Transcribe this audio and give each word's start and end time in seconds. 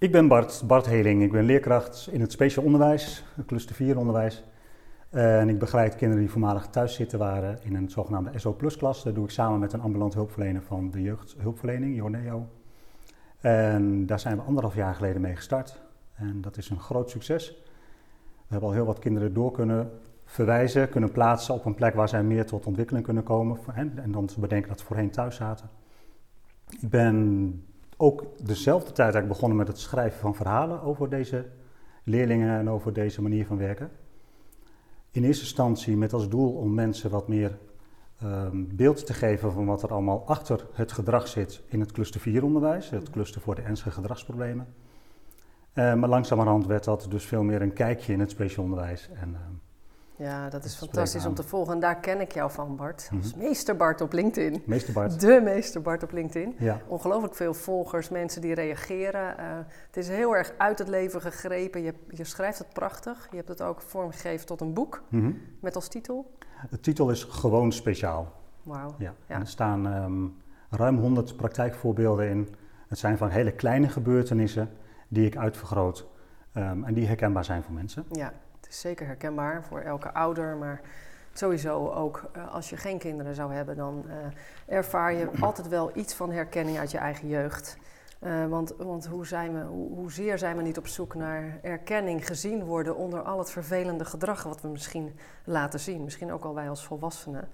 Ik 0.00 0.12
ben 0.12 0.28
Bart, 0.28 0.62
Bart 0.66 0.86
Heling. 0.86 1.22
Ik 1.22 1.32
ben 1.32 1.44
leerkracht 1.44 2.08
in 2.12 2.20
het 2.20 2.32
speciaal 2.32 2.64
onderwijs, 2.64 3.24
cluster 3.46 3.74
4 3.74 3.98
onderwijs. 3.98 4.44
En 5.10 5.48
ik 5.48 5.58
begeleid 5.58 5.96
kinderen 5.96 6.22
die 6.22 6.30
voormalig 6.32 6.66
thuis 6.66 6.94
zitten 6.94 7.18
waren 7.18 7.58
in 7.62 7.74
een 7.74 7.90
zogenaamde 7.90 8.38
SO 8.38 8.52
Plus 8.52 8.76
klas. 8.76 9.04
Dat 9.04 9.14
doe 9.14 9.24
ik 9.24 9.30
samen 9.30 9.58
met 9.58 9.72
een 9.72 9.80
ambulant 9.80 10.14
hulpverlener 10.14 10.62
van 10.62 10.90
de 10.90 11.02
jeugdhulpverlening, 11.02 11.96
Jorneo. 11.96 12.46
En 13.40 14.06
daar 14.06 14.20
zijn 14.20 14.36
we 14.36 14.42
anderhalf 14.42 14.74
jaar 14.74 14.94
geleden 14.94 15.20
mee 15.20 15.36
gestart. 15.36 15.80
En 16.14 16.40
dat 16.40 16.56
is 16.56 16.70
een 16.70 16.80
groot 16.80 17.10
succes. 17.10 17.62
We 18.36 18.46
hebben 18.48 18.68
al 18.68 18.74
heel 18.74 18.86
wat 18.86 18.98
kinderen 18.98 19.34
door 19.34 19.50
kunnen 19.50 19.90
verwijzen, 20.24 20.88
kunnen 20.88 21.12
plaatsen 21.12 21.54
op 21.54 21.64
een 21.64 21.74
plek 21.74 21.94
waar 21.94 22.08
zij 22.08 22.22
meer 22.22 22.46
tot 22.46 22.66
ontwikkeling 22.66 23.04
kunnen 23.04 23.22
komen. 23.22 23.58
En 23.74 24.12
dan 24.12 24.26
te 24.26 24.40
bedenken 24.40 24.68
dat 24.68 24.80
ze 24.80 24.86
voorheen 24.86 25.10
thuis 25.10 25.36
zaten. 25.36 25.68
Ik 26.80 26.88
ben 26.88 27.62
ook 28.00 28.24
dezelfde 28.46 28.86
tijd 28.86 28.98
eigenlijk 28.98 29.28
begonnen 29.28 29.58
met 29.58 29.68
het 29.68 29.78
schrijven 29.78 30.20
van 30.20 30.34
verhalen 30.34 30.82
over 30.82 31.08
deze 31.08 31.46
leerlingen 32.04 32.58
en 32.58 32.70
over 32.70 32.92
deze 32.92 33.22
manier 33.22 33.46
van 33.46 33.56
werken. 33.56 33.90
In 35.10 35.24
eerste 35.24 35.42
instantie 35.42 35.96
met 35.96 36.12
als 36.12 36.28
doel 36.28 36.52
om 36.52 36.74
mensen 36.74 37.10
wat 37.10 37.28
meer 37.28 37.58
um, 38.22 38.76
beeld 38.76 39.06
te 39.06 39.14
geven 39.14 39.52
van 39.52 39.66
wat 39.66 39.82
er 39.82 39.92
allemaal 39.92 40.26
achter 40.26 40.66
het 40.72 40.92
gedrag 40.92 41.28
zit 41.28 41.62
in 41.66 41.80
het 41.80 41.92
cluster 41.92 42.20
4 42.20 42.44
onderwijs, 42.44 42.90
het 42.90 43.10
cluster 43.10 43.40
voor 43.40 43.54
de 43.54 43.62
ernstige 43.62 43.90
gedragsproblemen. 43.90 44.74
Uh, 45.74 45.94
maar 45.94 46.08
langzamerhand 46.08 46.66
werd 46.66 46.84
dat 46.84 47.06
dus 47.10 47.24
veel 47.24 47.42
meer 47.42 47.62
een 47.62 47.72
kijkje 47.72 48.12
in 48.12 48.20
het 48.20 48.30
speciaal 48.30 48.64
onderwijs. 48.64 49.08
En, 49.12 49.30
uh, 49.30 49.38
ja, 50.18 50.48
dat 50.48 50.64
is 50.64 50.74
fantastisch 50.74 51.26
om 51.26 51.34
te 51.34 51.42
volgen. 51.42 51.74
En 51.74 51.80
daar 51.80 52.00
ken 52.00 52.20
ik 52.20 52.32
jou 52.32 52.50
van, 52.50 52.76
Bart. 52.76 53.10
Als 53.16 53.34
mhm. 53.34 53.44
meester 53.44 53.76
Bart 53.76 54.00
op 54.00 54.12
LinkedIn. 54.12 54.62
Meester 54.66 54.92
Bart. 54.92 55.20
De 55.20 55.40
meester 55.44 55.82
Bart 55.82 56.02
op 56.02 56.12
LinkedIn. 56.12 56.54
Ja. 56.58 56.80
Ongelooflijk 56.86 57.34
veel 57.34 57.54
volgers, 57.54 58.08
mensen 58.08 58.40
die 58.40 58.54
reageren. 58.54 59.34
Uh, 59.38 59.44
het 59.86 59.96
is 59.96 60.08
heel 60.08 60.36
erg 60.36 60.52
uit 60.56 60.78
het 60.78 60.88
leven 60.88 61.20
gegrepen. 61.20 61.82
Je, 61.82 61.94
je, 62.08 62.24
schrijft 62.24 62.58
het 62.58 62.72
prachtig. 62.72 63.28
Je 63.30 63.36
hebt 63.36 63.48
het 63.48 63.62
ook 63.62 63.80
vormgegeven 63.82 64.46
tot 64.46 64.60
een 64.60 64.72
boek. 64.72 65.02
Mhm. 65.08 65.32
Met 65.60 65.74
als 65.74 65.88
titel? 65.88 66.34
De 66.70 66.80
titel 66.80 67.10
is 67.10 67.24
Gewoon 67.24 67.72
Speciaal. 67.72 68.32
Wauw. 68.62 68.94
Ja. 68.98 69.14
En 69.26 69.40
er 69.40 69.46
staan 69.46 69.86
um, 69.86 70.36
ruim 70.70 70.98
100 70.98 71.36
praktijkvoorbeelden 71.36 72.28
in. 72.28 72.48
Het 72.88 72.98
zijn 72.98 73.18
van 73.18 73.28
hele 73.28 73.52
kleine 73.52 73.88
gebeurtenissen 73.88 74.70
die 75.08 75.26
ik 75.26 75.36
uitvergroot. 75.36 76.06
Um, 76.54 76.84
en 76.84 76.94
die 76.94 77.06
herkenbaar 77.06 77.44
zijn 77.44 77.62
voor 77.62 77.74
mensen. 77.74 78.04
Ja 78.12 78.32
is 78.68 78.80
zeker 78.80 79.06
herkenbaar 79.06 79.64
voor 79.64 79.80
elke 79.80 80.12
ouder, 80.12 80.56
maar 80.56 80.80
sowieso 81.32 81.90
ook 81.90 82.30
uh, 82.36 82.54
als 82.54 82.70
je 82.70 82.76
geen 82.76 82.98
kinderen 82.98 83.34
zou 83.34 83.52
hebben, 83.52 83.76
dan 83.76 84.04
uh, 84.06 84.14
ervaar 84.76 85.12
je 85.12 85.28
altijd 85.40 85.68
wel 85.68 85.90
iets 85.94 86.14
van 86.14 86.30
herkenning 86.30 86.78
uit 86.78 86.90
je 86.90 86.98
eigen 86.98 87.28
jeugd. 87.28 87.76
Uh, 88.22 88.46
want 88.46 88.74
want 88.76 89.06
hoe 89.06 89.26
zijn 89.26 89.54
we, 89.54 89.64
hoe, 89.64 89.94
hoezeer 89.94 90.38
zijn 90.38 90.56
we 90.56 90.62
niet 90.62 90.78
op 90.78 90.86
zoek 90.86 91.14
naar 91.14 91.58
erkenning, 91.62 92.26
gezien 92.26 92.64
worden 92.64 92.96
onder 92.96 93.22
al 93.22 93.38
het 93.38 93.50
vervelende 93.50 94.04
gedrag 94.04 94.42
wat 94.42 94.60
we 94.60 94.68
misschien 94.68 95.18
laten 95.44 95.80
zien. 95.80 96.04
Misschien 96.04 96.32
ook 96.32 96.44
al 96.44 96.54
wij 96.54 96.68
als 96.68 96.84
volwassenen. 96.84 97.48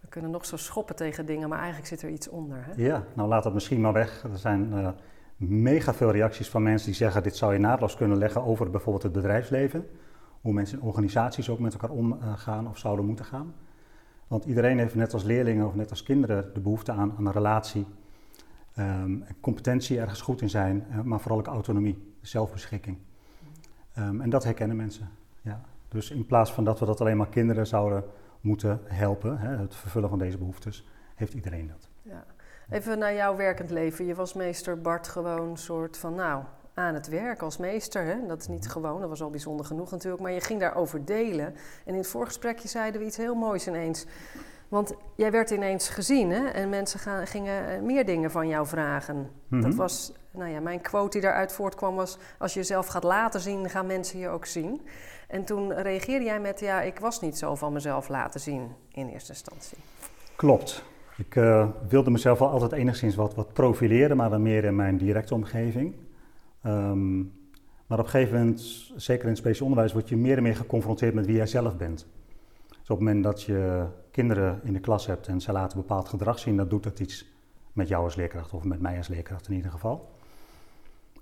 We 0.00 0.08
kunnen 0.08 0.30
nog 0.30 0.44
zo 0.44 0.56
schoppen 0.56 0.96
tegen 0.96 1.26
dingen, 1.26 1.48
maar 1.48 1.58
eigenlijk 1.58 1.88
zit 1.88 2.02
er 2.02 2.08
iets 2.08 2.28
onder. 2.28 2.56
Hè? 2.60 2.82
Ja, 2.82 3.04
nou 3.14 3.28
laat 3.28 3.42
dat 3.42 3.54
misschien 3.54 3.80
maar 3.80 3.92
weg. 3.92 4.22
Er 4.22 4.38
zijn 4.38 4.94
mega 5.36 5.94
veel 5.94 6.10
reacties 6.10 6.50
van 6.50 6.62
mensen 6.62 6.86
die 6.86 6.96
zeggen: 6.96 7.22
dit 7.22 7.36
zou 7.36 7.52
je 7.52 7.58
naadloos 7.58 7.96
kunnen 7.96 8.18
leggen 8.18 8.44
over 8.44 8.70
bijvoorbeeld 8.70 9.02
het 9.02 9.12
bedrijfsleven 9.12 9.86
hoe 10.44 10.52
mensen 10.52 10.78
in 10.78 10.84
organisaties 10.84 11.48
ook 11.48 11.58
met 11.58 11.72
elkaar 11.72 11.90
omgaan 11.90 12.68
of 12.68 12.78
zouden 12.78 13.04
moeten 13.04 13.24
gaan. 13.24 13.54
Want 14.26 14.44
iedereen 14.44 14.78
heeft 14.78 14.94
net 14.94 15.12
als 15.12 15.22
leerlingen 15.22 15.66
of 15.66 15.74
net 15.74 15.90
als 15.90 16.02
kinderen 16.02 16.54
de 16.54 16.60
behoefte 16.60 16.92
aan, 16.92 17.14
aan 17.16 17.26
een 17.26 17.32
relatie, 17.32 17.86
um, 18.78 19.24
competentie 19.40 20.00
ergens 20.00 20.20
goed 20.20 20.40
in 20.40 20.50
zijn, 20.50 20.86
eh, 20.90 21.00
maar 21.00 21.20
vooral 21.20 21.38
ook 21.38 21.46
autonomie, 21.46 22.14
zelfbeschikking. 22.20 22.98
Um, 23.98 24.20
en 24.20 24.30
dat 24.30 24.44
herkennen 24.44 24.76
mensen. 24.76 25.08
Ja. 25.40 25.60
Dus 25.88 26.10
in 26.10 26.26
plaats 26.26 26.52
van 26.52 26.64
dat 26.64 26.78
we 26.78 26.86
dat 26.86 27.00
alleen 27.00 27.16
maar 27.16 27.28
kinderen 27.28 27.66
zouden 27.66 28.04
moeten 28.40 28.80
helpen, 28.84 29.38
hè, 29.38 29.56
het 29.56 29.74
vervullen 29.74 30.08
van 30.08 30.18
deze 30.18 30.38
behoeftes, 30.38 30.88
heeft 31.14 31.34
iedereen 31.34 31.66
dat. 31.66 31.88
Ja. 32.02 32.24
Even 32.70 32.98
naar 32.98 33.14
jouw 33.14 33.36
werkend 33.36 33.70
leven. 33.70 34.04
Je 34.04 34.14
was 34.14 34.34
meester 34.34 34.80
Bart 34.80 35.08
gewoon 35.08 35.56
soort 35.56 35.96
van, 35.96 36.14
nou, 36.14 36.44
aan 36.74 36.94
het 36.94 37.08
werk 37.08 37.42
als 37.42 37.56
meester. 37.56 38.04
Hè? 38.04 38.26
Dat 38.26 38.40
is 38.40 38.48
niet 38.48 38.68
gewoon, 38.68 39.00
dat 39.00 39.08
was 39.08 39.22
al 39.22 39.30
bijzonder 39.30 39.66
genoeg 39.66 39.90
natuurlijk. 39.90 40.22
Maar 40.22 40.32
je 40.32 40.40
ging 40.40 40.60
daarover 40.60 41.04
delen. 41.04 41.46
En 41.46 41.92
in 41.92 41.94
het 41.94 42.06
voorgesprekje 42.06 42.68
zeiden 42.68 43.00
we 43.00 43.06
iets 43.06 43.16
heel 43.16 43.34
moois 43.34 43.66
ineens. 43.66 44.06
Want 44.68 44.94
jij 45.14 45.30
werd 45.30 45.50
ineens 45.50 45.88
gezien 45.88 46.30
hè? 46.30 46.46
en 46.46 46.68
mensen 46.68 47.00
gaan, 47.00 47.26
gingen 47.26 47.68
eh, 47.68 47.80
meer 47.80 48.04
dingen 48.04 48.30
van 48.30 48.48
jou 48.48 48.66
vragen. 48.66 49.30
Dat 49.48 49.60
mhm. 49.60 49.76
was, 49.76 50.12
nou 50.30 50.50
ja, 50.50 50.60
mijn 50.60 50.80
quote 50.80 51.10
die 51.10 51.20
daaruit 51.20 51.52
voortkwam 51.52 51.94
was... 51.94 52.18
als 52.38 52.52
je 52.52 52.58
jezelf 52.58 52.86
gaat 52.86 53.04
laten 53.04 53.40
zien, 53.40 53.70
gaan 53.70 53.86
mensen 53.86 54.18
je 54.18 54.28
ook 54.28 54.46
zien. 54.46 54.80
En 55.28 55.44
toen 55.44 55.72
reageerde 55.72 56.24
jij 56.24 56.40
met, 56.40 56.60
ja, 56.60 56.82
ik 56.82 56.98
was 56.98 57.20
niet 57.20 57.38
zo 57.38 57.54
van 57.54 57.72
mezelf 57.72 58.08
laten 58.08 58.40
zien 58.40 58.72
in 58.92 59.08
eerste 59.08 59.32
instantie. 59.32 59.78
Klopt. 60.36 60.84
Ik 61.16 61.34
uh, 61.34 61.68
wilde 61.88 62.10
mezelf 62.10 62.38
wel 62.38 62.48
altijd 62.48 62.72
enigszins 62.72 63.14
wat, 63.14 63.34
wat 63.34 63.52
profileren, 63.52 64.16
maar 64.16 64.30
dan 64.30 64.42
meer 64.42 64.64
in 64.64 64.76
mijn 64.76 64.96
directe 64.96 65.34
omgeving. 65.34 65.94
Um, 66.66 67.32
maar 67.86 67.98
op 67.98 68.04
een 68.04 68.10
gegeven 68.10 68.38
moment, 68.38 68.60
zeker 68.96 69.22
in 69.22 69.28
het 69.28 69.38
speciaal 69.38 69.66
onderwijs, 69.66 69.92
word 69.92 70.08
je 70.08 70.16
meer 70.16 70.36
en 70.36 70.42
meer 70.42 70.56
geconfronteerd 70.56 71.14
met 71.14 71.26
wie 71.26 71.36
jij 71.36 71.46
zelf 71.46 71.76
bent. 71.76 72.06
Dus 72.68 72.90
op 72.90 72.98
het 72.98 72.98
moment 72.98 73.24
dat 73.24 73.42
je 73.42 73.86
kinderen 74.10 74.60
in 74.62 74.72
de 74.72 74.80
klas 74.80 75.06
hebt 75.06 75.26
en 75.26 75.40
ze 75.40 75.52
laten 75.52 75.78
bepaald 75.78 76.08
gedrag 76.08 76.38
zien, 76.38 76.56
dan 76.56 76.68
doet 76.68 76.82
dat 76.82 77.00
iets 77.00 77.32
met 77.72 77.88
jou 77.88 78.04
als 78.04 78.14
leerkracht 78.14 78.52
of 78.52 78.64
met 78.64 78.80
mij 78.80 78.96
als 78.96 79.08
leerkracht 79.08 79.48
in 79.48 79.54
ieder 79.54 79.70
geval. 79.70 80.10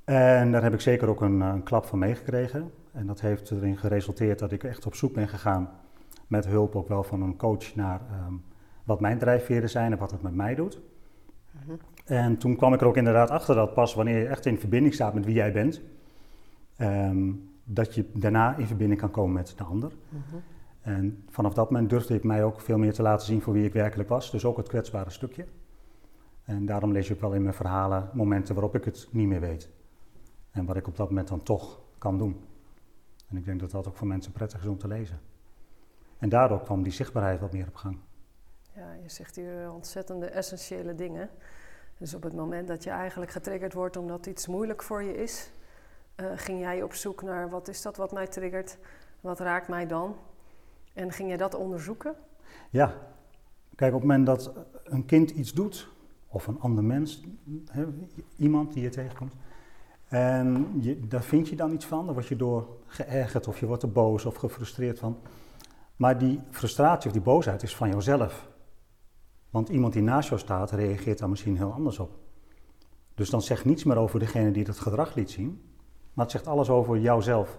En 0.05 0.53
daar 0.53 0.63
heb 0.63 0.73
ik 0.73 0.81
zeker 0.81 1.09
ook 1.09 1.21
een, 1.21 1.41
een 1.41 1.63
klap 1.63 1.85
van 1.85 1.99
meegekregen. 1.99 2.71
En 2.93 3.07
dat 3.07 3.21
heeft 3.21 3.51
erin 3.51 3.79
geresulteerd 3.79 4.39
dat 4.39 4.53
ik 4.53 4.65
echt 4.65 4.87
op 4.87 4.95
zoek 4.95 5.13
ben 5.13 5.29
gegaan, 5.29 5.71
met 6.27 6.47
hulp 6.47 6.77
ook 6.77 6.89
wel 6.89 7.03
van 7.03 7.23
een 7.23 7.37
coach, 7.37 7.75
naar 7.75 8.01
um, 8.27 8.43
wat 8.85 9.01
mijn 9.01 9.19
drijfveren 9.19 9.71
zijn 9.71 9.93
en 9.93 9.99
wat 9.99 10.11
het 10.11 10.23
met 10.23 10.35
mij 10.35 10.55
doet. 10.55 10.81
En 12.13 12.39
toen 12.39 12.57
kwam 12.57 12.75
ik 12.75 12.81
er 12.81 12.87
ook 12.87 12.97
inderdaad 12.97 13.31
achter 13.31 13.55
dat 13.55 13.75
pas 13.75 13.95
wanneer 13.95 14.19
je 14.19 14.27
echt 14.27 14.47
in 14.47 14.59
verbinding 14.59 14.95
staat 14.95 15.15
met 15.15 15.25
wie 15.25 15.35
jij 15.35 15.53
bent, 15.53 15.81
ehm, 16.77 17.33
dat 17.65 17.95
je 17.95 18.11
daarna 18.15 18.57
in 18.57 18.67
verbinding 18.67 19.01
kan 19.01 19.11
komen 19.11 19.33
met 19.33 19.55
de 19.57 19.65
ander. 19.65 19.93
Mhm. 20.09 20.37
En 20.81 21.25
vanaf 21.29 21.55
dat 21.55 21.71
moment 21.71 21.91
durfde 21.91 22.15
ik 22.15 22.25
mij 22.25 22.45
ook 22.45 22.61
veel 22.61 22.79
meer 22.79 22.93
te 22.93 23.03
laten 23.03 23.27
zien 23.27 23.43
voor 23.43 23.53
wie 23.53 23.65
ik 23.65 23.73
werkelijk 23.73 24.09
was, 24.09 24.31
dus 24.31 24.45
ook 24.45 24.57
het 24.57 24.69
kwetsbare 24.69 25.11
stukje. 25.11 25.47
En 26.45 26.67
daarom 26.67 26.93
lees 26.93 27.09
je 27.09 27.15
ook 27.15 27.21
wel 27.21 27.33
in 27.33 27.43
mijn 27.43 27.55
verhalen 27.55 28.11
momenten 28.13 28.55
waarop 28.55 28.75
ik 28.75 28.85
het 28.85 29.09
niet 29.11 29.29
meer 29.29 29.41
weet. 29.41 29.71
En 30.51 30.65
wat 30.65 30.77
ik 30.77 30.87
op 30.87 30.97
dat 30.97 31.09
moment 31.09 31.29
dan 31.29 31.43
toch 31.43 31.81
kan 31.99 32.19
doen. 32.19 32.41
En 33.29 33.37
ik 33.37 33.45
denk 33.45 33.61
dat 33.61 33.71
dat 33.71 33.89
ook 33.89 33.97
voor 33.97 34.07
mensen 34.07 34.33
prettig 34.33 34.61
is 34.61 34.69
om 34.69 34.79
te 34.79 34.89
lezen. 34.89 35.21
En 36.19 36.29
daardoor 36.29 36.63
kwam 36.63 36.83
die 36.83 36.93
zichtbaarheid 36.93 37.41
wat 37.41 37.53
meer 37.53 37.67
op 37.67 37.75
gang. 37.75 37.99
Ja, 38.75 38.93
je 39.03 39.09
zegt 39.09 39.37
hier 39.37 39.73
ontzettende 39.73 40.27
essentiële 40.27 40.95
dingen. 40.95 41.31
Dus 41.99 42.15
op 42.15 42.23
het 42.23 42.35
moment 42.35 42.69
dat 42.69 42.85
je 42.85 42.91
eigenlijk 42.91 43.31
getriggerd 43.31 43.73
wordt 43.73 43.97
omdat 43.97 44.27
iets 44.27 44.47
moeilijk 44.47 44.83
voor 44.83 45.03
je 45.03 45.17
is, 45.17 45.51
uh, 46.17 46.27
ging 46.35 46.61
jij 46.61 46.83
op 46.83 46.95
zoek 46.95 47.23
naar 47.23 47.51
wat 47.51 47.69
is 47.69 47.83
dat 47.83 47.97
wat 47.97 48.13
mij 48.13 48.27
triggert, 48.27 48.79
wat 49.21 49.41
raakt 49.41 49.69
mij 49.69 49.87
dan? 49.87 50.17
En 50.95 51.13
ging 51.13 51.31
je 51.31 51.37
dat 51.37 51.55
onderzoeken? 51.55 52.15
Ja, 52.71 52.95
kijk, 53.75 53.95
op 53.95 54.01
het 54.01 54.09
moment 54.09 54.27
dat 54.27 54.53
een 54.85 55.05
kind 55.05 55.31
iets 55.31 55.53
doet, 55.53 55.89
of 56.29 56.47
een 56.47 56.61
ander 56.61 56.85
mens, 56.85 57.23
iemand 58.37 58.73
die 58.73 58.83
je 58.83 58.89
tegenkomt, 58.89 59.35
en 60.09 60.73
je, 60.81 61.01
daar 61.09 61.23
vind 61.23 61.49
je 61.49 61.57
dan 61.57 61.73
iets 61.73 61.87
van, 61.87 62.05
daar 62.05 62.15
word 62.15 62.27
je 62.27 62.37
door 62.37 62.69
geërgerd 62.87 63.49
of 63.49 63.61
je 63.61 63.67
wordt 63.67 63.83
er 63.83 63.93
boos 63.93 64.25
of 64.25 64.37
gefrustreerd 64.37 64.99
van. 64.99 65.19
Maar 65.97 66.19
die 66.19 66.41
frustratie 66.51 67.07
of 67.07 67.13
die 67.13 67.23
boosheid 67.23 67.63
is 67.63 67.77
van 67.77 67.89
jouzelf. 67.89 68.49
Want 69.53 69.69
iemand 69.69 69.93
die 69.93 70.03
naast 70.03 70.29
jou 70.29 70.41
staat, 70.41 70.71
reageert 70.71 71.19
daar 71.19 71.29
misschien 71.29 71.57
heel 71.57 71.73
anders 71.73 71.99
op. 71.99 72.11
Dus 73.15 73.31
dan 73.31 73.43
zegt 73.43 73.65
niets 73.65 73.85
meer 73.85 73.97
over 73.97 74.19
degene 74.19 74.51
die 74.51 74.65
dat 74.65 74.79
gedrag 74.79 75.15
liet 75.15 75.31
zien, 75.31 75.63
maar 76.13 76.25
het 76.25 76.33
zegt 76.33 76.47
alles 76.47 76.71
over 76.71 76.99
jouzelf. 76.99 77.59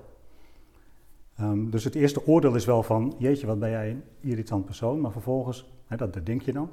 Um, 1.42 1.70
dus 1.70 1.84
het 1.84 1.96
eerste 1.96 2.28
oordeel 2.28 2.56
is 2.56 2.66
wel 2.66 2.84
van, 2.84 3.16
jeetje, 3.18 3.48
wat 3.48 3.60
ben 3.60 3.70
jij 3.70 3.90
een 3.90 4.04
irritant 4.20 4.66
persoon, 4.66 5.02
maar 5.02 5.12
vervolgens, 5.12 5.72
hè, 5.86 5.96
dat, 5.98 6.14
dat 6.14 6.26
denk 6.26 6.42
je 6.42 6.54
dan. 6.54 6.70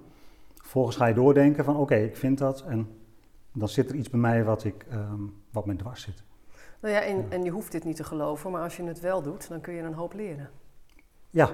Vervolgens 0.54 0.96
ga 0.96 1.06
je 1.06 1.14
doordenken 1.14 1.64
van, 1.64 1.76
oké, 1.76 1.94
ik 1.94 2.16
vind 2.16 2.38
dat 2.38 2.62
en 2.62 2.88
dan 3.52 3.68
zit 3.68 3.90
er 3.90 3.96
iets 3.96 4.10
bij 4.10 4.20
mij 4.20 4.44
wat, 4.44 4.64
ik, 4.64 4.86
um, 4.92 5.34
wat 5.50 5.66
me 5.66 5.76
dwars 5.76 6.02
zit. 6.02 6.22
Nou 6.80 6.94
ja, 6.94 7.00
en, 7.00 7.30
en 7.30 7.44
je 7.44 7.50
hoeft 7.50 7.72
dit 7.72 7.84
niet 7.84 7.96
te 7.96 8.04
geloven, 8.04 8.50
maar 8.50 8.62
als 8.62 8.76
je 8.76 8.82
het 8.82 9.00
wel 9.00 9.22
doet, 9.22 9.48
dan 9.48 9.60
kun 9.60 9.74
je 9.74 9.82
een 9.82 9.94
hoop 9.94 10.12
leren. 10.12 10.50
Ja. 11.30 11.50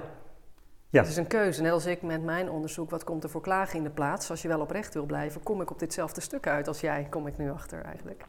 Ja. 0.89 1.01
Het 1.01 1.09
is 1.09 1.17
een 1.17 1.27
keuze. 1.27 1.61
Net 1.61 1.71
als 1.71 1.85
ik 1.85 2.01
met 2.01 2.23
mijn 2.23 2.49
onderzoek, 2.49 2.89
wat 2.89 3.03
komt 3.03 3.23
er 3.23 3.29
voor 3.29 3.41
klagen 3.41 3.77
in 3.77 3.83
de 3.83 3.89
plaats? 3.89 4.29
Als 4.29 4.41
je 4.41 4.47
wel 4.47 4.61
oprecht 4.61 4.93
wil 4.93 5.05
blijven, 5.05 5.43
kom 5.43 5.61
ik 5.61 5.71
op 5.71 5.79
ditzelfde 5.79 6.21
stuk 6.21 6.47
uit 6.47 6.67
als 6.67 6.81
jij, 6.81 7.07
kom 7.09 7.27
ik 7.27 7.37
nu 7.37 7.51
achter 7.51 7.83
eigenlijk. 7.83 8.25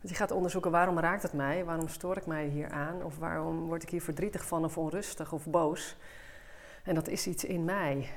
Want 0.00 0.12
je 0.12 0.14
gaat 0.14 0.30
onderzoeken 0.30 0.70
waarom 0.70 0.98
raakt 0.98 1.22
het 1.22 1.32
mij, 1.32 1.64
waarom 1.64 1.88
stoor 1.88 2.16
ik 2.16 2.26
mij 2.26 2.46
hier 2.46 2.70
aan, 2.70 3.04
of 3.04 3.18
waarom 3.18 3.66
word 3.66 3.82
ik 3.82 3.88
hier 3.88 4.02
verdrietig 4.02 4.46
van 4.46 4.64
of 4.64 4.78
onrustig 4.78 5.32
of 5.32 5.46
boos. 5.46 5.96
En 6.84 6.94
dat 6.94 7.08
is 7.08 7.26
iets 7.26 7.44
in 7.44 7.64
mij. 7.64 8.08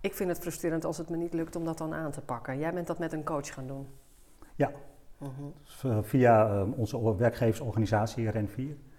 Ik 0.00 0.14
vind 0.14 0.28
het 0.28 0.38
frustrerend 0.38 0.84
als 0.84 0.98
het 0.98 1.08
me 1.08 1.16
niet 1.16 1.34
lukt 1.34 1.56
om 1.56 1.64
dat 1.64 1.78
dan 1.78 1.94
aan 1.94 2.10
te 2.10 2.20
pakken. 2.20 2.58
Jij 2.58 2.72
bent 2.72 2.86
dat 2.86 2.98
met 2.98 3.12
een 3.12 3.24
coach 3.24 3.54
gaan 3.54 3.66
doen. 3.66 3.88
Ja, 4.54 4.72
mhm. 5.18 6.02
via 6.02 6.54
uh, 6.54 6.78
onze 6.78 7.16
werkgeversorganisatie 7.16 8.32
REN4. 8.32 8.89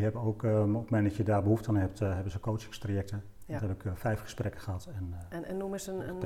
Die 0.00 0.08
hebben 0.08 0.28
ook, 0.28 0.42
um, 0.42 0.76
op 0.76 0.82
het 0.82 0.90
moment 0.90 1.08
dat 1.08 1.16
je 1.16 1.22
daar 1.22 1.42
behoefte 1.42 1.68
aan 1.68 1.76
hebt, 1.76 2.00
uh, 2.00 2.14
hebben 2.14 2.32
ze 2.32 2.40
coachingstrajecten. 2.40 3.24
Ja. 3.46 3.58
Dat 3.58 3.68
heb 3.68 3.78
ik 3.78 3.84
uh, 3.84 3.92
vijf 3.94 4.20
gesprekken 4.20 4.60
gehad. 4.60 4.88
En, 4.94 5.14
en, 5.28 5.44
en, 5.44 5.56
noem 5.56 5.72
eens 5.72 5.86
een, 5.86 6.08
een 6.08 6.18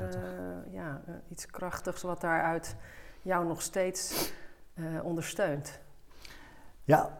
ja, 0.70 1.02
iets 1.28 1.46
krachtigs 1.46 2.02
wat 2.02 2.20
daaruit 2.20 2.76
jou 3.22 3.46
nog 3.46 3.62
steeds 3.62 4.32
ondersteunt. 5.02 5.80
Ja, 6.84 7.18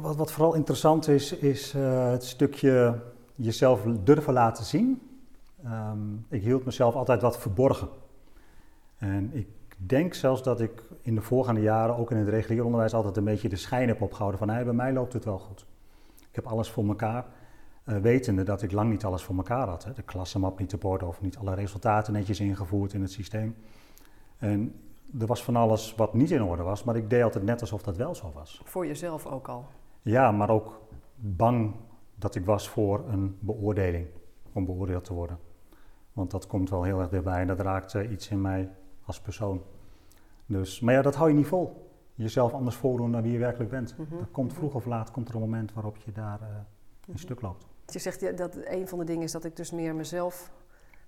wat, 0.00 0.16
wat, 0.16 0.32
vooral 0.32 0.54
interessant 0.54 1.08
is, 1.08 1.32
is 1.32 1.72
het 2.12 2.24
stukje 2.24 3.02
jezelf 3.34 3.82
durven 3.82 4.32
laten 4.32 4.64
zien. 4.64 5.20
Um, 5.64 6.26
ik 6.28 6.42
hield 6.42 6.64
mezelf 6.64 6.94
altijd 6.94 7.22
wat 7.22 7.38
verborgen. 7.38 7.88
En 8.96 9.34
ik 9.34 9.48
denk 9.86 10.14
zelfs 10.14 10.42
dat 10.42 10.60
ik 10.60 10.82
in 11.00 11.14
de 11.14 11.20
voorgaande 11.20 11.60
jaren, 11.60 11.96
ook 11.96 12.10
in 12.10 12.16
het 12.16 12.28
regulier 12.28 12.64
onderwijs, 12.64 12.94
altijd 12.94 13.16
een 13.16 13.24
beetje 13.24 13.48
de 13.48 13.56
schijn 13.56 13.88
heb 13.88 14.02
opgehouden 14.02 14.38
van 14.38 14.48
hey, 14.48 14.64
bij 14.64 14.72
mij 14.72 14.92
loopt 14.92 15.12
het 15.12 15.24
wel 15.24 15.38
goed. 15.38 15.66
Ik 16.28 16.34
heb 16.34 16.46
alles 16.46 16.70
voor 16.70 16.88
elkaar, 16.88 17.26
uh, 17.84 17.96
wetende 17.96 18.42
dat 18.42 18.62
ik 18.62 18.72
lang 18.72 18.90
niet 18.90 19.04
alles 19.04 19.22
voor 19.22 19.36
elkaar 19.36 19.68
had. 19.68 19.84
Hè. 19.84 19.92
De 19.92 20.02
klassenmap 20.02 20.58
niet 20.58 20.68
te 20.68 20.76
borden 20.76 21.08
of 21.08 21.20
niet 21.20 21.36
alle 21.36 21.54
resultaten 21.54 22.12
netjes 22.12 22.40
ingevoerd 22.40 22.92
in 22.92 23.00
het 23.00 23.12
systeem. 23.12 23.56
En 24.38 24.74
er 25.18 25.26
was 25.26 25.44
van 25.44 25.56
alles 25.56 25.94
wat 25.94 26.14
niet 26.14 26.30
in 26.30 26.42
orde 26.42 26.62
was, 26.62 26.84
maar 26.84 26.96
ik 26.96 27.10
deed 27.10 27.22
altijd 27.22 27.44
net 27.44 27.60
alsof 27.60 27.82
dat 27.82 27.96
wel 27.96 28.14
zo 28.14 28.32
was. 28.34 28.60
Voor 28.64 28.86
jezelf 28.86 29.26
ook 29.26 29.48
al? 29.48 29.66
Ja, 30.02 30.32
maar 30.32 30.50
ook 30.50 30.80
bang 31.16 31.74
dat 32.14 32.34
ik 32.34 32.44
was 32.44 32.68
voor 32.68 33.04
een 33.08 33.36
beoordeling, 33.40 34.06
om 34.52 34.64
beoordeeld 34.64 35.04
te 35.04 35.14
worden. 35.14 35.38
Want 36.12 36.30
dat 36.30 36.46
komt 36.46 36.70
wel 36.70 36.82
heel 36.82 37.00
erg 37.00 37.08
dichtbij 37.08 37.40
en 37.40 37.46
dat 37.46 37.60
raakt 37.60 37.94
uh, 37.94 38.10
iets 38.10 38.28
in 38.28 38.40
mij 38.40 38.70
als 39.08 39.20
persoon. 39.20 39.62
Dus, 40.46 40.80
maar 40.80 40.94
ja, 40.94 41.02
dat 41.02 41.14
hou 41.14 41.28
je 41.28 41.34
niet 41.34 41.46
vol. 41.46 41.90
Jezelf 42.14 42.52
anders 42.52 42.76
voordoen 42.76 43.12
dan 43.12 43.22
wie 43.22 43.32
je 43.32 43.38
werkelijk 43.38 43.70
bent. 43.70 43.94
Mm 43.98 44.06
-hmm. 44.08 44.30
komt 44.30 44.52
vroeg 44.52 44.74
of 44.74 44.86
laat 44.86 45.10
komt 45.10 45.28
er 45.28 45.34
een 45.34 45.40
moment 45.40 45.72
waarop 45.72 45.96
je 45.96 46.12
daar 46.12 46.38
uh, 46.40 46.46
een 46.48 46.54
mm 46.54 46.64
-hmm. 47.06 47.16
stuk 47.16 47.40
loopt. 47.40 47.66
Je 47.86 47.98
zegt 47.98 48.36
dat 48.36 48.56
een 48.64 48.88
van 48.88 48.98
de 48.98 49.04
dingen 49.04 49.22
is 49.22 49.32
dat 49.32 49.44
ik 49.44 49.56
dus 49.56 49.70
meer 49.70 49.94
mezelf 49.94 50.52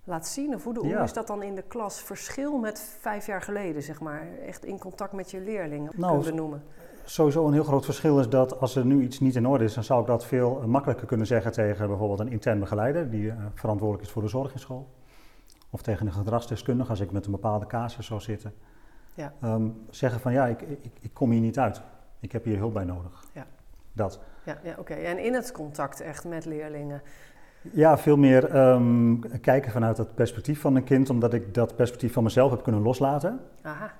laat 0.03 0.27
zien. 0.27 0.55
Of 0.55 0.63
hoe, 0.63 0.77
hoe 0.77 0.87
ja. 0.87 1.03
is 1.03 1.13
dat 1.13 1.27
dan 1.27 1.43
in 1.43 1.55
de 1.55 1.63
klas 1.67 2.01
verschil 2.01 2.57
met 2.57 2.79
vijf 2.99 3.25
jaar 3.25 3.41
geleden, 3.41 3.83
zeg 3.83 3.99
maar? 3.99 4.27
Echt 4.45 4.65
in 4.65 4.79
contact 4.79 5.13
met 5.13 5.31
je 5.31 5.41
leerlingen, 5.41 5.91
nou, 5.95 6.11
kunnen 6.11 6.31
we 6.31 6.37
noemen 6.37 6.63
sowieso 7.03 7.47
een 7.47 7.53
heel 7.53 7.63
groot 7.63 7.85
verschil 7.85 8.19
is 8.19 8.29
dat 8.29 8.59
als 8.59 8.75
er 8.75 8.85
nu 8.85 9.01
iets 9.01 9.19
niet 9.19 9.35
in 9.35 9.47
orde 9.47 9.63
is, 9.63 9.73
dan 9.73 9.83
zou 9.83 10.01
ik 10.01 10.07
dat 10.07 10.25
veel 10.25 10.63
makkelijker 10.65 11.07
kunnen 11.07 11.27
zeggen 11.27 11.51
tegen 11.51 11.87
bijvoorbeeld 11.87 12.19
een 12.19 12.31
intern 12.31 12.59
begeleider 12.59 13.09
die 13.09 13.23
uh, 13.23 13.33
verantwoordelijk 13.53 14.07
is 14.07 14.13
voor 14.13 14.21
de 14.21 14.27
zorg 14.27 14.53
in 14.53 14.59
school. 14.59 14.87
Of 15.71 15.81
tegen 15.81 16.07
een 16.07 16.13
gedragsdeskundige 16.13 16.89
als 16.89 16.99
ik 16.99 17.11
met 17.11 17.25
een 17.25 17.31
bepaalde 17.31 17.67
casus 17.67 18.05
zou 18.05 18.21
zitten. 18.21 18.53
Ja. 19.13 19.33
Um, 19.43 19.85
zeggen 19.89 20.19
van 20.19 20.33
ja, 20.33 20.47
ik, 20.47 20.61
ik, 20.61 20.91
ik, 20.99 21.13
kom 21.13 21.31
hier 21.31 21.41
niet 21.41 21.59
uit. 21.59 21.81
Ik 22.19 22.31
heb 22.31 22.43
hier 22.43 22.57
hulp 22.57 22.73
bij 22.73 22.83
nodig. 22.83 23.23
Ja. 23.33 23.45
Dat. 23.93 24.19
Ja, 24.45 24.57
ja 24.63 24.75
oké. 24.77 24.93
En 24.93 25.23
in 25.23 25.33
het 25.33 25.51
contact 25.51 26.01
echt 26.01 26.25
met 26.25 26.45
leerlingen? 26.45 27.01
Ja, 27.61 27.97
veel 27.97 28.17
meer 28.17 28.55
um, 28.55 29.39
kijken 29.41 29.71
vanuit 29.71 29.97
het 29.97 30.15
perspectief 30.15 30.61
van 30.61 30.75
een 30.75 30.83
kind, 30.83 31.09
omdat 31.09 31.33
ik 31.33 31.53
dat 31.53 31.75
perspectief 31.75 32.13
van 32.13 32.23
mezelf 32.23 32.51
heb 32.51 32.63
kunnen 32.63 32.81
loslaten. 32.81 33.39
Aha. 33.61 33.93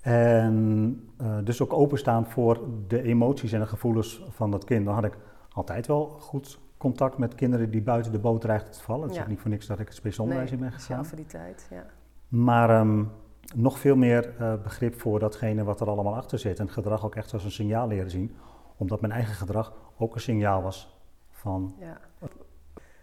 En 0.00 1.08
uh, 1.22 1.38
dus 1.44 1.62
ook 1.62 1.72
openstaan 1.72 2.26
voor 2.26 2.60
de 2.86 3.02
emoties 3.02 3.52
en 3.52 3.60
de 3.60 3.66
gevoelens 3.66 4.22
van 4.28 4.50
dat 4.50 4.64
kind. 4.64 4.84
Dan 4.84 4.94
had 4.94 5.04
ik 5.04 5.16
altijd 5.52 5.86
wel 5.86 6.06
goed 6.06 6.58
contact 6.78 7.18
met 7.18 7.34
kinderen 7.34 7.70
die 7.70 7.82
buiten 7.82 8.12
de 8.12 8.18
boot 8.18 8.40
dreigden 8.40 8.72
te 8.72 8.82
vallen. 8.82 9.02
Het 9.02 9.16
is 9.16 9.22
ook 9.22 9.28
niet 9.28 9.40
voor 9.40 9.50
niks 9.50 9.66
dat 9.66 9.78
ik 9.78 9.86
het 9.86 9.96
speciaal 9.96 10.24
onderwijs 10.24 10.52
in 10.52 10.58
ben 10.58 10.72
gegaan. 10.72 11.06
voor 11.06 11.16
die 11.16 11.26
tijd, 11.26 11.66
ja. 11.70 11.86
Maar 12.28 12.80
um, 12.80 13.10
nog 13.54 13.78
veel 13.78 13.96
meer 13.96 14.34
uh, 14.40 14.54
begrip 14.62 15.00
voor 15.00 15.18
datgene 15.18 15.64
wat 15.64 15.80
er 15.80 15.88
allemaal 15.88 16.16
achter 16.16 16.38
zit. 16.38 16.58
En 16.58 16.64
het 16.64 16.74
gedrag 16.74 17.04
ook 17.04 17.14
echt 17.14 17.32
als 17.32 17.44
een 17.44 17.50
signaal 17.50 17.88
leren 17.88 18.10
zien. 18.10 18.36
Omdat 18.76 19.00
mijn 19.00 19.12
eigen 19.12 19.34
gedrag 19.34 19.72
ook 19.96 20.14
een 20.14 20.20
signaal 20.20 20.62
was 20.62 20.98
van... 21.30 21.74
Ja. 21.78 22.00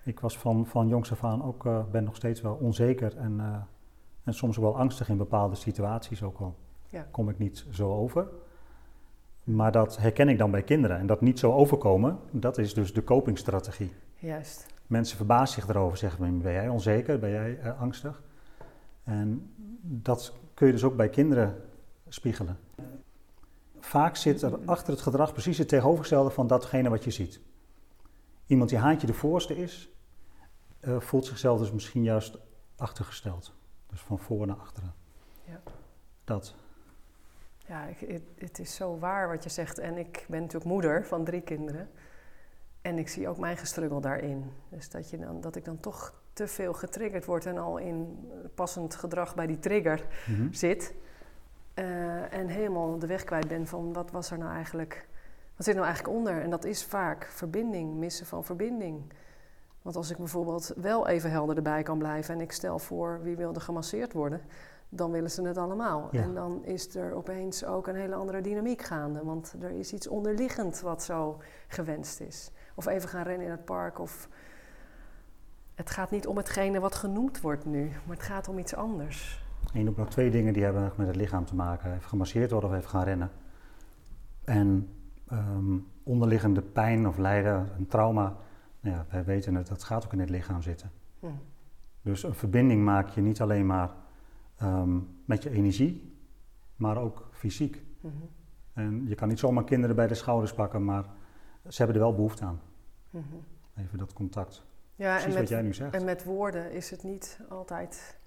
Ik 0.04 0.20
was 0.20 0.38
van, 0.38 0.66
van 0.66 0.88
jongs 0.88 1.12
af 1.12 1.24
aan 1.24 1.44
ook, 1.44 1.66
uh, 1.66 1.84
ben 1.92 2.04
nog 2.04 2.16
steeds 2.16 2.42
wel 2.42 2.54
onzeker 2.54 3.18
en, 3.18 3.38
uh, 3.38 3.56
en 4.24 4.34
soms 4.34 4.58
ook 4.58 4.64
wel 4.64 4.78
angstig 4.78 5.10
in 5.10 5.18
bepaalde 5.18 5.56
situaties 5.56 6.24
ook 6.24 6.40
al 6.40 6.56
ja. 6.90 7.08
kom 7.12 7.30
ik 7.30 7.38
niet 7.38 7.66
zo 7.72 7.94
over. 7.94 8.28
Maar 9.46 9.72
dat 9.72 9.98
herken 9.98 10.30
ik 10.30 10.38
dan 10.38 10.52
bij 10.52 10.64
kinderen. 10.64 10.98
En 10.98 11.08
dat 11.08 11.22
niet 11.22 11.40
zo 11.40 11.54
overkomen, 11.54 12.20
dat 12.32 12.58
is 12.58 12.74
dus 12.74 12.94
de 12.94 13.04
copingstrategie. 13.04 13.92
Juist. 14.16 14.66
Mensen 14.88 15.18
verbazen 15.18 15.62
zich 15.62 15.70
erover, 15.70 15.98
zeggen 15.98 16.42
ben 16.42 16.52
jij 16.52 16.70
onzeker, 16.70 17.20
ben 17.20 17.30
jij 17.30 17.60
uh, 17.64 17.82
angstig? 17.82 18.22
En 19.04 19.54
dat 19.82 20.34
kun 20.54 20.68
je 20.68 20.74
dus 20.74 20.84
ook 20.84 20.96
bij 20.96 21.10
kinderen 21.10 21.62
spiegelen. 22.08 22.58
Vaak 23.80 24.16
zit 24.16 24.42
er 24.42 24.60
achter 24.66 24.94
het 24.94 25.02
gedrag 25.02 25.32
precies 25.32 25.58
het 25.58 25.68
tegenovergestelde 25.68 26.30
van 26.30 26.48
datgene 26.48 26.90
wat 26.90 27.04
je 27.04 27.12
ziet. 27.12 27.40
Iemand 28.46 28.70
die 28.70 28.80
haantje 28.80 29.08
de 29.08 29.14
voorste 29.14 29.58
is, 29.58 29.90
uh, 30.82 31.00
voelt 31.00 31.26
zichzelf 31.26 31.60
dus 31.60 31.72
misschien 31.72 32.04
juist 32.04 32.38
achtergesteld. 32.76 33.54
Dus 33.90 34.02
van 34.02 34.20
voor 34.20 34.48
naar 34.48 34.56
achteren. 34.56 34.94
Ja. 35.44 35.62
Dat. 36.24 36.56
Ja, 37.68 37.86
ik, 37.86 38.22
het, 38.38 38.60
is 38.60 38.76
zo 38.76 38.98
waar 39.00 39.28
wat 39.28 39.44
je 39.44 39.50
zegt. 39.50 39.78
En 39.78 39.98
ik 39.98 40.26
ben 40.28 40.40
natuurlijk 40.42 40.72
moeder 40.72 41.06
van 41.06 41.24
drie 41.24 41.42
kinderen. 41.42 41.90
En 42.82 42.98
ik 42.98 43.10
zie 43.10 43.28
ook 43.28 43.38
mijn 43.38 43.58
gestruggel 43.58 44.02
daarin. 44.02 44.52
Dus 44.70 44.90
dat, 44.90 45.10
je 45.10 45.18
dan, 45.18 45.42
dat 45.42 45.56
ik 45.56 45.66
dan 45.66 45.80
toch 45.80 46.14
te 46.34 46.48
veel 46.48 46.74
getriggerd 46.74 47.26
word 47.26 47.46
en 47.46 47.58
al 47.58 47.78
in 47.78 48.30
passend 48.56 48.96
gedrag 48.96 49.36
bij 49.36 49.48
die 49.48 49.60
trigger 49.60 50.06
mhm. 50.28 50.54
zit. 50.54 50.94
Uh, 51.76 52.34
en 52.34 52.48
helemaal 52.48 53.00
de 53.00 53.08
weg 53.08 53.24
kwijt 53.24 53.48
ben 53.48 53.68
van 53.68 53.94
wat 53.94 54.12
was 54.12 54.32
er 54.32 54.38
nou 54.38 54.52
eigenlijk, 54.52 55.08
wat 55.56 55.66
zit 55.66 55.76
nou 55.76 55.86
eigenlijk 55.86 56.18
onder? 56.18 56.42
En 56.42 56.50
dat 56.50 56.66
is 56.66 56.84
vaak 56.84 57.26
verbinding, 57.26 57.96
missen 57.96 58.26
van 58.26 58.44
verbinding. 58.44 59.14
Want 59.82 59.96
als 59.96 60.12
ik 60.12 60.18
bijvoorbeeld 60.18 60.74
wel 60.76 61.08
even 61.08 61.32
helder 61.32 61.56
erbij 61.56 61.84
kan 61.84 61.98
blijven 61.98 62.34
en 62.34 62.42
ik 62.42 62.52
stel 62.52 62.80
voor 62.80 63.20
wie 63.24 63.36
wilde 63.36 63.60
gemasseerd 63.60 64.14
worden, 64.14 64.42
dan 64.90 65.12
willen 65.12 65.32
ze 65.32 65.42
het 65.42 65.58
allemaal. 65.58 66.10
En 66.12 66.34
dan 66.34 66.66
is 66.66 66.96
er 66.96 67.14
opeens 67.14 67.66
ook 67.66 67.88
een 67.88 67.96
hele 67.96 68.16
andere 68.16 68.42
dynamiek 68.42 68.82
gaande. 68.82 69.24
Want 69.24 69.56
er 69.62 69.72
is 69.72 69.94
iets 69.94 70.08
onderliggend 70.08 70.80
wat 70.82 71.04
zo 71.04 71.42
gewenst 71.68 72.20
is. 72.20 72.52
Of 72.76 72.86
even 72.86 73.10
gaan 73.10 73.24
rennen 73.24 73.46
in 73.46 73.52
het 73.52 73.66
park. 73.66 74.00
Of 74.00 74.30
het 75.76 75.90
gaat 75.90 76.12
niet 76.12 76.28
om 76.28 76.38
hetgene 76.38 76.80
wat 76.80 76.96
genoemd 76.96 77.42
wordt 77.42 77.66
nu, 77.66 77.90
maar 78.06 78.16
het 78.16 78.26
gaat 78.26 78.48
om 78.48 78.58
iets 78.58 78.76
anders. 78.76 79.44
En 79.74 79.80
je 79.80 79.86
noemt 79.86 79.98
nog 79.98 80.10
twee 80.10 80.32
dingen 80.32 80.54
die 80.54 80.64
hebben 80.64 80.92
met 80.96 81.08
het 81.08 81.16
lichaam 81.16 81.46
te 81.46 81.56
maken. 81.56 81.94
Even 81.94 82.10
gemasseerd 82.10 82.52
worden 82.52 82.70
of 82.70 82.76
even 82.76 82.90
gaan 82.90 83.04
rennen. 83.04 83.32
En 84.44 84.90
ehm, 85.28 85.78
onderliggende 86.04 86.62
pijn 86.62 87.08
of 87.08 87.18
lijden, 87.18 87.70
een 87.78 87.88
trauma, 87.88 88.36
nou 88.80 88.96
ja, 88.96 89.06
wij 89.10 89.24
weten 89.24 89.56
het, 89.56 89.68
dat 89.68 89.84
gaat 89.84 90.06
ook 90.06 90.14
in 90.14 90.20
het 90.20 90.30
lichaam 90.30 90.62
zitten. 90.62 90.92
Hm. 91.20 91.28
Dus 92.02 92.24
een 92.24 92.34
verbinding 92.34 92.84
maak 92.84 93.10
je 93.10 93.22
niet 93.22 93.42
alleen 93.42 93.66
maar 93.66 93.90
um, 94.64 95.08
met 95.26 95.44
je 95.44 95.50
energie, 95.50 96.18
maar 96.76 96.98
ook 96.98 97.30
fysiek. 97.32 97.84
Mm 98.02 98.12
-hmm. 98.12 98.30
En 98.74 99.08
je 99.08 99.16
kan 99.16 99.28
niet 99.28 99.40
zomaar 99.40 99.64
kinderen 99.64 99.96
bij 99.96 100.08
de 100.08 100.14
schouders 100.14 100.54
pakken, 100.54 100.86
maar 100.86 101.06
ze 101.68 101.78
hebben 101.78 101.96
er 101.96 102.02
wel 102.02 102.16
behoefte 102.16 102.44
aan. 102.44 102.62
Mm 103.10 103.26
-hmm. 103.30 103.44
Even 103.84 103.98
dat 103.98 104.14
contact. 104.14 104.64
Ja, 104.96 105.10
Precies 105.10 105.26
en 105.26 105.30
met, 105.30 105.40
wat 105.40 105.50
jij 105.50 105.62
nu 105.62 105.74
zegt. 105.74 105.94
En 105.94 106.06
met 106.06 106.24
woorden 106.24 106.72
is 106.72 106.90
het 106.90 107.04
niet 107.04 107.40
altijd 107.50 108.18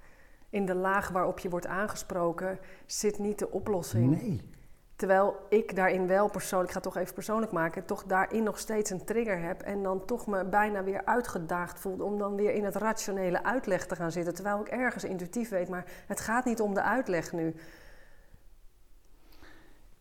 in 0.51 0.67
de 0.67 0.75
laag 0.75 1.09
waarop 1.09 1.39
je 1.39 1.49
wordt 1.49 1.67
aangesproken, 1.67 2.59
zit 2.87 3.19
niet 3.19 3.39
de 3.39 3.51
oplossing. 3.51 4.21
Nee. 4.21 4.43
Terwijl 4.99 5.37
ik 5.49 5.77
daarin 5.77 6.07
wel 6.07 6.29
persoonlijk, 6.29 6.69
ik 6.69 6.75
ga 6.77 6.81
het 6.83 6.93
toch 6.93 7.03
even 7.03 7.15
persoonlijk 7.15 7.53
maken, 7.53 7.85
toch 7.85 8.05
daarin 8.05 8.43
nog 8.43 8.59
steeds 8.59 8.91
een 8.91 9.05
trigger 9.05 9.41
heb 9.41 9.61
en 9.61 9.83
dan 9.83 10.05
toch 10.05 10.27
me 10.27 10.45
bijna 10.45 10.85
weer 10.85 11.05
uitgedaagd 11.05 11.81
voel 11.81 12.01
om 12.01 12.19
dan 12.19 12.35
weer 12.35 12.55
in 12.55 12.65
het 12.65 12.75
rationele 12.75 13.45
uitleg 13.45 13.87
te 13.87 13.97
gaan 13.97 14.13
zitten. 14.13 14.35
Terwijl 14.35 14.61
ik 14.61 14.69
ergens 14.69 15.05
intuïtief 15.05 15.49
weet, 15.49 15.69
maar 15.69 15.85
het 16.07 16.21
gaat 16.21 16.45
niet 16.45 16.61
om 16.61 16.75
de 16.75 16.83
uitleg 16.83 17.33
nu. 17.33 17.55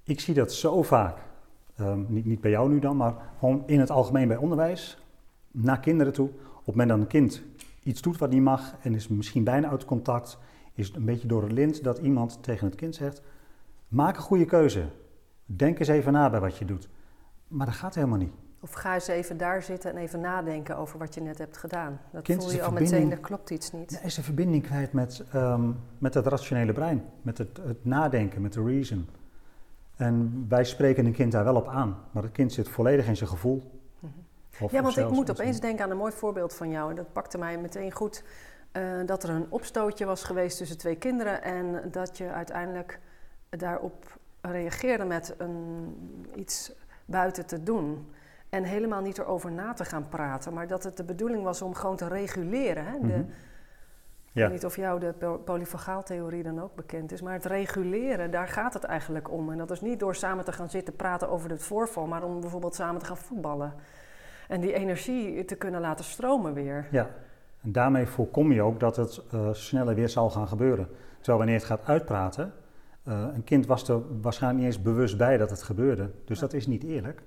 Ik 0.03 0.19
zie 0.19 0.33
dat 0.33 0.53
zo 0.53 0.83
vaak, 0.83 1.17
um, 1.79 2.05
niet, 2.09 2.25
niet 2.25 2.41
bij 2.41 2.51
jou 2.51 2.69
nu 2.69 2.79
dan, 2.79 2.97
maar 2.97 3.13
gewoon 3.39 3.63
in 3.65 3.79
het 3.79 3.89
algemeen 3.89 4.27
bij 4.27 4.37
onderwijs, 4.37 4.97
naar 5.51 5.79
kinderen 5.79 6.13
toe. 6.13 6.29
Op 6.29 6.65
het 6.65 6.65
moment 6.65 6.89
dat 6.89 6.99
een 6.99 7.07
kind 7.07 7.43
iets 7.83 8.01
doet 8.01 8.17
wat 8.17 8.29
niet 8.29 8.41
mag 8.41 8.75
en 8.81 8.95
is 8.95 9.07
misschien 9.07 9.43
bijna 9.43 9.69
uit 9.69 9.85
contact, 9.85 10.37
is 10.73 10.87
het 10.87 10.95
een 10.95 11.05
beetje 11.05 11.27
door 11.27 11.43
het 11.43 11.51
lint 11.51 11.83
dat 11.83 11.97
iemand 11.97 12.43
tegen 12.43 12.67
het 12.67 12.75
kind 12.75 12.95
zegt 12.95 13.21
Maak 13.87 14.15
een 14.15 14.21
goede 14.21 14.45
keuze. 14.45 14.85
Denk 15.45 15.79
eens 15.79 15.87
even 15.87 16.11
na 16.13 16.29
bij 16.29 16.39
wat 16.39 16.57
je 16.57 16.65
doet. 16.65 16.89
Maar 17.47 17.65
dat 17.65 17.75
gaat 17.75 17.95
helemaal 17.95 18.17
niet. 18.17 18.33
Of 18.59 18.71
ga 18.73 18.93
eens 18.93 19.07
even 19.07 19.37
daar 19.37 19.61
zitten 19.63 19.91
en 19.91 19.97
even 19.97 20.19
nadenken 20.19 20.77
over 20.77 20.99
wat 20.99 21.13
je 21.13 21.21
net 21.21 21.37
hebt 21.37 21.57
gedaan. 21.57 21.99
Dat 22.11 22.21
Kind 22.23 22.43
voel 22.43 22.51
je 22.53 22.63
al 22.63 22.71
meteen, 22.71 23.11
er 23.11 23.17
klopt 23.19 23.49
iets 23.49 23.71
niet. 23.71 23.91
Er 23.99 24.05
is 24.05 24.17
een 24.17 24.23
verbinding 24.23 24.63
kwijt 24.63 24.93
met, 24.93 25.23
ehm, 25.31 25.71
met 25.97 26.13
het 26.13 26.27
rationele 26.27 26.73
brein, 26.73 27.05
met 27.21 27.37
het, 27.37 27.57
het 27.63 27.85
nadenken, 27.85 28.41
met 28.41 28.53
de 28.53 28.63
reason. 28.63 29.09
En 29.95 30.45
wij 30.49 30.63
spreken 30.63 31.05
een 31.05 31.13
kind 31.13 31.31
daar 31.31 31.43
wel 31.43 31.55
op 31.55 31.67
aan, 31.67 31.97
maar 32.11 32.23
het 32.23 32.31
kind 32.31 32.53
zit 32.53 32.69
volledig 32.69 33.07
in 33.07 33.15
zijn 33.17 33.29
gevoel. 33.29 33.71
Mhm. 33.99 34.11
Of- 34.63 34.71
Ja, 34.71 34.81
want 34.81 34.97
ik 34.97 35.09
moet 35.09 35.29
opeens 35.31 35.59
denken 35.59 35.83
aan 35.85 35.91
een 35.91 35.97
mooi 35.97 36.11
voorbeeld 36.11 36.53
van 36.53 36.69
jou. 36.69 36.89
En 36.89 36.95
dat 36.95 37.13
pakte 37.13 37.37
mij 37.37 37.57
meteen 37.57 37.91
goed. 37.91 38.23
eh, 38.71 38.83
dat 39.05 39.23
er 39.23 39.29
een 39.29 39.45
opstootje 39.49 40.05
was 40.05 40.23
geweest 40.23 40.57
tussen 40.57 40.77
twee 40.77 40.95
kinderen. 40.95 41.43
En 41.43 41.81
dat 41.91 42.17
je 42.17 42.31
uiteindelijk 42.31 42.99
daarop 43.49 44.17
reageerde 44.41 45.03
met 45.05 45.35
een, 45.37 45.95
iets 46.35 46.71
buiten 47.05 47.45
te 47.45 47.63
doen. 47.63 48.07
En 48.49 48.63
helemaal 48.63 49.01
niet 49.01 49.17
erover 49.17 49.51
na 49.51 49.73
te 49.73 49.85
gaan 49.85 50.07
praten. 50.09 50.53
Maar 50.53 50.67
dat 50.67 50.83
het 50.83 50.97
de 50.97 51.03
bedoeling 51.03 51.43
was 51.43 51.61
om 51.61 51.73
gewoon 51.73 51.95
te 51.95 52.07
reguleren. 52.07 52.85
Hè? 52.85 52.91
De, 52.99 53.05
Mhm. 53.07 53.19
Ik 54.27 54.43
Ja. 54.43 54.49
weet 54.49 54.51
niet 54.61 54.65
of 54.65 54.75
jou 54.75 54.99
de 54.99 55.13
po- 55.13 55.37
polyfagaaltheorie 55.37 56.43
dan 56.43 56.61
ook 56.61 56.75
bekend 56.75 57.11
is. 57.11 57.21
Maar 57.21 57.33
het 57.33 57.45
reguleren, 57.45 58.31
daar 58.31 58.47
gaat 58.47 58.73
het 58.73 58.83
eigenlijk 58.83 59.31
om. 59.31 59.51
En 59.51 59.57
dat 59.57 59.71
is 59.71 59.81
niet 59.81 59.99
door 59.99 60.15
samen 60.15 60.45
te 60.45 60.51
gaan 60.51 60.69
zitten 60.69 60.95
praten 60.95 61.29
over 61.29 61.49
het 61.49 61.63
voorval. 61.63 62.05
Maar 62.07 62.23
om 62.23 62.39
bijvoorbeeld 62.41 62.75
samen 62.75 62.99
te 63.01 63.05
gaan 63.05 63.17
voetballen. 63.17 63.73
En 64.47 64.61
die 64.61 64.73
energie 64.73 65.45
te 65.45 65.55
kunnen 65.55 65.81
laten 65.81 66.05
stromen 66.05 66.53
weer. 66.53 66.87
Ja, 66.91 67.09
en 67.63 67.71
daarmee 67.71 68.05
voorkom 68.05 68.51
je 68.51 68.61
ook 68.61 68.79
dat 68.79 68.95
het 68.95 69.21
eh, 69.31 69.53
sneller 69.53 69.95
weer 69.95 70.09
zal 70.09 70.29
gaan 70.29 70.47
gebeuren. 70.47 70.87
Terwijl 71.17 71.37
wanneer 71.37 71.55
het 71.57 71.65
gaat 71.65 71.85
uitpraten, 71.85 72.53
eh, 73.07 73.27
een 73.33 73.43
kind 73.43 73.65
was 73.65 73.87
er 73.89 74.21
waarschijnlijk 74.21 74.63
niet 74.65 74.73
eens 74.73 74.83
bewust 74.83 75.17
bij 75.17 75.37
dat 75.37 75.49
het 75.49 75.63
gebeurde. 75.63 76.11
Dus 76.25 76.39
dat 76.39 76.53
is 76.53 76.67
niet 76.67 76.83
eerlijk 76.83 77.21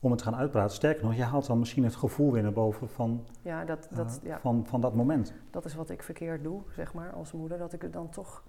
om 0.00 0.10
het 0.10 0.18
te 0.18 0.24
gaan 0.24 0.36
uitpraten. 0.36 0.74
Sterker 0.74 1.04
nog, 1.04 1.14
je 1.14 1.22
haalt 1.22 1.46
dan 1.46 1.58
misschien 1.58 1.84
het 1.84 1.96
gevoel 1.96 2.32
weer 2.32 2.42
naar 2.42 2.52
boven 2.52 2.88
van, 2.88 3.26
Ja, 3.42 3.64
dat, 3.64 3.88
eh, 3.90 3.96
dat, 3.96 4.20
ja, 4.22 4.40
van, 4.40 4.66
van 4.66 4.80
dat 4.80 4.94
moment. 4.94 5.32
dat 5.50 5.64
is 5.64 5.74
wat 5.74 5.90
ik 5.90 6.02
verkeerd 6.02 6.42
doe, 6.42 6.62
zeg 6.70 6.94
maar, 6.94 7.12
als 7.12 7.32
moeder. 7.32 7.58
Dat 7.58 7.72
ik 7.72 7.82
er 7.82 7.90
dan 7.90 8.08
toch 8.08 8.44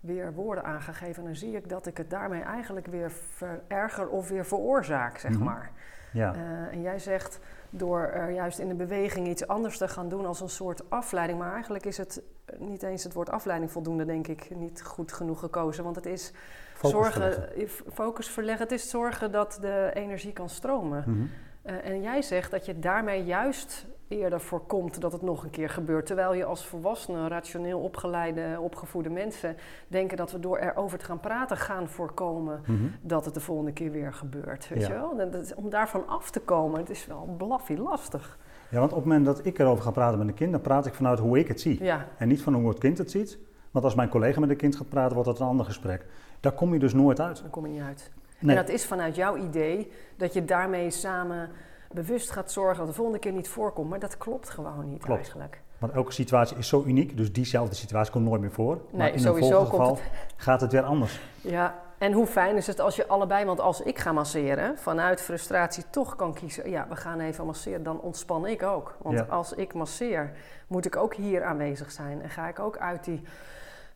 weer 0.00 0.34
woorden 0.34 0.64
aan 0.64 0.80
ga 0.82 0.92
geven. 0.92 1.22
En 1.22 1.24
dan 1.28 1.36
zie 1.36 1.56
ik 1.56 1.68
dat 1.68 1.86
ik 1.86 1.96
het 1.96 2.10
daarmee 2.10 2.42
eigenlijk 2.42 2.86
weer 2.86 3.10
vererger 3.10 4.08
of 4.08 4.28
weer 4.28 4.44
veroorzaak, 4.46 5.18
zeg 5.18 5.32
Mhm. 5.32 5.44
maar. 5.44 5.72
Ja, 6.14 6.34
Eh, 6.34 6.40
en 6.72 6.82
jij 6.82 6.98
zegt 6.98 7.38
door 7.70 8.00
er 8.00 8.30
juist 8.30 8.58
in 8.58 8.68
de 8.68 8.74
beweging 8.74 9.28
iets 9.28 9.46
anders 9.46 9.78
te 9.78 9.88
gaan 9.88 10.08
doen 10.08 10.26
als 10.26 10.40
een 10.40 10.48
soort 10.48 10.90
afleiding. 10.90 11.38
Maar 11.38 11.52
eigenlijk 11.52 11.84
is 11.86 11.96
het 11.96 12.22
niet 12.58 12.82
eens 12.82 13.04
het 13.04 13.12
woord 13.12 13.30
afleiding 13.30 13.70
voldoende, 13.72 14.04
denk 14.04 14.26
ik, 14.28 14.50
niet 14.56 14.82
goed 14.82 15.12
genoeg 15.12 15.38
gekozen. 15.40 15.84
Want 15.84 15.96
het 15.96 16.06
is 16.06 16.32
focus 16.74 16.90
zorgen, 16.90 17.32
verleggen. 17.32 17.56
eh, 17.86 17.92
focus 17.92 18.28
verleggen. 18.28 18.62
Het 18.62 18.72
is 18.72 18.90
zorgen 18.90 19.32
dat 19.32 19.58
de 19.60 19.90
energie 19.94 20.32
kan 20.32 20.48
stromen. 20.48 21.04
Mhm. 21.06 21.26
Eh, 21.62 21.84
en 21.90 22.02
jij 22.02 22.22
zegt 22.22 22.50
dat 22.50 22.66
je 22.66 22.78
daarmee 22.78 23.24
juist 23.24 23.86
eerder 24.08 24.40
voorkomt 24.40 25.00
dat 25.00 25.12
het 25.12 25.22
nog 25.22 25.44
een 25.44 25.50
keer 25.50 25.68
gebeurt. 25.70 26.06
Terwijl 26.06 26.34
je 26.34 26.44
als 26.44 26.66
volwassene, 26.66 27.28
rationeel 27.28 27.78
opgeleide, 27.80 28.56
opgevoede 28.60 29.10
mensen 29.10 29.56
denken 29.88 30.16
dat 30.16 30.32
we 30.32 30.40
door 30.40 30.58
erover 30.58 30.98
te 30.98 31.04
gaan 31.04 31.20
praten 31.20 31.56
gaan 31.56 31.88
voorkomen 31.88 32.60
Mhm. 32.66 32.84
dat 33.00 33.24
het 33.24 33.34
de 33.34 33.40
volgende 33.40 33.72
keer 33.72 33.90
weer 33.90 34.12
gebeurt. 34.12 34.68
Weet 34.68 34.80
Ja. 34.80 34.86
je 34.88 34.94
wel? 34.94 35.20
En 35.20 35.30
dat 35.30 35.42
is- 35.42 35.54
om 35.54 35.70
daarvan 35.70 36.06
af 36.08 36.30
te 36.30 36.40
komen, 36.40 36.80
het 36.80 36.90
is 36.90 37.06
wel 37.06 37.34
blaffie 37.36 37.78
lastig. 37.78 38.38
Ja, 38.70 38.78
want 38.78 38.90
op 38.92 38.96
het 38.98 39.06
moment 39.06 39.26
dat 39.26 39.46
ik 39.46 39.58
erover 39.58 39.84
ga 39.84 39.90
praten 39.90 40.18
met 40.18 40.28
een 40.28 40.34
kind, 40.34 40.52
dan 40.52 40.60
praat 40.60 40.86
ik 40.86 40.94
vanuit 40.94 41.18
hoe 41.18 41.38
ik 41.38 41.48
het 41.48 41.60
zie. 41.60 41.82
Ja, 41.84 42.06
En 42.18 42.28
niet 42.28 42.42
van 42.42 42.54
hoe 42.54 42.68
het 42.68 42.78
kind 42.78 42.98
het 42.98 43.10
ziet. 43.10 43.38
Want 43.70 43.84
als 43.84 43.94
mijn 43.94 44.08
collega 44.08 44.40
met 44.40 44.50
een 44.50 44.56
kind 44.56 44.76
gaat 44.76 44.88
praten, 44.88 45.14
wordt 45.14 45.28
dat 45.28 45.40
een 45.40 45.46
ander 45.46 45.66
gesprek. 45.66 46.06
Daar 46.40 46.52
kom 46.52 46.72
je 46.72 46.78
dus 46.78 46.94
nooit 46.94 47.20
uit. 47.20 47.40
dan 47.40 47.50
kom 47.50 47.66
je 47.66 47.72
niet 47.72 47.82
uit. 47.82 48.10
Nee. 48.38 48.56
En 48.56 48.62
dat 48.64 48.74
is 48.74 48.86
vanuit 48.86 49.16
jouw 49.16 49.36
idee 49.36 49.90
dat 50.16 50.32
je 50.32 50.44
daarmee 50.44 50.90
samen 50.90 51.50
bewust 51.94 52.30
gaat 52.30 52.52
zorgen 52.52 52.78
dat 52.78 52.86
de 52.86 52.92
volgende 52.92 53.18
keer 53.18 53.32
niet 53.32 53.48
voorkomt. 53.48 53.90
Maar 53.90 53.98
dat 53.98 54.18
klopt 54.18 54.50
gewoon 54.50 54.88
niet 54.88 55.02
Klopt. 55.02 55.20
eigenlijk. 55.20 55.60
Want 55.78 55.92
elke 55.92 56.12
situatie 56.12 56.56
is 56.56 56.68
zo 56.68 56.82
uniek, 56.86 57.16
dus 57.16 57.32
diezelfde 57.32 57.74
situatie 57.74 58.12
komt 58.12 58.24
nooit 58.24 58.40
meer 58.40 58.50
voor. 58.52 58.80
maar 58.90 59.12
in 59.12 59.20
sowieso 59.20 59.60
een 59.60 59.66
volgend 59.66 59.70
komt 59.86 59.98
geval 59.98 60.12
gaat 60.36 60.60
het 60.60 60.72
weer 60.72 60.82
anders. 60.82 61.20
Ja, 61.40 61.74
en 61.98 62.12
hoe 62.12 62.26
fijn 62.26 62.56
is 62.56 62.66
het 62.66 62.80
als 62.80 62.96
je 62.96 63.06
allebei, 63.06 63.44
want 63.44 63.60
als 63.60 63.80
ik 63.80 63.98
ga 63.98 64.12
masseren, 64.12 64.78
vanuit 64.78 65.20
frustratie 65.20 65.84
toch 65.90 66.16
kan 66.16 66.34
kiezen, 66.34 66.70
ja, 66.70 66.86
we 66.88 66.96
gaan 66.96 67.20
even 67.20 67.46
masseren, 67.46 67.82
dan 67.82 68.00
ontspan 68.00 68.46
ik 68.46 68.62
ook. 68.62 68.96
Want 69.02 69.18
Ja. 69.18 69.24
als 69.24 69.52
ik 69.52 69.74
masseer, 69.74 70.32
moet 70.66 70.86
ik 70.86 70.96
ook 70.96 71.14
hier 71.14 71.44
aanwezig 71.44 71.90
zijn 71.90 72.22
en 72.22 72.30
ga 72.30 72.48
ik 72.48 72.58
ook 72.58 72.76
uit 72.78 73.04
die 73.04 73.22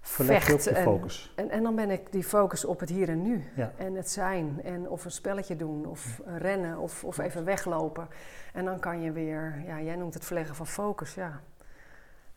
Verleg 0.08 0.44
vecht. 0.44 0.64
je 0.64 0.70
en, 0.70 0.82
focus. 0.82 1.32
en, 1.36 1.50
en 1.50 1.62
dan 1.62 1.74
ben 1.74 1.90
ik 1.90 2.12
die 2.12 2.22
focus 2.24 2.64
op 2.64 2.80
het 2.80 2.88
hier 2.88 3.08
en 3.08 3.22
nu. 3.22 3.44
Ja. 3.56 3.72
En 3.76 3.94
het 3.94 4.10
zijn. 4.10 4.60
En 4.64 4.88
of 4.88 5.04
een 5.04 5.10
spelletje 5.10 5.56
doen, 5.56 5.86
of 5.86 6.20
rennen, 6.24 6.78
of, 6.78 7.04
of 7.04 7.18
even 7.18 7.44
weglopen. 7.44 8.08
En 8.52 8.64
dan 8.64 8.78
kan 8.80 9.00
je 9.00 9.12
weer, 9.12 9.62
ja, 9.66 9.80
jij 9.80 9.96
noemt 9.96 10.14
het 10.14 10.24
verleggen 10.24 10.54
van 10.54 10.66
focus, 10.66 11.14
ja. 11.14 11.40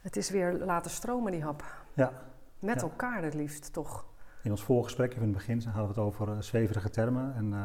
Het 0.02 0.16
is 0.18 0.30
weer 0.30 0.54
laten 0.54 0.92
stromen, 0.92 1.32
die 1.32 1.44
hap. 1.44 1.64
Ja. 1.94 2.12
Met 2.60 2.76
Ja. 2.76 2.82
elkaar 2.82 3.24
het 3.24 3.34
liefst, 3.34 3.74
toch? 3.74 4.06
In 4.44 4.52
ons 4.52 4.64
voorgesprek, 4.64 5.10
even 5.12 5.22
in 5.22 5.28
het 5.28 5.38
begin, 5.38 5.62
hadden 5.66 5.82
we 5.82 5.88
het 5.88 5.98
over 5.98 6.28
eh, 6.32 6.36
zweverige 6.40 6.90
termen. 6.90 7.34
En 7.36 7.54
eh, 7.54 7.60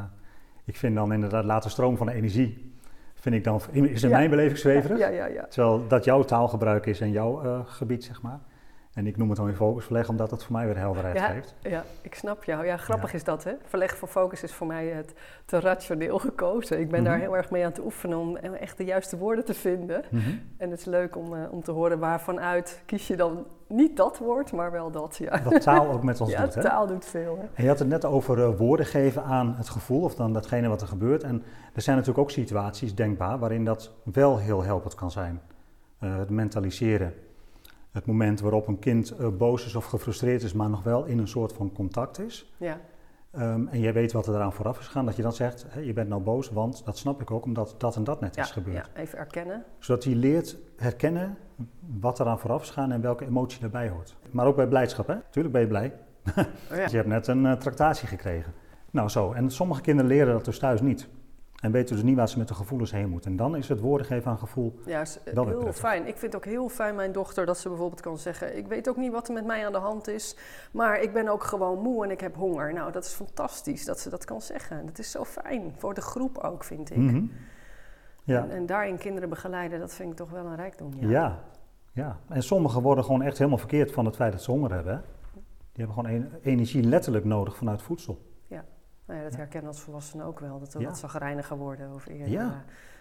ik 0.64 0.76
vind 0.76 0.94
dan 0.94 1.12
inderdaad 1.12 1.44
laten 1.44 1.70
stroom 1.70 1.96
van 1.96 2.06
de 2.06 2.12
energie, 2.12 2.75
vind 3.14 3.34
ik 3.34 3.44
dan, 3.44 3.60
is 3.72 4.02
in 4.02 4.08
Ja. 4.08 4.16
mijn 4.16 4.30
beleving 4.30 4.58
zweverig. 4.58 4.98
Ja, 4.98 5.08
ja, 5.08 5.26
ja. 5.26 5.46
Terwijl 5.46 5.86
dat 5.88 6.04
jouw 6.04 6.22
taalgebruik 6.22 6.86
is 6.86 7.00
en 7.00 7.10
jouw 7.10 7.42
eh, 7.44 7.60
gebied, 7.64 8.04
zeg 8.04 8.22
maar. 8.22 8.40
En 8.96 9.06
ik 9.06 9.16
noem 9.16 9.28
het 9.28 9.36
dan 9.36 9.46
weer 9.46 9.54
focus 9.54 9.84
verleggen, 9.84 10.10
omdat 10.10 10.30
het 10.30 10.44
voor 10.44 10.52
mij 10.52 10.66
weer 10.66 10.76
helderheid 10.78 11.16
Ja. 11.16 11.26
geeft. 11.26 11.54
Ja, 11.62 11.84
ik 12.02 12.14
snap 12.14 12.44
jou. 12.44 12.66
Ja, 12.66 12.76
grappig 12.76 13.10
Ja. 13.10 13.16
is 13.16 13.24
dat, 13.24 13.44
hè? 13.44 13.52
Verleggen 13.64 13.98
van 13.98 14.08
focus 14.08 14.42
is 14.42 14.54
voor 14.54 14.66
mij 14.66 14.86
het 14.86 15.14
te 15.44 15.60
rationeel 15.60 16.18
gekozen. 16.18 16.80
Ik 16.80 16.90
ben 16.90 17.04
daar 17.04 17.12
Mhm. 17.16 17.22
heel 17.22 17.36
erg 17.36 17.50
mee 17.50 17.64
aan 17.64 17.70
het 17.70 17.84
oefenen 17.84 18.18
om 18.18 18.36
echt 18.36 18.76
de 18.76 18.84
juiste 18.84 19.16
woorden 19.18 19.44
te 19.44 19.54
vinden. 19.54 20.02
Mhm. 20.10 20.30
En 20.56 20.70
het 20.70 20.78
is 20.78 20.84
leuk 20.84 21.16
om, 21.16 21.34
eh, 21.34 21.52
om 21.52 21.62
te 21.62 21.70
horen 21.70 21.98
waarvan 21.98 22.40
uit 22.40 22.82
kies 22.86 23.06
je 23.06 23.16
dan 23.16 23.46
niet 23.68 23.96
dat 23.96 24.18
woord, 24.18 24.52
maar 24.52 24.70
wel 24.70 24.90
dat. 24.90 25.16
Ja, 25.16 25.42
Wat 25.42 25.60
taal 25.62 25.90
ook 25.90 26.02
met 26.02 26.20
ons 26.20 26.30
ja 26.32 26.42
doet. 26.42 26.54
Hè? 26.54 26.60
taal 26.60 26.86
doet 26.86 27.04
veel. 27.04 27.36
Hè? 27.40 27.44
En 27.54 27.62
je 27.62 27.68
had 27.68 27.78
het 27.78 27.88
net 27.88 28.04
over 28.04 28.42
eh, 28.42 28.56
woorden 28.56 28.86
geven 28.86 29.22
aan 29.22 29.54
het 29.56 29.68
gevoel 29.68 30.02
of 30.02 30.14
dan 30.14 30.32
datgene 30.32 30.68
wat 30.68 30.80
er 30.80 30.88
gebeurt. 30.88 31.22
En 31.22 31.42
er 31.74 31.82
zijn 31.82 31.96
natuurlijk 31.96 32.24
ook 32.24 32.30
situaties 32.30 32.94
denkbaar 32.94 33.38
waarin 33.38 33.64
dat 33.64 33.92
wel 34.04 34.38
heel 34.38 34.62
helpend 34.62 34.94
kan 34.94 35.10
zijn. 35.10 35.40
Eh, 35.98 36.16
het 36.16 36.30
mentaliseren. 36.30 37.14
Het 37.96 38.06
moment 38.06 38.40
waarop 38.40 38.68
een 38.68 38.78
kind 38.78 39.10
eh, 39.10 39.28
boos 39.28 39.66
is 39.66 39.74
of 39.74 39.84
gefrustreerd 39.84 40.42
is, 40.42 40.52
maar 40.52 40.70
nog 40.70 40.82
wel 40.82 41.04
in 41.04 41.18
een 41.18 41.28
soort 41.28 41.52
van 41.52 41.72
contact 41.72 42.18
is. 42.18 42.52
Ja, 42.56 42.80
Ehm, 43.36 43.66
en 43.66 43.80
jij 43.80 43.92
weet 43.92 44.12
wat 44.12 44.26
er 44.26 44.34
eraan 44.34 44.52
vooraf 44.52 44.78
is 44.78 44.86
gegaan, 44.86 45.04
dat 45.04 45.16
je 45.16 45.22
dan 45.22 45.32
zegt, 45.32 45.66
hè, 45.68 45.80
je 45.80 45.92
bent 45.92 46.08
nou 46.08 46.22
boos, 46.22 46.50
want 46.50 46.84
dat 46.84 46.98
snap 46.98 47.20
ik 47.20 47.30
ook, 47.30 47.44
omdat 47.44 47.74
dat 47.78 47.96
en 47.96 48.04
dat 48.04 48.20
net 48.20 48.34
ja, 48.34 48.42
is 48.42 48.50
gebeurd. 48.50 48.90
ja, 48.94 49.00
even 49.00 49.18
erkennen. 49.18 49.64
Zodat 49.78 50.04
hij 50.04 50.14
leert 50.14 50.56
herkennen 50.76 51.36
wat 52.00 52.20
eraan 52.20 52.38
vooraf 52.38 52.62
is 52.62 52.68
gegaan 52.68 52.92
en 52.92 53.00
welke 53.00 53.24
emotie 53.26 53.60
daarbij 53.60 53.88
hoort. 53.88 54.16
Maar 54.30 54.46
ook 54.46 54.56
bij 54.56 54.66
blijdschap, 54.66 55.06
hè? 55.06 55.16
Tuurlijk 55.30 55.54
ben 55.54 55.62
je 55.62 55.68
blij. 55.68 55.92
Oh, 56.36 56.76
ja. 56.76 56.88
Je 56.90 56.96
hebt 56.96 57.08
net 57.08 57.26
een 57.26 57.44
uh, 57.44 57.52
tractatie 57.52 58.08
gekregen. 58.08 58.52
Nou 58.90 59.08
zo, 59.08 59.32
en 59.32 59.50
sommige 59.50 59.80
kinderen 59.80 60.10
leren 60.10 60.32
dat 60.32 60.44
dus 60.44 60.58
thuis 60.58 60.80
niet. 60.80 61.08
En 61.62 61.72
weten 61.72 61.94
dus 61.94 62.04
niet 62.04 62.16
waar 62.16 62.28
ze 62.28 62.38
met 62.38 62.48
de 62.48 62.54
gevoelens 62.54 62.90
heen 62.90 63.08
moeten. 63.08 63.30
En 63.30 63.36
dan 63.36 63.56
is 63.56 63.68
het 63.68 63.80
woorden 63.80 64.06
geven 64.06 64.30
aan 64.30 64.38
gevoel. 64.38 64.78
Ja, 64.86 65.00
is 65.00 65.18
eh, 65.25 65.34
Wel 65.34 65.46
heel 65.46 65.72
fijn. 65.72 66.06
Ik 66.06 66.16
vind 66.16 66.32
het 66.32 66.36
ook 66.36 66.44
heel 66.50 66.68
fijn, 66.68 66.94
mijn 66.94 67.12
dochter, 67.12 67.46
dat 67.46 67.58
ze 67.58 67.68
bijvoorbeeld 67.68 68.00
kan 68.00 68.18
zeggen... 68.18 68.56
ik 68.56 68.66
weet 68.66 68.88
ook 68.88 68.96
niet 68.96 69.12
wat 69.12 69.28
er 69.28 69.34
met 69.34 69.44
mij 69.44 69.66
aan 69.66 69.72
de 69.72 69.78
hand 69.78 70.08
is, 70.08 70.36
maar 70.70 71.00
ik 71.00 71.12
ben 71.12 71.28
ook 71.28 71.44
gewoon 71.44 71.78
moe 71.78 72.04
en 72.04 72.10
ik 72.10 72.20
heb 72.20 72.34
honger. 72.34 72.72
Nou, 72.72 72.92
dat 72.92 73.04
is 73.04 73.12
fantastisch 73.12 73.84
dat 73.84 74.00
ze 74.00 74.10
dat 74.10 74.25
kan 74.25 74.40
zeggen. 74.40 74.86
Dat 74.86 74.98
is 74.98 75.10
zo 75.10 75.25
fijn, 75.25 75.72
voor 75.76 75.94
de 75.94 76.00
groep 76.00 76.38
ook, 76.38 76.64
vind 76.64 76.90
ik. 76.90 76.96
Mhm. 76.96 77.25
Ja. 78.22 78.42
En, 78.42 78.50
en 78.50 78.66
daarin 78.66 78.98
kinderen 78.98 79.28
begeleiden, 79.28 79.78
dat 79.78 79.94
vind 79.94 80.10
ik 80.10 80.16
toch 80.16 80.30
wel 80.30 80.46
een 80.46 80.56
rijkdom. 80.56 80.90
Ja. 81.00 81.08
Ja. 81.08 81.38
ja, 81.92 82.18
En 82.28 82.42
sommigen 82.42 82.82
worden 82.82 83.04
gewoon 83.04 83.22
echt 83.22 83.38
helemaal 83.38 83.58
verkeerd 83.58 83.92
van 83.92 84.04
het 84.04 84.16
feit 84.16 84.32
dat 84.32 84.42
ze 84.42 84.50
honger 84.50 84.72
hebben. 84.72 84.92
Hè? 84.94 85.00
Die 85.72 85.84
hebben 85.84 85.94
gewoon 85.94 86.10
en- 86.10 86.38
energie 86.42 86.82
letterlijk 86.82 87.25
nodig 87.25 87.56
vanuit 87.56 87.82
voedsel. 87.82 88.18
Nou 89.06 89.18
ja, 89.18 89.25
dat 89.25 89.36
herkennen 89.36 89.70
als 89.70 89.80
volwassenen 89.80 90.26
ook 90.26 90.40
wel. 90.40 90.58
Dat 90.58 90.72
we 90.72 90.84
wat 90.84 90.98
zagrijniger 90.98 91.56
worden 91.56 91.92
of 91.94 92.06
eerder. 92.06 92.40
Eh, 92.40 92.50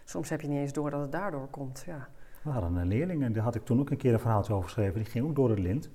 soms 0.04 0.30
heb 0.30 0.42
je 0.42 0.48
niet 0.48 0.58
eens 0.60 0.74
door 0.74 0.90
dat 0.90 1.02
het 1.02 1.12
daardoor 1.12 1.48
komt. 1.48 1.84
Ja. 1.86 2.08
We 2.44 2.50
hadden 2.50 2.76
een 2.76 2.88
leerling 2.88 3.24
en 3.24 3.34
daar 3.34 3.44
had 3.44 3.56
ik 3.56 3.66
toen 3.66 3.80
ook 3.80 3.90
een 3.90 3.98
keer 3.98 4.14
een 4.14 4.20
verhaaltje 4.20 4.54
over 4.54 4.66
geschreven. 4.66 4.94
Die 4.96 5.06
ging 5.06 5.26
ook 5.28 5.36
door 5.36 5.50
het 5.50 5.60
lint. 5.60 5.90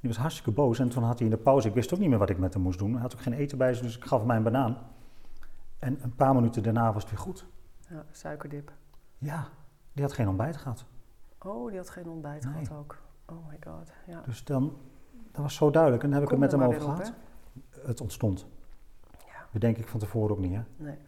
Die 0.00 0.12
was 0.12 0.16
hartstikke 0.16 0.50
boos 0.50 0.78
en 0.78 0.88
toen 0.88 1.02
had 1.02 1.18
hij 1.18 1.28
in 1.28 1.34
de 1.34 1.40
pauze, 1.42 1.68
ik 1.68 1.74
wist 1.74 1.94
ook 1.94 2.00
niet 2.00 2.08
meer 2.08 2.18
wat 2.18 2.30
ik 2.30 2.38
met 2.38 2.54
hem 2.54 2.62
moest 2.62 2.78
doen. 2.78 2.92
Hij 2.92 3.00
had 3.00 3.14
ook 3.14 3.20
geen 3.20 3.32
eten 3.32 3.58
bij 3.58 3.74
zich, 3.74 3.82
dus 3.82 3.96
ik 3.96 4.04
gaf 4.04 4.20
hem 4.20 4.30
een 4.30 4.42
banaan. 4.42 4.78
En 5.78 5.98
een 6.02 6.14
paar 6.14 6.34
minuten 6.34 6.62
daarna 6.62 6.92
was 6.92 7.02
het 7.02 7.10
weer 7.12 7.20
goed. 7.20 7.46
ja, 7.88 8.04
suikerdip. 8.10 8.72
Ja, 9.18 9.48
die 9.92 10.02
had 10.02 10.12
geen 10.12 10.28
ontbijt 10.28 10.56
gehad. 10.56 10.84
Oh, 11.38 11.68
die 11.68 11.76
had 11.78 11.90
geen 11.90 12.08
ontbijt 12.08 12.44
Nee. 12.44 12.52
gehad 12.64 12.78
ook. 12.78 12.98
Oh 13.26 13.48
my 13.48 13.56
god, 13.66 13.92
ja. 14.06 14.20
Dus 14.20 14.44
dan, 14.44 14.76
dat 15.32 15.42
was 15.42 15.54
zo 15.54 15.70
duidelijk 15.70 16.02
en 16.02 16.10
daar 16.10 16.20
heb 16.20 16.28
ik 16.28 16.34
het 16.34 16.42
met 16.44 16.52
hem 16.60 16.62
over 16.68 16.88
op, 16.88 16.94
gehad. 16.94 17.12
Het 17.86 18.00
ontstond. 18.00 18.46
Bedenk 19.54 19.76
ik 19.78 19.88
van 19.88 20.00
tevoren 20.00 20.30
ook 20.30 20.38
niet, 20.42 20.54
hè? 20.54 20.62
Nee. 20.76 20.98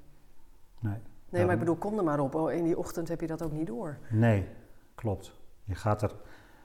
Nee. 0.81 0.99
Nee, 1.29 1.45
maar 1.45 1.53
ik 1.55 1.59
bedoel, 1.59 1.77
kom 1.77 1.99
er 1.99 2.05
maar 2.05 2.21
op. 2.21 2.35
Oh, 2.35 2.53
in 2.53 2.65
die 2.65 2.79
ochtend 2.79 3.09
heb 3.09 3.21
je 3.21 3.27
dat 3.27 3.43
ook 3.43 3.53
niet 3.53 3.67
door. 3.67 3.99
Nee, 4.11 4.49
klopt. 4.95 5.39
Je 5.65 5.75
gaat 5.75 6.03
er, 6.03 6.15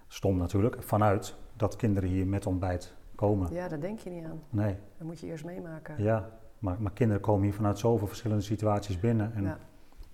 stom 0.07 0.37
natuurlijk, 0.37 0.83
vanuit 0.83 1.35
dat 1.55 1.75
kinderen 1.75 2.09
hier 2.09 2.27
met 2.27 2.45
ontbijt 2.45 2.93
komen. 3.15 3.53
Ja, 3.53 3.67
daar 3.67 3.79
denk 3.79 3.99
je 3.99 4.09
niet 4.09 4.25
aan. 4.25 4.41
Nee, 4.49 4.77
Dat 4.97 5.07
moet 5.07 5.19
je 5.19 5.27
eerst 5.27 5.45
meemaken. 5.45 6.03
ja. 6.03 6.29
Maar, 6.59 6.81
maar 6.81 6.91
kinderen 6.91 7.21
komen 7.21 7.43
hier 7.43 7.53
vanuit 7.53 7.79
zoveel 7.79 8.07
verschillende 8.07 8.43
situaties 8.43 8.99
binnen. 8.99 9.33
En 9.33 9.43
Ja. 9.43 9.57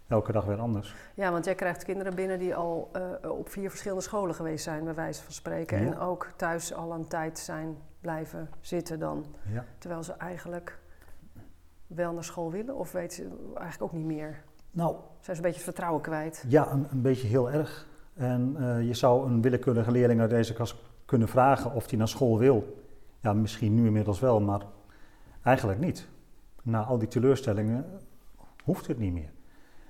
elke 0.07 0.31
dag 0.31 0.45
weer 0.45 0.59
anders. 0.59 0.95
Ja, 1.13 1.31
want 1.31 1.45
jij 1.45 1.55
krijgt 1.55 1.83
kinderen 1.83 2.15
binnen 2.15 2.39
die 2.39 2.55
al 2.55 2.89
eh, 3.21 3.31
op 3.31 3.49
vier 3.49 3.69
verschillende 3.69 4.03
scholen 4.03 4.35
geweest 4.35 4.63
zijn, 4.63 4.83
bij 4.83 4.95
wijze 4.95 5.23
van 5.23 5.31
spreken. 5.33 5.81
Ja. 5.81 5.85
En 5.91 5.99
ook 5.99 6.31
thuis 6.35 6.73
al 6.73 6.91
een 6.93 7.07
tijd 7.07 7.39
zijn 7.39 7.77
blijven 8.01 8.49
zitten 8.59 8.99
dan. 8.99 9.25
Ja. 9.51 9.65
Terwijl 9.77 10.03
ze 10.03 10.13
eigenlijk 10.13 10.79
wel 11.87 12.13
naar 12.13 12.23
school 12.23 12.51
willen 12.51 12.75
of 12.75 12.91
weten 12.91 13.15
ze 13.15 13.29
eigenlijk 13.55 13.81
ook 13.81 13.99
niet 13.99 14.05
meer. 14.05 14.43
Nou, 14.71 14.95
Zijn 14.95 15.23
ze 15.23 15.31
een 15.31 15.41
beetje 15.41 15.53
het 15.55 15.63
vertrouwen 15.63 16.01
kwijt. 16.01 16.45
ja, 16.47 16.71
een, 16.71 16.87
een 16.91 17.01
beetje 17.01 17.27
heel 17.27 17.51
erg. 17.51 17.87
En 18.13 18.55
eh, 18.59 18.87
je 18.87 18.93
zou 18.93 19.27
een 19.27 19.41
willekeurige 19.41 19.91
leerling 19.91 20.19
uit 20.21 20.29
deze 20.29 20.53
klas 20.53 20.81
kunnen 21.05 21.27
vragen 21.27 21.73
of 21.73 21.89
hij 21.89 21.97
naar 21.97 22.07
school 22.07 22.37
wil. 22.37 22.81
Ja, 23.19 23.33
misschien 23.33 23.75
nu 23.75 23.85
inmiddels 23.85 24.19
wel, 24.19 24.41
maar 24.41 24.61
eigenlijk 25.43 25.79
niet. 25.79 26.07
Na 26.63 26.83
al 26.83 26.97
die 26.97 27.07
teleurstellingen 27.07 27.85
hoeft 28.63 28.87
het 28.87 28.97
niet 28.99 29.13
meer. 29.13 29.31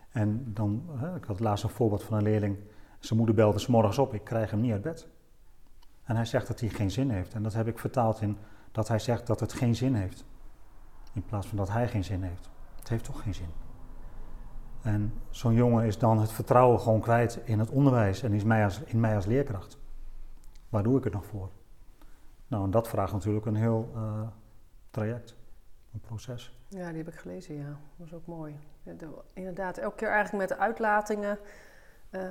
En 0.09 0.51
dan, 0.53 0.83
hè, 0.95 1.15
ik 1.15 1.23
had 1.23 1.39
laatst 1.39 1.63
een 1.63 1.69
voorbeeld 1.69 2.03
van 2.03 2.17
een 2.17 2.23
leerling. 2.23 2.57
Zijn 2.99 3.17
moeder 3.17 3.35
belde 3.35 3.59
's 3.59 3.67
morgens 3.67 3.97
op, 3.97 4.13
ik 4.13 4.23
krijg 4.23 4.51
hem 4.51 4.61
niet 4.61 4.71
uit 4.71 4.81
bed. 4.81 5.07
En 6.03 6.15
hij 6.15 6.25
zegt 6.25 6.47
dat 6.47 6.59
hij 6.59 6.69
geen 6.69 6.91
zin 6.91 7.09
heeft. 7.09 7.33
En 7.33 7.43
dat 7.43 7.53
heb 7.53 7.67
ik 7.67 7.79
vertaald 7.79 8.21
in 8.21 8.37
dat 8.71 8.87
hij 8.87 8.99
zegt 8.99 9.27
dat 9.27 9.39
het 9.39 9.53
geen 9.53 9.75
zin 9.75 9.93
heeft. 9.95 10.25
In 11.17 11.25
plaats 11.25 11.47
van 11.47 11.57
dat 11.57 11.69
hij 11.69 11.87
geen 11.87 12.03
zin 12.03 12.21
heeft. 12.23 12.49
Het 12.79 12.89
heeft 12.89 13.03
toch 13.03 13.21
geen 13.21 13.33
zin. 13.33 13.49
En 14.81 15.13
zo'n 15.29 15.53
jongen 15.53 15.85
is 15.85 15.97
dan 15.97 16.19
het 16.19 16.31
vertrouwen 16.31 16.79
gewoon 16.79 16.99
kwijt 17.01 17.39
in 17.43 17.59
het 17.59 17.69
onderwijs 17.69 18.23
en 18.23 18.33
is 18.33 18.43
mij 18.43 18.63
als, 18.63 18.81
in 18.81 18.99
mij 18.99 19.15
als 19.15 19.25
leerkracht. 19.25 19.77
Waar 20.69 20.83
doe 20.83 20.97
ik 20.97 21.03
het 21.03 21.13
nog 21.13 21.25
voor? 21.25 21.49
Nou, 22.47 22.63
en 22.63 22.71
dat 22.71 22.87
vraagt 22.87 23.13
natuurlijk 23.13 23.45
een 23.45 23.55
heel 23.55 23.91
eh, 23.95 24.21
traject, 24.91 25.35
een 25.93 25.99
proces. 25.99 26.57
Ja, 26.67 26.87
die 26.89 26.97
heb 26.97 27.07
ik 27.07 27.19
gelezen, 27.19 27.55
ja. 27.55 27.67
Dat 27.67 27.77
was 27.97 28.13
ook 28.13 28.25
mooi. 28.25 28.59
Inderdaad, 29.33 29.77
elke 29.77 29.95
keer 29.95 30.09
eigenlijk 30.09 30.49
met 30.49 30.57
de 30.57 30.63
uitlatingen 30.63 31.39
eh, 32.09 32.21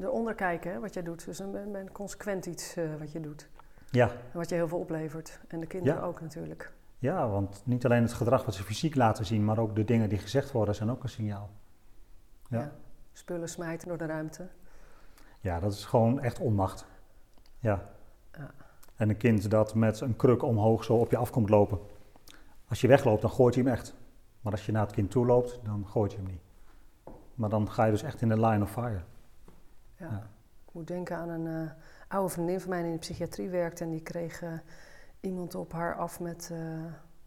eronder 0.00 0.34
kijken 0.34 0.72
hè, 0.72 0.80
wat 0.80 0.94
jij 0.94 1.02
doet. 1.02 1.24
Dus 1.24 1.38
dan 1.38 1.52
ben, 1.52 1.72
ben 1.72 1.92
consequent 1.92 2.46
iets 2.46 2.76
eh, 2.76 2.84
wat 2.98 3.12
je 3.12 3.20
doet. 3.20 3.48
Ja, 3.90 4.08
En 4.10 4.38
wat 4.38 4.48
je 4.48 4.54
heel 4.54 4.68
veel 4.68 4.78
oplevert. 4.78 5.40
En 5.48 5.60
de 5.60 5.66
kinderen 5.66 5.98
Ja. 5.98 6.04
ook 6.06 6.20
natuurlijk. 6.20 6.72
Ja, 7.02 7.28
want 7.28 7.62
niet 7.64 7.84
alleen 7.84 8.02
het 8.02 8.12
gedrag 8.12 8.44
wat 8.44 8.54
ze 8.54 8.62
fysiek 8.62 8.94
laten 8.94 9.24
zien, 9.24 9.44
maar 9.44 9.58
ook 9.58 9.74
de 9.74 9.84
dingen 9.84 10.08
die 10.08 10.18
gezegd 10.18 10.52
worden 10.52 10.74
zijn 10.74 10.90
ook 10.90 11.02
een 11.02 11.08
signaal. 11.08 11.50
Ja. 12.48 12.58
Ja. 12.58 12.72
Spullen 13.12 13.48
smijten 13.48 13.88
door 13.88 13.98
de 13.98 14.06
ruimte. 14.06 14.48
Ja, 15.40 15.60
dat 15.60 15.72
is 15.72 15.84
gewoon 15.84 16.20
echt 16.20 16.38
onmacht. 16.38 16.86
Ja. 17.58 17.90
Ja. 18.32 18.50
En 18.96 19.08
een 19.08 19.16
kind 19.16 19.50
dat 19.50 19.74
met 19.74 20.00
een 20.00 20.16
kruk 20.16 20.42
omhoog 20.42 20.84
zo 20.84 20.94
op 20.94 21.10
je 21.10 21.16
af 21.16 21.30
komt 21.30 21.48
lopen. 21.48 21.78
Als 22.68 22.80
je 22.80 22.88
wegloopt, 22.88 23.20
dan 23.20 23.30
gooit 23.30 23.54
hij 23.54 23.64
hem 23.64 23.72
echt. 23.72 23.94
Maar 24.40 24.52
als 24.52 24.66
je 24.66 24.72
naar 24.72 24.82
het 24.86 24.94
kind 24.94 25.10
toe 25.10 25.26
loopt, 25.26 25.60
dan 25.64 25.86
gooit 25.86 26.12
je 26.12 26.18
hem 26.18 26.26
niet. 26.26 26.42
Maar 27.34 27.50
dan 27.50 27.70
ga 27.70 27.84
je 27.84 27.90
dus 27.90 28.02
echt 28.02 28.20
in 28.20 28.28
de 28.28 28.40
line 28.40 28.62
of 28.62 28.70
fire. 28.70 29.02
Ja. 29.96 30.06
Ja. 30.10 30.30
Ik 30.66 30.72
moet 30.72 30.86
denken 30.86 31.16
aan 31.16 31.28
een 31.28 31.46
eh, 31.46 31.72
oude 32.08 32.32
vriendin 32.32 32.60
van 32.60 32.70
mij 32.70 32.78
die 32.78 32.86
in 32.86 32.94
de 32.94 33.00
psychiatrie 33.00 33.48
werkte. 33.48 33.84
En 33.84 33.90
die 33.90 34.02
kreeg 34.02 34.42
eh, 34.42 34.52
iemand 35.22 35.54
op 35.54 35.72
haar 35.72 35.94
af 35.94 36.20
met, 36.20 36.50
eh, 36.52 36.58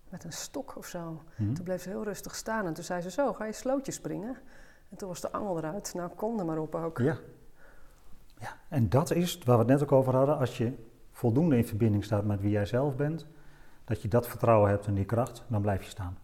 met 0.09 0.23
een 0.23 0.33
stok 0.33 0.75
of 0.77 0.85
zo. 0.85 1.21
Hm? 1.35 1.53
Toen 1.53 1.63
bleef 1.63 1.81
ze 1.81 1.89
heel 1.89 2.03
rustig 2.03 2.35
staan. 2.35 2.65
En 2.65 2.73
toen 2.73 2.83
zei 2.83 3.01
ze 3.01 3.11
zo, 3.11 3.33
ga 3.33 3.45
je 3.45 3.51
slootje 3.51 3.91
springen? 3.91 4.37
En 4.89 4.97
toen 4.97 5.07
was 5.07 5.21
de 5.21 5.31
angel 5.31 5.57
eruit. 5.57 5.93
Nou, 5.93 6.09
kom 6.15 6.39
er 6.39 6.45
maar 6.45 6.57
op 6.57 6.75
ook. 6.75 6.97
Ja. 6.97 7.17
ja. 8.39 8.57
En 8.69 8.89
dat 8.89 9.11
is 9.11 9.37
waar 9.37 9.55
we 9.57 9.61
het 9.61 9.71
net 9.71 9.83
ook 9.83 9.91
over 9.91 10.15
hadden. 10.15 10.37
Als 10.37 10.57
je 10.57 10.73
voldoende 11.11 11.57
in 11.57 11.65
verbinding 11.65 12.03
staat 12.03 12.25
met 12.25 12.41
wie 12.41 12.51
jij 12.51 12.65
zelf 12.65 12.95
bent, 12.95 13.27
dat 13.85 14.01
je 14.01 14.07
dat 14.07 14.27
vertrouwen 14.27 14.69
hebt 14.69 14.87
en 14.87 14.93
die 14.93 15.05
kracht, 15.05 15.43
dan 15.47 15.61
blijf 15.61 15.83
je 15.83 15.89
staan. 15.89 16.17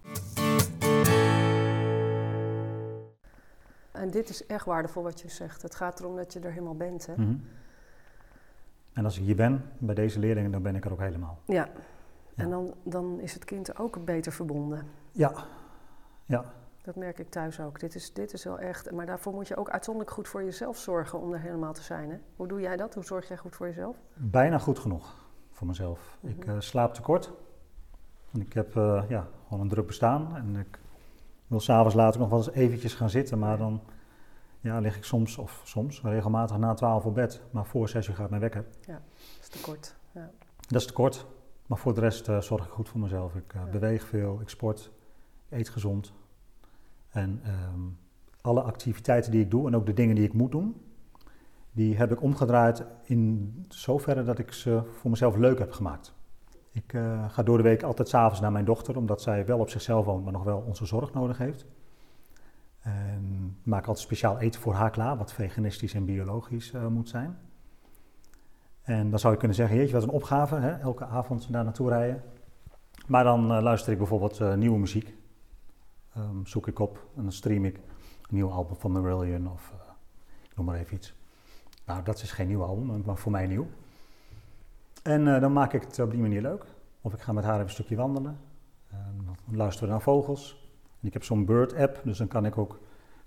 En 3.92 4.12
dit 4.12 4.30
is 4.30 4.46
echt 4.46 4.66
waardevol 4.66 5.04
wat 5.04 5.22
je 5.22 5.30
zegt. 5.30 5.62
Het 5.62 5.76
gaat 5.76 6.00
erom 6.00 6.16
dat 6.16 6.34
je 6.34 6.40
er 6.40 6.52
helemaal 6.52 6.76
bent. 6.76 7.06
Hè? 7.06 7.14
Mhm. 7.14 7.36
En 8.94 9.06
als 9.06 9.18
ik 9.18 9.24
hier 9.24 9.36
ben, 9.36 9.64
bij 9.78 9.96
deze 9.96 10.20
leerlingen, 10.20 10.52
dan 10.52 10.62
ben 10.62 10.76
ik 10.76 10.86
er 10.86 10.92
ook 10.92 11.00
helemaal. 11.00 11.40
Ja. 11.46 11.70
En 12.36 12.50
dan, 12.50 12.74
dan 12.84 13.20
is 13.20 13.34
het 13.34 13.46
kind 13.46 13.78
ook 13.80 14.06
beter 14.06 14.32
verbonden. 14.32 14.88
Ja, 15.12 15.34
ja, 16.26 16.54
Dat 16.82 16.96
merk 16.96 17.20
ik 17.20 17.30
thuis 17.30 17.60
ook. 17.60 17.80
Dit 17.80 17.96
is, 17.96 18.14
dit 18.14 18.34
is 18.34 18.44
wel 18.44 18.60
echt. 18.60 18.92
Maar 18.92 19.06
daarvoor 19.06 19.34
moet 19.34 19.48
je 19.48 19.56
ook 19.56 19.70
uitzonderlijk 19.70 20.16
goed 20.16 20.28
voor 20.28 20.44
jezelf 20.44 20.78
zorgen 20.78 21.20
om 21.20 21.34
er 21.34 21.40
helemaal 21.40 21.74
te 21.74 21.82
zijn. 21.82 22.10
Hè? 22.10 22.18
Hoe 22.36 22.48
doe 22.48 22.62
jij 22.62 22.78
dat? 22.78 22.94
Hoe 22.94 23.04
zorg 23.04 23.28
jij 23.28 23.38
goed 23.38 23.56
voor 23.56 23.68
jezelf? 23.68 23.96
bijna 24.14 24.58
goed 24.58 24.80
genoeg 24.80 25.16
voor 25.52 25.68
mezelf. 25.68 26.18
Ik 26.22 26.46
eh, 26.46 26.56
slaap 26.60 26.94
tekort. 26.94 27.32
En 28.32 28.42
ik 28.42 28.54
heb 28.54 28.76
eh, 28.76 29.04
ja, 29.08 29.28
gewoon 29.44 29.60
een 29.64 29.70
druk 29.70 29.88
bestaan. 29.88 30.36
En 30.36 30.56
ik 30.56 30.80
wil 31.48 31.60
s'avonds 31.60 31.96
later 31.96 32.20
nog 32.20 32.30
wel 32.30 32.38
eens 32.38 32.52
eventjes 32.52 32.94
gaan 32.94 33.10
zitten. 33.10 33.40
Maar 33.40 33.58
dan 33.58 33.82
ja, 34.62 34.80
lig 34.80 34.96
ik 34.98 35.04
soms, 35.04 35.38
of 35.38 35.62
soms, 35.64 36.02
regelmatig 36.02 36.58
na 36.58 36.74
12 36.74 37.06
op 37.06 37.14
bed. 37.14 37.42
Maar 37.52 37.66
voor 37.66 37.90
6 37.90 38.08
uur 38.08 38.16
gaat 38.16 38.30
mijn 38.30 38.42
wekker. 38.42 38.66
Dat 38.88 39.00
is 39.42 39.48
te 39.48 39.62
kort. 39.62 39.96
Ja. 40.12 40.32
Dat 40.68 40.82
is 40.82 40.88
tekort. 40.88 41.26
Maar 41.68 41.78
voor 41.78 41.94
de 41.94 42.00
rest 42.00 42.28
eh, 42.28 42.42
zorg 42.42 42.66
ik 42.66 42.72
goed 42.72 42.90
voor 42.90 43.00
mezelf. 43.00 43.36
Ik 43.36 43.54
eh, 43.54 43.62
Ja. 43.66 43.72
beweeg 43.72 44.08
veel, 44.08 44.42
ik 44.42 44.50
sport, 44.50 44.92
eet 45.50 45.70
gezond. 45.70 46.14
En 47.10 47.40
ehm, 47.44 47.80
alle 48.42 48.62
activiteiten 48.62 49.32
die 49.32 49.42
ik 49.42 49.52
doe 49.52 49.68
en 49.68 49.76
ook 49.76 49.86
de 49.86 49.94
dingen 49.94 50.16
die 50.16 50.24
ik 50.26 50.34
moet 50.34 50.52
doen, 50.52 50.82
die 51.72 51.98
heb 51.98 52.12
ik 52.12 52.22
omgedraaid 52.22 52.86
in 53.04 53.54
zoverre 53.68 54.24
dat 54.24 54.40
ik 54.40 54.54
ze 54.54 54.82
voor 55.00 55.10
mezelf 55.10 55.36
leuk 55.36 55.60
heb 55.60 55.72
gemaakt. 55.72 56.14
Ik 56.72 56.94
eh, 56.94 57.30
ga 57.30 57.44
door 57.44 57.58
de 57.58 57.64
week 57.64 57.84
altijd 57.84 58.08
s'avonds 58.10 58.40
naar 58.40 58.52
mijn 58.52 58.66
dochter, 58.66 58.98
omdat 58.98 59.22
zij 59.22 59.46
wel 59.46 59.60
op 59.60 59.70
zichzelf 59.70 60.06
woont, 60.06 60.24
maar 60.24 60.34
nog 60.34 60.44
wel 60.44 60.64
onze 60.68 60.86
zorg 60.86 61.14
nodig 61.14 61.38
heeft. 61.38 61.66
Maak 63.64 63.86
altijd 63.86 64.06
speciaal 64.06 64.40
eten 64.40 64.62
voor 64.62 64.74
haar 64.74 64.90
klaar, 64.90 65.18
wat 65.18 65.34
veganistisch 65.34 65.94
en 65.94 66.06
biologisch 66.06 66.74
eh, 66.74 66.88
moet 66.88 67.10
zijn. 67.10 67.38
En 68.82 69.10
dan 69.10 69.20
zou 69.20 69.34
je 69.34 69.40
kunnen 69.40 69.58
zeggen, 69.58 69.78
jeetje, 69.78 69.94
wat 69.94 70.04
een 70.04 70.10
opgave, 70.10 70.56
hè? 70.56 70.72
elke 70.72 71.06
avond 71.06 71.52
daar 71.52 71.64
naartoe 71.64 71.90
rijden. 71.90 72.24
Maar 73.08 73.24
dan 73.24 73.52
eh, 73.52 73.62
luister 73.62 73.92
ik 73.92 73.98
bijvoorbeeld 73.98 74.40
eh, 74.40 74.54
nieuwe 74.54 74.80
muziek. 74.80 75.16
Ehm, 76.14 76.46
zoek 76.46 76.68
ik 76.68 76.80
op 76.80 77.08
en 77.16 77.24
dan 77.24 77.32
stream 77.32 77.66
ik 77.66 77.76
een 77.76 78.36
nieuw 78.36 78.50
album 78.50 78.76
van 78.76 78.92
Marillion 78.92 79.52
of 79.52 79.74
noem 80.56 80.66
maar 80.66 80.80
even 80.80 80.96
iets. 80.96 81.14
Nou, 81.86 82.04
dat 82.04 82.22
is 82.22 82.32
geen 82.32 82.48
nieuw 82.48 82.64
album, 82.64 83.02
maar 83.06 83.18
voor 83.18 83.32
mij 83.32 83.48
nieuw. 83.48 83.68
En 85.04 85.26
dan 85.26 85.54
maak 85.54 85.74
ik 85.74 85.82
het 85.82 86.00
op 86.00 86.12
die 86.12 86.20
manier 86.20 86.42
leuk. 86.42 86.66
Of 87.02 87.14
ik 87.14 87.20
ga 87.20 87.32
met 87.32 87.44
haar 87.44 87.54
even 87.54 87.66
een 87.66 87.72
stukje 87.72 87.96
wandelen. 87.96 88.40
En 88.88 89.22
dan 89.26 89.56
luisteren 89.58 89.90
naar 89.90 90.02
vogels. 90.02 90.70
En 91.02 91.08
ik 91.08 91.14
heb 91.14 91.24
zo'n 91.24 91.46
Bird-app, 91.46 92.02
dus 92.04 92.18
dan 92.18 92.28
kan 92.28 92.46
ik 92.46 92.58
ook 92.58 92.80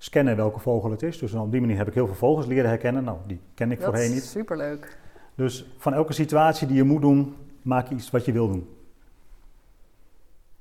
scannen 0.04 0.36
welke 0.36 0.60
vogel 0.60 0.90
het 0.90 1.02
is. 1.02 1.18
Dus 1.18 1.32
dan 1.32 1.42
op 1.42 1.50
die 1.50 1.60
manier 1.60 1.76
heb 1.76 1.88
ik 1.88 1.94
heel 1.94 2.06
veel 2.06 2.14
vogels 2.16 2.46
leren 2.46 2.68
herkennen. 2.68 3.04
Nou, 3.04 3.18
die 3.26 3.40
ken 3.54 3.70
ik 3.70 3.78
dat 3.80 3.88
voorheen 3.88 4.08
is 4.08 4.14
niet. 4.14 4.22
superleuk. 4.24 4.98
Dus 5.34 5.66
van 5.78 5.94
elke 5.94 6.12
situatie 6.12 6.66
die 6.66 6.76
je 6.76 6.82
moet 6.84 7.00
doen, 7.00 7.36
maak 7.62 7.88
je 7.88 7.94
iets 7.94 8.10
wat 8.10 8.24
je 8.24 8.32
wil 8.32 8.48
doen. 8.48 8.68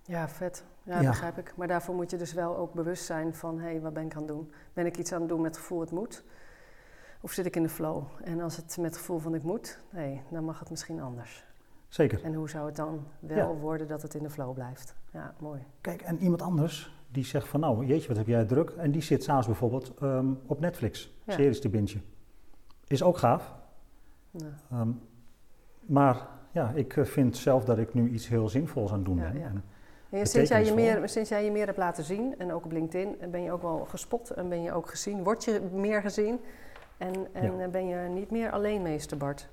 Ja, 0.06 0.30
vet. 0.30 0.64
Ja, 0.84 1.02
Ja. 1.02 1.10
begrijp 1.10 1.38
ik. 1.38 1.54
Maar 1.56 1.68
daarvoor 1.68 1.96
moet 1.96 2.12
je 2.12 2.18
dus 2.18 2.34
wel 2.34 2.58
ook 2.58 2.74
bewust 2.74 3.06
zijn 3.06 3.36
van... 3.36 3.60
hé, 3.60 3.66
hey, 3.70 3.82
wat 3.82 3.94
ben 3.94 4.06
ik 4.06 4.14
aan 4.14 4.18
het 4.22 4.28
doen? 4.28 4.52
Ben 4.74 4.86
ik 4.86 4.98
iets 4.98 5.12
aan 5.12 5.20
het 5.20 5.30
doen 5.30 5.42
met 5.42 5.50
het 5.52 5.60
gevoel 5.60 5.80
het 5.80 5.92
moet? 5.92 6.24
Of 7.22 7.32
zit 7.32 7.46
ik 7.46 7.56
in 7.56 7.64
de 7.64 7.70
flow? 7.70 8.04
En 8.24 8.42
als 8.42 8.56
het 8.56 8.78
met 8.78 8.86
het 8.86 8.98
gevoel 8.98 9.20
van 9.20 9.36
ik 9.36 9.44
moet... 9.44 9.80
nee, 9.90 10.22
dan 10.30 10.44
mag 10.44 10.60
het 10.60 10.70
misschien 10.70 11.02
anders. 11.02 11.44
Zeker. 11.88 12.24
En 12.24 12.34
hoe 12.34 12.50
zou 12.50 12.66
het 12.66 12.76
dan 12.76 13.06
wel 13.20 13.38
Ja. 13.54 13.60
worden 13.60 13.88
dat 13.88 14.02
het 14.02 14.14
in 14.14 14.24
de 14.24 14.30
flow 14.30 14.54
blijft? 14.54 14.96
Ja, 15.12 15.34
mooi. 15.40 15.62
Kijk, 15.82 16.02
en 16.02 16.20
iemand 16.20 16.42
anders 16.42 17.03
die 17.14 17.26
zegt 17.26 17.48
van 17.48 17.60
nou, 17.60 17.86
jeetje, 17.86 18.08
wat 18.08 18.18
heb 18.18 18.28
jij 18.28 18.46
druk. 18.46 18.70
En 18.70 18.92
die 18.92 19.02
zit 19.02 19.24
s'avonds 19.24 19.48
bijvoorbeeld 19.48 19.94
ehm, 20.02 20.26
op 20.46 20.60
Netflix, 20.60 21.14
Ja. 21.24 21.34
series 21.34 21.62
te 21.62 21.70
bingen. 21.70 22.04
Is 22.88 23.04
ook 23.04 23.18
gaaf. 23.18 23.54
Ehm, 24.72 24.90
maar 25.80 26.28
ja, 26.52 26.72
ik 26.76 26.98
eh, 26.98 27.06
vind 27.06 27.38
zelf 27.38 27.66
dat 27.66 27.78
ik 27.78 27.94
nu 27.94 28.10
iets 28.10 28.28
heel 28.28 28.50
zinvols 28.50 28.92
aan 28.92 28.98
het 28.98 29.06
doen 29.06 29.18
Ja, 29.18 29.30
ben. 29.32 29.40
ja. 29.40 29.46
En 29.46 29.64
en 30.20 30.28
sinds, 30.28 30.50
jij 30.50 30.66
je 30.66 30.74
meer, 30.74 31.10
sinds 31.10 31.30
jij 31.30 31.46
je 31.46 31.52
meer 31.52 31.66
hebt 31.66 31.78
laten 31.78 32.04
zien... 32.04 32.36
en 32.38 32.54
ook 32.54 32.66
op 32.66 32.72
LinkedIn... 32.72 33.16
ben 33.32 33.44
je 33.44 33.52
ook 33.52 33.62
wel 33.62 33.86
gespot 33.90 34.30
en 34.30 34.50
ben 34.50 34.62
je 34.62 34.72
ook 34.74 34.90
gezien. 34.90 35.24
Word 35.24 35.44
je 35.44 35.62
meer 35.74 36.02
gezien... 36.02 36.40
En, 36.98 37.14
en 37.32 37.58
Ja. 37.58 37.68
ben 37.68 37.88
je 37.88 38.10
niet 38.10 38.32
meer 38.32 38.52
alleen 38.52 38.82
meester 38.82 39.18
Bart. 39.18 39.50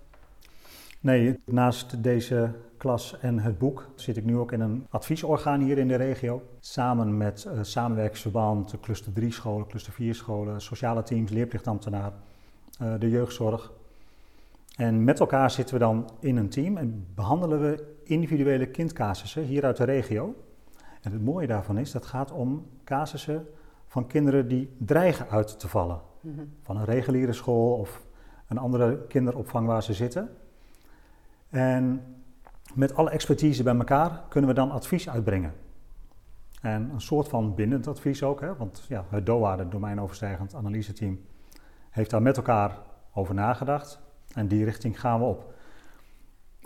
Nee, 1.01 1.41
naast 1.45 2.03
deze 2.03 2.51
klas 2.77 3.19
en 3.21 3.39
het 3.39 3.59
boek 3.59 3.89
zit 3.95 4.17
ik 4.17 4.25
nu 4.25 4.37
ook 4.37 4.53
in 4.53 4.61
een 4.61 4.87
adviesorgaan 4.91 5.61
hier 5.61 5.79
in 5.79 5.89
de 5.89 5.95
regio. 5.95 6.43
Samen 6.61 7.17
met 7.17 7.49
samenwerkingsverband, 7.61 8.71
de 8.71 8.81
cluster 8.81 9.13
3 9.13 9.33
scholen, 9.33 9.67
cluster 9.67 9.93
4 9.93 10.15
scholen, 10.15 10.61
sociale 10.61 11.03
teams, 11.03 11.31
leerplichtambtenaar, 11.31 12.13
eh, 12.79 12.95
de 12.99 13.11
jeugdzorg. 13.11 13.73
En 14.77 15.05
met 15.05 15.21
elkaar 15.21 15.51
zitten 15.51 15.75
we 15.75 15.81
dan 15.81 16.11
in 16.19 16.37
een 16.37 16.49
team 16.49 16.77
en 16.77 17.07
behandelen 17.15 17.61
we 17.61 17.97
individuele 18.05 18.67
kindcasussen 18.67 19.43
hier 19.43 19.65
uit 19.65 19.77
de 19.77 19.85
regio. 19.85 20.35
En 21.03 21.13
het 21.13 21.25
mooie 21.25 21.47
daarvan 21.47 21.79
is, 21.79 21.91
dat 21.93 22.07
gaat 22.07 22.33
om 22.33 22.67
casussen 22.85 23.47
van 23.87 24.07
kinderen 24.07 24.49
die 24.49 24.71
dreigen 24.79 25.29
uit 25.29 25.59
te 25.59 25.69
vallen. 25.69 26.01
Mhm. 26.21 26.41
Van 26.63 26.77
een 26.77 26.85
reguliere 26.85 27.33
school 27.33 27.73
of 27.75 28.07
een 28.49 28.59
andere 28.59 29.07
kinderopvang 29.07 29.67
waar 29.67 29.83
ze 29.83 29.93
zitten. 29.93 30.31
En 31.51 32.03
met 32.75 32.95
alle 32.95 33.11
expertise 33.11 33.63
bij 33.63 33.77
elkaar 33.77 34.23
kunnen 34.29 34.51
we 34.51 34.57
dan 34.57 34.71
advies 34.71 35.09
uitbrengen. 35.09 35.53
En 36.63 36.91
een 36.93 37.01
soort 37.01 37.29
van 37.29 37.55
bindend 37.55 37.87
advies 37.87 38.23
ook, 38.23 38.41
hè? 38.41 38.57
want 38.57 38.85
ja, 38.89 39.05
het 39.09 39.27
DOA, 39.27 39.59
het 39.59 39.71
domeinoverstijgend 39.71 40.55
analyseteam, 40.55 41.21
heeft 41.91 42.11
daar 42.11 42.23
met 42.23 42.37
elkaar 42.37 42.79
over 43.15 43.35
nagedacht. 43.35 44.01
En 44.35 44.49
die 44.49 44.65
richting 44.65 45.01
gaan 45.01 45.19
we 45.21 45.25
op. 45.27 45.55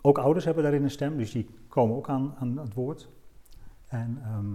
Ook 0.00 0.18
ouders 0.18 0.44
hebben 0.44 0.62
daarin 0.62 0.82
een 0.82 0.90
stem, 0.90 1.16
dus 1.16 1.32
die 1.32 1.48
komen 1.68 1.96
ook 1.96 2.08
aan, 2.08 2.34
aan 2.38 2.56
het 2.58 2.74
woord. 2.74 3.08
En, 3.88 4.18
ehm, 4.24 4.54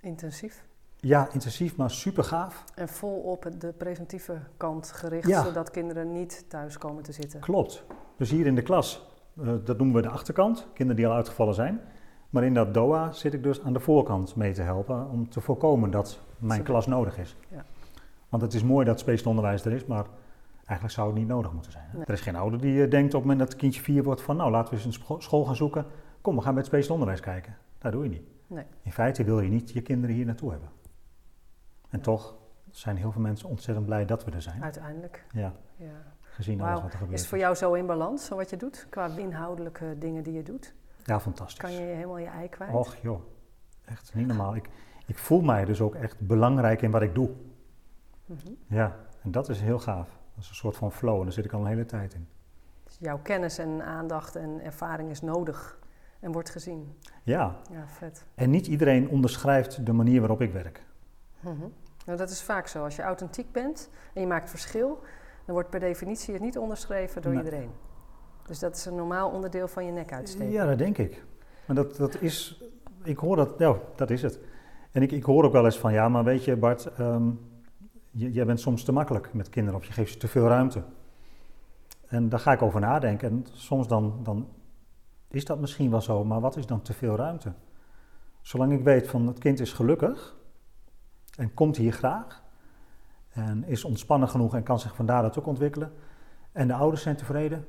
Intensief. 0.00 0.64
ja, 0.96 1.28
intensief, 1.32 1.76
maar 1.76 1.90
super 1.90 2.24
gaaf. 2.24 2.64
En 2.74 2.88
vol 2.88 3.20
op 3.20 3.50
de 3.58 3.72
preventieve 3.72 4.38
kant 4.56 4.92
gericht, 4.92 5.28
Ja. 5.28 5.44
zodat 5.44 5.70
kinderen 5.70 6.12
niet 6.12 6.44
thuis 6.48 6.78
komen 6.78 7.02
te 7.02 7.12
zitten. 7.12 7.40
Klopt. 7.40 7.84
Dus 8.16 8.30
hier 8.30 8.46
in 8.46 8.54
de 8.54 8.62
klas, 8.62 9.06
dat 9.64 9.78
noemen 9.78 9.96
we 9.96 10.02
de 10.02 10.08
achterkant, 10.08 10.66
kinderen 10.74 10.96
die 11.02 11.06
al 11.10 11.14
uitgevallen 11.16 11.54
zijn. 11.54 11.80
Maar 12.30 12.44
in 12.44 12.54
dat 12.54 12.74
DOA 12.74 13.12
zit 13.12 13.34
ik 13.34 13.42
dus 13.42 13.62
aan 13.62 13.72
de 13.72 13.80
voorkant 13.80 14.36
mee 14.36 14.52
te 14.52 14.62
helpen 14.62 15.10
om 15.10 15.28
te 15.28 15.40
voorkomen 15.40 15.90
dat 15.90 16.20
mijn 16.38 16.62
klas 16.62 16.86
nodig 16.86 17.18
is. 17.18 17.36
Ja. 17.48 17.64
Want 18.28 18.42
het 18.42 18.54
is 18.54 18.62
mooi 18.62 18.84
dat 18.84 18.98
speciaal 19.00 19.30
onderwijs 19.30 19.64
er 19.64 19.72
is, 19.72 19.84
maar 19.86 20.04
eigenlijk 20.56 20.90
zou 20.90 21.08
het 21.08 21.16
niet 21.18 21.28
nodig 21.28 21.52
moeten 21.52 21.72
zijn. 21.72 21.84
Nee. 21.92 22.04
Er 22.04 22.12
is 22.12 22.20
geen 22.20 22.36
ouder 22.36 22.60
die 22.60 22.84
eh, 22.84 22.90
denkt 22.90 23.06
op 23.14 23.20
het 23.20 23.20
moment 23.20 23.38
dat 23.38 23.48
het 23.48 23.58
kindje 23.58 23.80
vier 23.82 24.02
wordt 24.02 24.22
van 24.22 24.36
nou 24.36 24.50
laten 24.50 24.70
we 24.70 24.76
eens 24.76 24.84
een 24.86 24.92
scho- 25.02 25.20
school 25.20 25.44
gaan 25.44 25.56
zoeken. 25.56 25.86
Kom, 26.20 26.36
we 26.36 26.42
gaan 26.42 26.54
met 26.54 26.66
speciaal 26.66 26.92
onderwijs 26.92 27.20
kijken. 27.20 27.56
Dat 27.78 27.92
doe 27.92 28.02
je 28.02 28.08
niet. 28.10 28.22
Nee. 28.46 28.64
In 28.82 28.92
feite 28.92 29.24
wil 29.24 29.40
je 29.40 29.48
niet 29.48 29.70
je 29.70 29.80
kinderen 29.82 30.16
hier 30.16 30.26
naartoe 30.26 30.50
hebben. 30.50 30.68
En 31.88 32.00
toch 32.00 32.34
zijn 32.70 32.96
heel 32.96 33.12
veel 33.12 33.20
mensen 33.20 33.48
ontzettend 33.48 33.86
blij 33.86 34.04
dat 34.04 34.24
we 34.24 34.30
er 34.30 34.42
zijn. 34.42 34.62
Uiteindelijk. 34.62 35.24
Ja, 35.32 35.52
Ja. 35.76 35.86
Gezien 36.38 36.60
alles 36.60 36.80
wat 36.82 36.92
er 36.92 36.98
gebeurt. 36.98 37.12
Is 37.14 37.20
het 37.20 37.28
voor 37.28 37.38
jou 37.38 37.54
zo 37.54 37.72
in 37.72 37.86
balans, 37.86 38.24
zo 38.24 38.36
wat 38.36 38.50
je 38.50 38.56
doet? 38.56 38.86
Qua 38.90 39.06
inhoudelijke 39.16 39.96
dingen 39.98 40.22
die 40.22 40.32
je 40.32 40.42
doet? 40.42 40.74
Ja, 41.04 41.20
fantastisch. 41.20 41.58
Kan 41.58 41.72
je 41.72 41.78
helemaal 41.80 42.18
je 42.18 42.26
ei 42.26 42.48
kwijt? 42.48 42.72
Och 42.74 42.96
joh, 42.96 43.20
echt 43.84 44.14
niet 44.14 44.26
normaal. 44.26 44.56
Ik, 44.56 44.68
ik 45.06 45.18
voel 45.18 45.40
mij 45.40 45.64
dus 45.64 45.80
ook 45.80 45.94
echt 45.94 46.20
belangrijk 46.20 46.82
in 46.82 46.90
wat 46.90 47.02
ik 47.02 47.14
doe. 47.14 47.30
Mhm. 48.26 48.48
Ja, 48.66 48.96
en 49.22 49.30
dat 49.30 49.48
is 49.48 49.60
heel 49.60 49.78
gaaf. 49.78 50.08
Dat 50.34 50.42
is 50.44 50.48
een 50.48 50.54
soort 50.54 50.76
van 50.76 50.92
flow 50.92 51.16
en 51.18 51.22
daar 51.22 51.32
zit 51.32 51.44
ik 51.44 51.52
al 51.52 51.60
een 51.60 51.66
hele 51.66 51.84
tijd 51.86 52.14
in. 52.14 52.28
Dus 52.84 52.96
jouw 53.00 53.18
kennis 53.22 53.58
en 53.58 53.82
aandacht 53.84 54.36
en 54.36 54.60
ervaring 54.64 55.10
is 55.10 55.20
nodig 55.20 55.78
en 56.20 56.32
wordt 56.32 56.50
gezien. 56.50 56.96
Ja, 57.22 57.56
Ja, 57.70 57.84
vet. 57.86 58.24
en 58.34 58.50
niet 58.50 58.66
iedereen 58.66 59.08
onderschrijft 59.08 59.86
de 59.86 59.92
manier 59.92 60.20
waarop 60.20 60.40
ik 60.40 60.52
werk. 60.52 60.82
Mhm. 61.40 61.56
Nou, 62.06 62.18
dat 62.18 62.30
is 62.30 62.42
vaak 62.42 62.66
zo. 62.66 62.84
Als 62.84 62.96
je 62.96 63.02
authentiek 63.02 63.52
bent 63.52 63.90
en 64.14 64.20
je 64.20 64.26
maakt 64.26 64.50
verschil, 64.50 65.00
dan 65.48 65.56
wordt 65.56 65.70
per 65.72 65.80
definitie 65.80 66.34
het 66.34 66.42
niet 66.42 66.58
onderschreven 66.58 67.22
door 67.22 67.32
Nee. 67.34 67.44
iedereen. 67.44 67.70
Dus 68.46 68.58
dat 68.58 68.76
is 68.76 68.84
een 68.84 68.94
normaal 68.94 69.30
onderdeel 69.30 69.68
van 69.68 69.84
je 69.84 69.92
nek 69.92 70.12
uitsteken. 70.12 70.50
Ja, 70.50 70.66
dat 70.66 70.78
denk 70.78 70.98
ik. 70.98 71.24
Maar 71.66 71.76
dat, 71.76 71.96
dat 71.96 72.20
is, 72.20 72.64
ik 73.02 73.18
hoor 73.18 73.36
dat, 73.36 73.54
ja, 73.58 73.76
dat 73.96 74.10
is 74.10 74.22
het. 74.22 74.40
En 74.92 75.02
ik, 75.02 75.12
ik 75.12 75.24
hoor 75.24 75.44
ook 75.44 75.52
wel 75.52 75.64
eens 75.64 75.78
van, 75.78 75.92
ja, 75.92 76.08
maar 76.08 76.24
weet 76.24 76.44
je 76.44 76.56
Bart, 76.56 76.86
ehm, 76.86 77.30
jij 78.10 78.46
bent 78.46 78.60
soms 78.60 78.84
te 78.84 78.92
makkelijk 78.92 79.34
met 79.34 79.48
kinderen 79.48 79.78
of 79.80 79.86
je 79.86 79.92
geeft 79.92 80.12
ze 80.12 80.18
te 80.18 80.28
veel 80.28 80.46
ruimte. 80.46 80.82
En 82.06 82.28
daar 82.28 82.40
ga 82.40 82.52
ik 82.52 82.62
over 82.62 82.80
nadenken. 82.80 83.30
En 83.30 83.46
soms 83.52 83.88
dan, 83.88 84.20
dan 84.22 84.48
is 85.28 85.44
dat 85.44 85.60
misschien 85.60 85.90
wel 85.90 86.00
zo, 86.00 86.24
maar 86.24 86.40
wat 86.40 86.56
is 86.56 86.66
dan 86.66 86.82
te 86.82 86.92
veel 86.92 87.16
ruimte? 87.16 87.52
Zolang 88.40 88.72
ik 88.72 88.84
weet 88.84 89.08
van 89.08 89.26
het 89.26 89.38
kind 89.38 89.60
is 89.60 89.72
gelukkig 89.72 90.36
en 91.36 91.54
komt 91.54 91.76
hier 91.76 91.92
graag 91.92 92.46
en 93.30 93.64
is 93.64 93.84
ontspannen 93.84 94.28
genoeg 94.28 94.54
en 94.54 94.62
kan 94.62 94.80
zich 94.80 94.94
van 94.94 95.06
daaruit 95.06 95.38
ook 95.38 95.46
ontwikkelen 95.46 95.92
en 96.52 96.68
de 96.68 96.74
ouders 96.74 97.02
zijn 97.02 97.16
tevreden, 97.16 97.66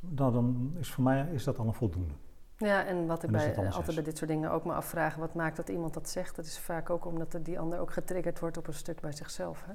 nou, 0.00 0.32
dan 0.32 0.74
is 0.78 0.92
voor 0.92 1.04
mij 1.04 1.28
is 1.32 1.44
dat 1.44 1.58
al 1.58 1.66
een 1.66 1.74
voldoende. 1.74 2.14
Ja, 2.56 2.84
en 2.84 3.06
wat 3.06 3.22
ik 3.22 3.30
bij, 3.30 3.56
altijd 3.56 3.94
bij 3.94 4.04
dit 4.04 4.18
soort 4.18 4.30
dingen 4.30 4.50
ook 4.50 4.64
me 4.64 4.72
afvraag, 4.72 5.14
wat 5.14 5.34
maakt 5.34 5.56
dat 5.56 5.68
iemand 5.68 5.94
dat 5.94 6.08
zegt? 6.08 6.36
Dat 6.36 6.44
is 6.44 6.58
vaak 6.58 6.90
ook 6.90 7.04
omdat 7.04 7.38
die 7.42 7.58
ander 7.58 7.78
ook 7.78 7.92
getriggerd 7.92 8.40
wordt 8.40 8.56
op 8.56 8.66
een 8.66 8.74
stuk 8.74 9.00
bij 9.00 9.12
zichzelf. 9.12 9.64
Hè? 9.66 9.72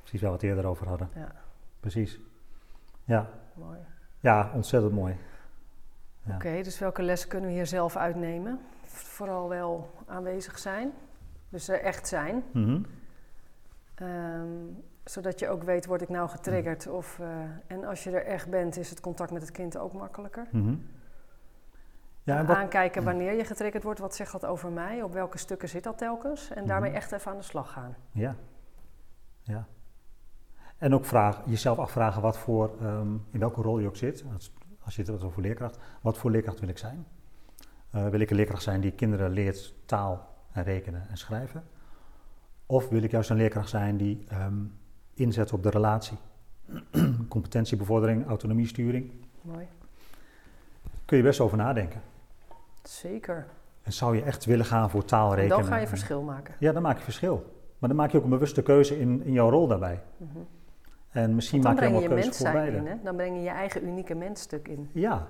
Precies 0.00 0.20
waar 0.20 0.30
we 0.30 0.36
het 0.36 0.46
eerder 0.46 0.66
over 0.66 0.88
hadden. 0.88 1.10
Ja, 1.14 1.32
Precies. 1.80 2.20
Ja, 3.04 3.28
mooi. 3.54 3.78
ja 4.20 4.50
ontzettend 4.54 4.92
mooi. 4.92 5.16
Ja. 6.22 6.34
Oké, 6.34 6.62
dus 6.62 6.78
welke 6.78 7.02
lessen 7.02 7.28
kunnen 7.28 7.50
we 7.50 7.56
hier 7.56 7.66
zelf 7.66 7.96
uitnemen? 7.96 8.60
Vooral 8.84 9.48
wel 9.48 9.90
aanwezig 10.06 10.58
zijn, 10.58 10.92
dus 11.48 11.68
er 11.68 11.80
echt 11.80 12.08
zijn. 12.08 12.44
Mhm. 12.52 12.82
Ehm, 13.94 14.48
zodat 15.04 15.38
je 15.38 15.48
ook 15.48 15.62
weet, 15.62 15.86
word 15.86 16.02
ik 16.02 16.08
nou 16.08 16.28
getriggerd? 16.28 16.86
Of, 16.86 17.18
eh, 17.18 17.26
en 17.66 17.84
als 17.84 18.04
je 18.04 18.10
er 18.10 18.24
echt 18.26 18.50
bent, 18.50 18.76
is 18.76 18.90
het 18.90 19.00
contact 19.00 19.30
met 19.30 19.42
het 19.42 19.50
kind 19.50 19.78
ook 19.78 19.92
makkelijker. 19.92 20.46
Mhm. 20.52 20.74
Ja, 22.22 22.38
en 22.38 22.46
wat, 22.46 22.56
Aankijken 22.56 23.04
wanneer 23.04 23.32
je 23.32 23.44
getriggerd 23.44 23.82
wordt, 23.82 24.00
wat 24.00 24.14
zegt 24.14 24.32
dat 24.32 24.44
over 24.46 24.70
mij? 24.70 25.02
Op 25.02 25.12
welke 25.12 25.38
stukken 25.38 25.68
zit 25.68 25.82
dat 25.84 25.98
telkens? 25.98 26.50
En 26.50 26.66
daarmee 26.66 26.90
Mhm. 26.90 26.98
echt 26.98 27.12
even 27.12 27.30
aan 27.30 27.36
de 27.36 27.42
slag 27.42 27.72
gaan. 27.72 27.94
ja. 28.12 28.36
ja. 29.42 29.66
En 30.78 30.94
ook 30.94 31.04
vraag, 31.04 31.42
jezelf 31.46 31.78
afvragen 31.78 32.22
wat 32.22 32.38
voor, 32.38 32.76
ehm, 32.80 33.12
in 33.30 33.38
welke 33.38 33.62
rol 33.62 33.78
je 33.78 33.86
ook 33.86 33.96
zit. 33.96 34.24
Als, 34.32 34.52
als 34.84 34.96
je 34.96 35.02
het 35.02 35.22
over 35.22 35.42
leerkracht, 35.42 35.78
wat 36.00 36.18
voor 36.18 36.30
leerkracht 36.30 36.60
wil 36.60 36.68
ik 36.68 36.78
zijn? 36.78 37.06
Eh, 37.90 38.08
wil 38.08 38.20
ik 38.20 38.30
een 38.30 38.36
leerkracht 38.36 38.62
zijn 38.62 38.80
die 38.80 38.92
kinderen 38.92 39.30
leert 39.30 39.74
taal 39.86 40.28
en 40.52 40.62
rekenen 40.62 41.08
en 41.08 41.16
schrijven? 41.16 41.64
Of 42.66 42.88
wil 42.88 43.02
ik 43.02 43.10
juist 43.10 43.30
een 43.30 43.36
leerkracht 43.36 43.68
zijn 43.68 43.96
die 43.96 44.24
ehm, 44.28 44.54
inzet 45.14 45.52
op 45.52 45.62
de 45.62 45.70
relatie? 45.70 46.18
Competentiebevordering, 47.28 48.26
autonomiesturing. 48.26 49.12
Mooi. 49.40 49.66
Kun 51.04 51.16
je 51.16 51.22
best 51.22 51.40
over 51.40 51.56
nadenken. 51.56 52.00
Zeker. 52.82 53.46
En 53.82 53.92
zou 53.92 54.16
je 54.16 54.22
echt 54.22 54.44
willen 54.44 54.64
gaan 54.64 54.90
voor 54.90 55.04
taal, 55.04 55.30
En 55.30 55.36
rekenen? 55.36 55.56
dan 55.58 55.66
ga 55.66 55.74
je 55.74 55.82
en- 55.82 55.88
verschil 55.88 56.22
maken. 56.22 56.54
Ja, 56.58 56.72
dan 56.72 56.82
maak 56.82 56.96
je 56.98 57.04
verschil. 57.04 57.52
Maar 57.78 57.88
dan 57.88 57.98
maak 57.98 58.10
je 58.10 58.18
ook 58.18 58.24
een 58.24 58.30
bewuste 58.30 58.62
keuze 58.62 59.00
in, 59.00 59.22
in 59.22 59.32
jouw 59.32 59.50
rol 59.50 59.66
daarbij. 59.66 60.02
Mhm. 60.16 60.38
En 61.10 61.34
misschien 61.34 61.62
maak 61.62 61.72
je 61.72 61.78
breng 61.78 61.92
je 61.94 62.00
helemaal 62.00 62.24
je 62.24 62.32
voor 62.32 62.52
beide. 62.52 62.76
in, 62.76 62.86
hè? 62.86 62.94
Dan 63.02 63.16
breng 63.16 63.36
je 63.36 63.42
je 63.42 63.48
eigen 63.48 63.86
unieke 63.86 64.14
mensstuk 64.14 64.68
in. 64.68 64.90
Ja. 64.92 65.28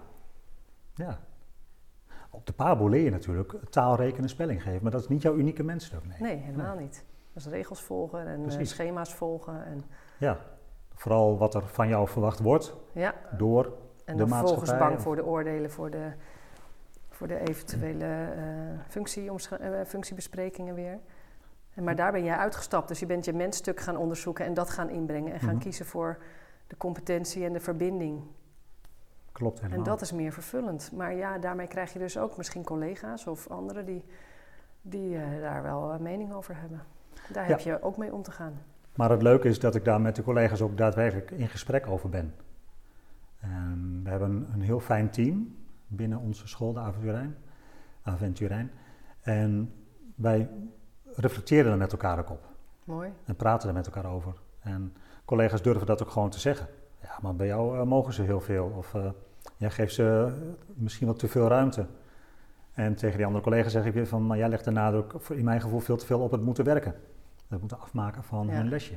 ja. 0.95 1.19
Op 2.31 2.47
de 2.47 2.53
Pabo 2.53 2.89
leer 2.89 3.05
je 3.05 3.11
natuurlijk 3.11 3.55
taal, 3.71 3.97
rekenen, 3.97 4.29
spelling 4.29 4.63
geven. 4.63 4.83
Maar 4.83 4.91
dat 4.93 5.01
is 5.01 5.09
niet 5.09 5.23
jouw 5.23 5.35
unieke 5.37 5.63
mensstuk. 5.63 6.07
Nee. 6.07 6.17
Nee, 6.21 6.37
helemaal 6.37 6.77
niet. 6.77 7.05
Is 7.35 7.47
regels 7.47 7.83
volgen 7.83 8.27
en 8.27 8.37
eh, 8.37 8.43
Precies. 8.43 8.71
schema's 8.71 9.15
volgen. 9.15 9.65
En, 9.65 9.85
Ja. 10.19 10.39
Vooral 10.95 11.39
wat 11.39 11.55
er 11.55 11.67
van 11.67 11.89
jou 11.89 12.09
verwacht 12.09 12.41
wordt 12.41 12.75
ja, 12.93 13.15
door... 13.37 13.65
en 14.05 14.17
De 14.17 14.19
dan 14.19 14.29
vervolgens 14.29 14.59
maatschappij 14.59 14.89
bang 14.89 15.01
voor 15.03 15.17
de 15.17 15.25
oordelen, 15.25 15.71
voor 15.71 15.91
de, 15.91 16.13
voor 17.11 17.27
de 17.27 17.39
eventuele 17.49 18.05
eh, 18.05 18.43
functieomscha- 18.89 19.59
eh, 19.59 19.85
functiebesprekingen 19.87 20.75
weer. 20.75 20.99
En, 21.75 21.85
maar 21.85 21.97
daar 21.97 22.13
ben 22.13 22.25
jij 22.25 22.37
uitgestapt, 22.37 22.89
dus 22.89 22.99
je 23.01 23.07
bent 23.07 23.25
je 23.25 23.33
mensstuk 23.33 23.81
gaan 23.81 23.97
onderzoeken 23.97 24.45
en 24.45 24.55
dat 24.55 24.71
gaan 24.71 24.91
inbrengen. 24.91 25.33
En 25.33 25.41
gaan 25.41 25.55
Mhm. 25.55 25.63
kiezen 25.63 25.87
voor 25.87 26.19
de 26.67 26.77
competentie 26.77 27.45
en 27.45 27.53
de 27.53 27.61
verbinding. 27.61 28.23
Klopt 29.33 29.57
helemaal. 29.61 29.79
En 29.79 29.85
dat 29.85 30.01
is 30.01 30.13
meer 30.13 30.33
vervullend. 30.33 30.93
Maar 30.93 31.15
ja, 31.15 31.39
daarmee 31.39 31.67
krijg 31.67 31.93
je 31.93 31.99
dus 31.99 32.19
ook 32.19 32.37
misschien 32.37 32.65
collega's 32.65 33.27
of 33.27 33.49
anderen 33.49 33.85
die, 33.85 34.05
die 34.83 35.19
daar 35.41 35.63
wel 35.63 35.93
een 35.93 36.03
mening 36.03 36.33
over 36.35 36.57
hebben. 36.61 36.83
Daar 37.33 37.47
heb 37.47 37.61
je 37.61 37.83
ook 37.83 37.97
mee 37.97 38.13
om 38.13 38.23
te 38.23 38.31
gaan. 38.31 38.53
Maar 38.95 39.11
het 39.11 39.23
leuke 39.23 39.49
is 39.49 39.59
dat 39.59 39.75
ik 39.75 39.85
daar 39.85 40.01
met 40.01 40.17
de 40.17 40.23
collega's 40.23 40.61
ook 40.61 40.77
daadwerkelijk 40.77 41.31
in 41.31 41.49
gesprek 41.49 41.87
over 41.87 42.09
ben. 42.09 42.35
En 43.41 44.01
we 44.05 44.11
hebben 44.11 44.49
een 44.53 44.61
heel 44.61 44.81
fijn 44.81 45.11
team 45.11 45.57
binnen 45.87 46.19
onze 46.19 46.49
school, 46.49 46.73
de 46.73 46.81
Aventurijn. 46.81 47.37
Aventurijn. 48.03 48.71
En 49.21 49.73
wij 50.15 50.51
reflecteren 51.15 51.73
er 51.73 51.79
met 51.79 51.93
elkaar 51.93 52.19
ook 52.19 52.31
op. 52.31 52.49
Mooi. 52.85 53.13
En 53.25 53.37
praten 53.37 53.69
er 53.69 53.75
met 53.75 53.87
elkaar 53.87 54.07
over. 54.07 54.33
En 54.61 54.95
collega's 55.25 55.63
durven 55.63 55.87
dat 55.87 56.03
ook 56.03 56.11
gewoon 56.11 56.31
te 56.31 56.41
zeggen. 56.41 56.67
Ja, 57.03 57.19
maar 57.23 57.35
bij 57.37 57.47
jou 57.47 57.79
eh, 57.79 57.85
mogen 57.85 58.13
ze 58.13 58.23
heel 58.23 58.41
veel. 58.41 58.73
Of 58.77 58.95
eh, 58.95 59.11
jij 59.57 59.71
geeft 59.71 59.95
ze 59.95 60.25
eh, 60.27 60.33
misschien 60.75 61.07
wat 61.07 61.19
te 61.19 61.29
veel 61.29 61.49
ruimte. 61.49 61.87
En 62.73 62.95
tegen 62.95 63.17
die 63.17 63.27
andere 63.27 63.45
collega's 63.45 63.73
zeg 63.73 63.85
ik 63.85 63.93
weer 63.93 64.07
van, 64.07 64.27
maar 64.27 64.39
jij 64.39 64.49
legt 64.49 64.65
de 64.65 64.71
nadruk 64.71 65.13
voor- 65.17 65.37
in 65.37 65.45
mijn 65.45 65.61
gevoel 65.61 65.81
veel 65.81 65.97
te 65.97 66.07
veel 66.07 66.21
op 66.21 66.31
het 66.31 66.43
moeten 66.43 66.65
werken. 66.65 66.95
Het 67.61 67.61
moeten 67.61 67.81
afmaken 67.81 68.23
van 68.25 68.47
Ja. 68.47 68.53
hun 68.53 68.69
lesje. 68.69 68.95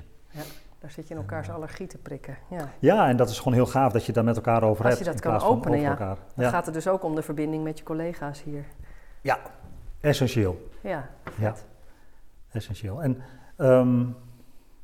Daar 0.80 0.92
zit 0.92 1.08
je 1.08 1.14
in 1.14 1.20
elkaars 1.20 1.48
Ja. 1.48 1.54
allergie 1.54 1.88
te 1.88 1.98
prikken. 1.98 2.38
Ja. 2.50 2.70
Ja, 2.80 3.08
en 3.08 3.18
dat 3.18 3.30
is 3.30 3.38
gewoon 3.38 3.54
heel 3.54 3.66
gaaf 3.66 3.92
dat 3.92 4.06
je 4.06 4.12
daar 4.14 4.24
met 4.24 4.36
elkaar 4.36 4.64
over 4.64 4.86
Als 4.86 4.94
hebt. 4.94 5.06
je 5.06 5.12
dat 5.14 5.26
in 5.26 5.40
kan 5.40 5.50
openen, 5.50 5.80
ja. 5.80 5.90
elkaar. 5.90 6.16
Dan 6.36 6.46
Ja, 6.46 6.50
gaat 6.52 6.66
het 6.66 6.74
dus 6.74 6.88
ook 6.88 7.04
om 7.04 7.16
de 7.16 7.22
verbinding 7.22 7.64
met 7.64 7.78
je 7.78 7.84
collega's 7.84 8.44
hier. 8.44 8.66
essentieel. 10.02 10.70
Ja, 10.82 11.10
Ja, 11.40 11.54
essentieel. 12.52 13.04
En 13.04 13.22
ehm, 13.56 14.06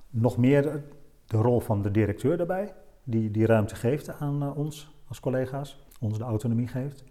nog 0.10 0.38
meer 0.38 0.84
de 1.26 1.38
rol 1.38 1.60
van 1.60 1.82
de 1.82 1.92
directeur 1.92 2.38
daarbij, 2.38 2.74
die 3.04 3.32
die 3.32 3.46
ruimte 3.46 3.76
geeft 3.76 4.10
aan 4.20 4.42
eh, 4.44 4.58
ons 4.58 4.96
als 5.08 5.20
collega's, 5.20 5.86
ons 6.00 6.18
de 6.18 6.24
autonomie 6.24 6.68
geeft. 6.68 7.04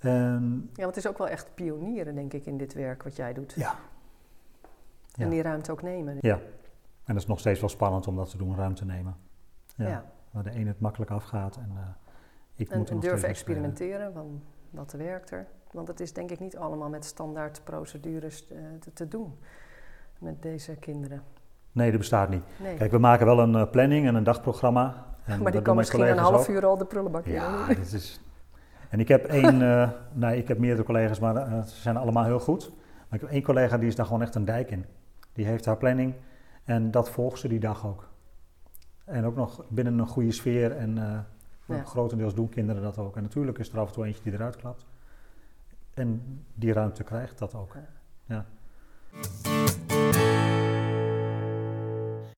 Ja, 0.00 0.38
want 0.74 0.76
het 0.76 0.96
is 0.96 1.06
ook 1.08 1.18
wel 1.18 1.28
echt 1.28 1.54
pionieren, 1.54 2.14
denk 2.14 2.32
ik, 2.32 2.46
in 2.46 2.56
dit 2.58 2.74
werk 2.74 3.02
wat 3.02 3.16
jij 3.16 3.32
doet. 3.32 3.52
ja, 3.56 3.74
En 5.16 5.28
die 5.28 5.42
ruimte 5.42 5.72
ook 5.72 5.82
nemen. 5.82 6.16
ja, 6.20 6.34
en 7.04 7.14
dat 7.14 7.16
is 7.16 7.26
nog 7.26 7.38
steeds 7.38 7.60
wel 7.60 7.68
spannend 7.68 8.06
om 8.06 8.16
dat 8.16 8.30
te 8.30 8.36
doen, 8.36 8.56
ruimte 8.56 8.84
nemen. 8.84 9.16
Ja. 9.76 10.04
Waar 10.30 10.42
de 10.42 10.54
een 10.54 10.66
het 10.66 10.80
makkelijk 10.80 11.10
afgaat 11.10 11.56
en 11.56 11.70
eh, 11.76 11.82
ik 12.54 12.70
En, 12.70 12.78
moet 12.78 12.90
en 12.90 13.00
durven 13.00 13.28
experimenteren, 13.28 14.12
van 14.12 14.42
wat 14.70 14.92
werkt 14.92 15.30
er. 15.30 15.46
Want 15.72 15.88
het 15.88 16.00
is 16.00 16.12
denk 16.12 16.30
ik 16.30 16.40
niet 16.40 16.56
allemaal 16.56 16.88
met 16.88 17.04
standaard 17.04 17.60
procedures 17.64 18.48
eh, 18.48 18.58
te, 18.80 18.92
te 18.92 19.08
doen 19.08 19.38
met 20.18 20.42
deze 20.42 20.76
kinderen. 20.76 21.22
Nee, 21.72 21.90
dat 21.90 21.98
bestaat 21.98 22.28
niet. 22.28 22.42
Nee. 22.60 22.76
Kijk, 22.76 22.90
we 22.90 22.98
maken 22.98 23.26
wel 23.26 23.38
een 23.38 23.54
eh, 23.54 23.70
planning 23.70 24.06
en 24.06 24.14
een 24.14 24.24
dagprogramma. 24.24 25.06
En 25.24 25.42
maar 25.42 25.52
die 25.52 25.62
kan 25.62 25.76
misschien 25.76 26.08
een 26.08 26.18
half 26.18 26.48
uur 26.48 26.66
al 26.66 26.76
de 26.76 26.84
prullenbak 26.84 27.24
in. 27.24 27.32
Ja, 27.32 27.66
dit 27.66 27.92
is... 27.92 28.20
En 28.88 29.00
ik 29.00 29.08
heb 29.08 29.24
één, 29.40 29.62
eh, 29.62 29.90
nee, 30.12 30.38
ik 30.38 30.48
heb 30.48 30.58
meerdere 30.58 30.84
collega's, 30.84 31.18
maar 31.18 31.64
ze 31.66 31.80
zijn 31.80 31.96
allemaal 31.96 32.24
heel 32.24 32.40
goed. 32.40 32.70
Maar 33.08 33.18
ik 33.18 33.20
heb 33.20 33.30
één 33.30 33.42
collega 33.42 33.78
die 33.78 33.88
is 33.88 33.96
daar 33.96 34.06
gewoon 34.06 34.22
echt 34.22 34.34
een 34.34 34.44
dijk 34.44 34.70
in. 34.70 34.84
Die 35.34 35.46
heeft 35.46 35.64
haar 35.64 35.76
planning 35.76 36.14
en 36.64 36.90
dat 36.90 37.10
volgt 37.10 37.38
ze 37.38 37.48
die 37.48 37.60
dag 37.60 37.86
ook. 37.86 38.08
En 39.04 39.24
ook 39.24 39.36
nog 39.36 39.64
binnen 39.68 39.98
een 39.98 40.06
goede 40.06 40.32
sfeer 40.32 40.76
en 40.76 40.98
eh, 40.98 41.18
Ja. 41.76 41.84
grotendeels 41.84 42.34
doen 42.34 42.48
kinderen 42.48 42.82
dat 42.82 42.98
ook. 42.98 43.16
En 43.16 43.22
natuurlijk 43.22 43.58
is 43.58 43.72
er 43.72 43.78
af 43.78 43.86
en 43.86 43.92
toe 43.92 44.04
eentje 44.06 44.22
die 44.22 44.32
eruit 44.32 44.56
klapt. 44.56 44.86
En 45.94 46.22
die 46.54 46.72
ruimte 46.72 47.02
krijgt 47.04 47.38
dat 47.38 47.54
ook. 47.54 47.76
Ja. 48.24 48.44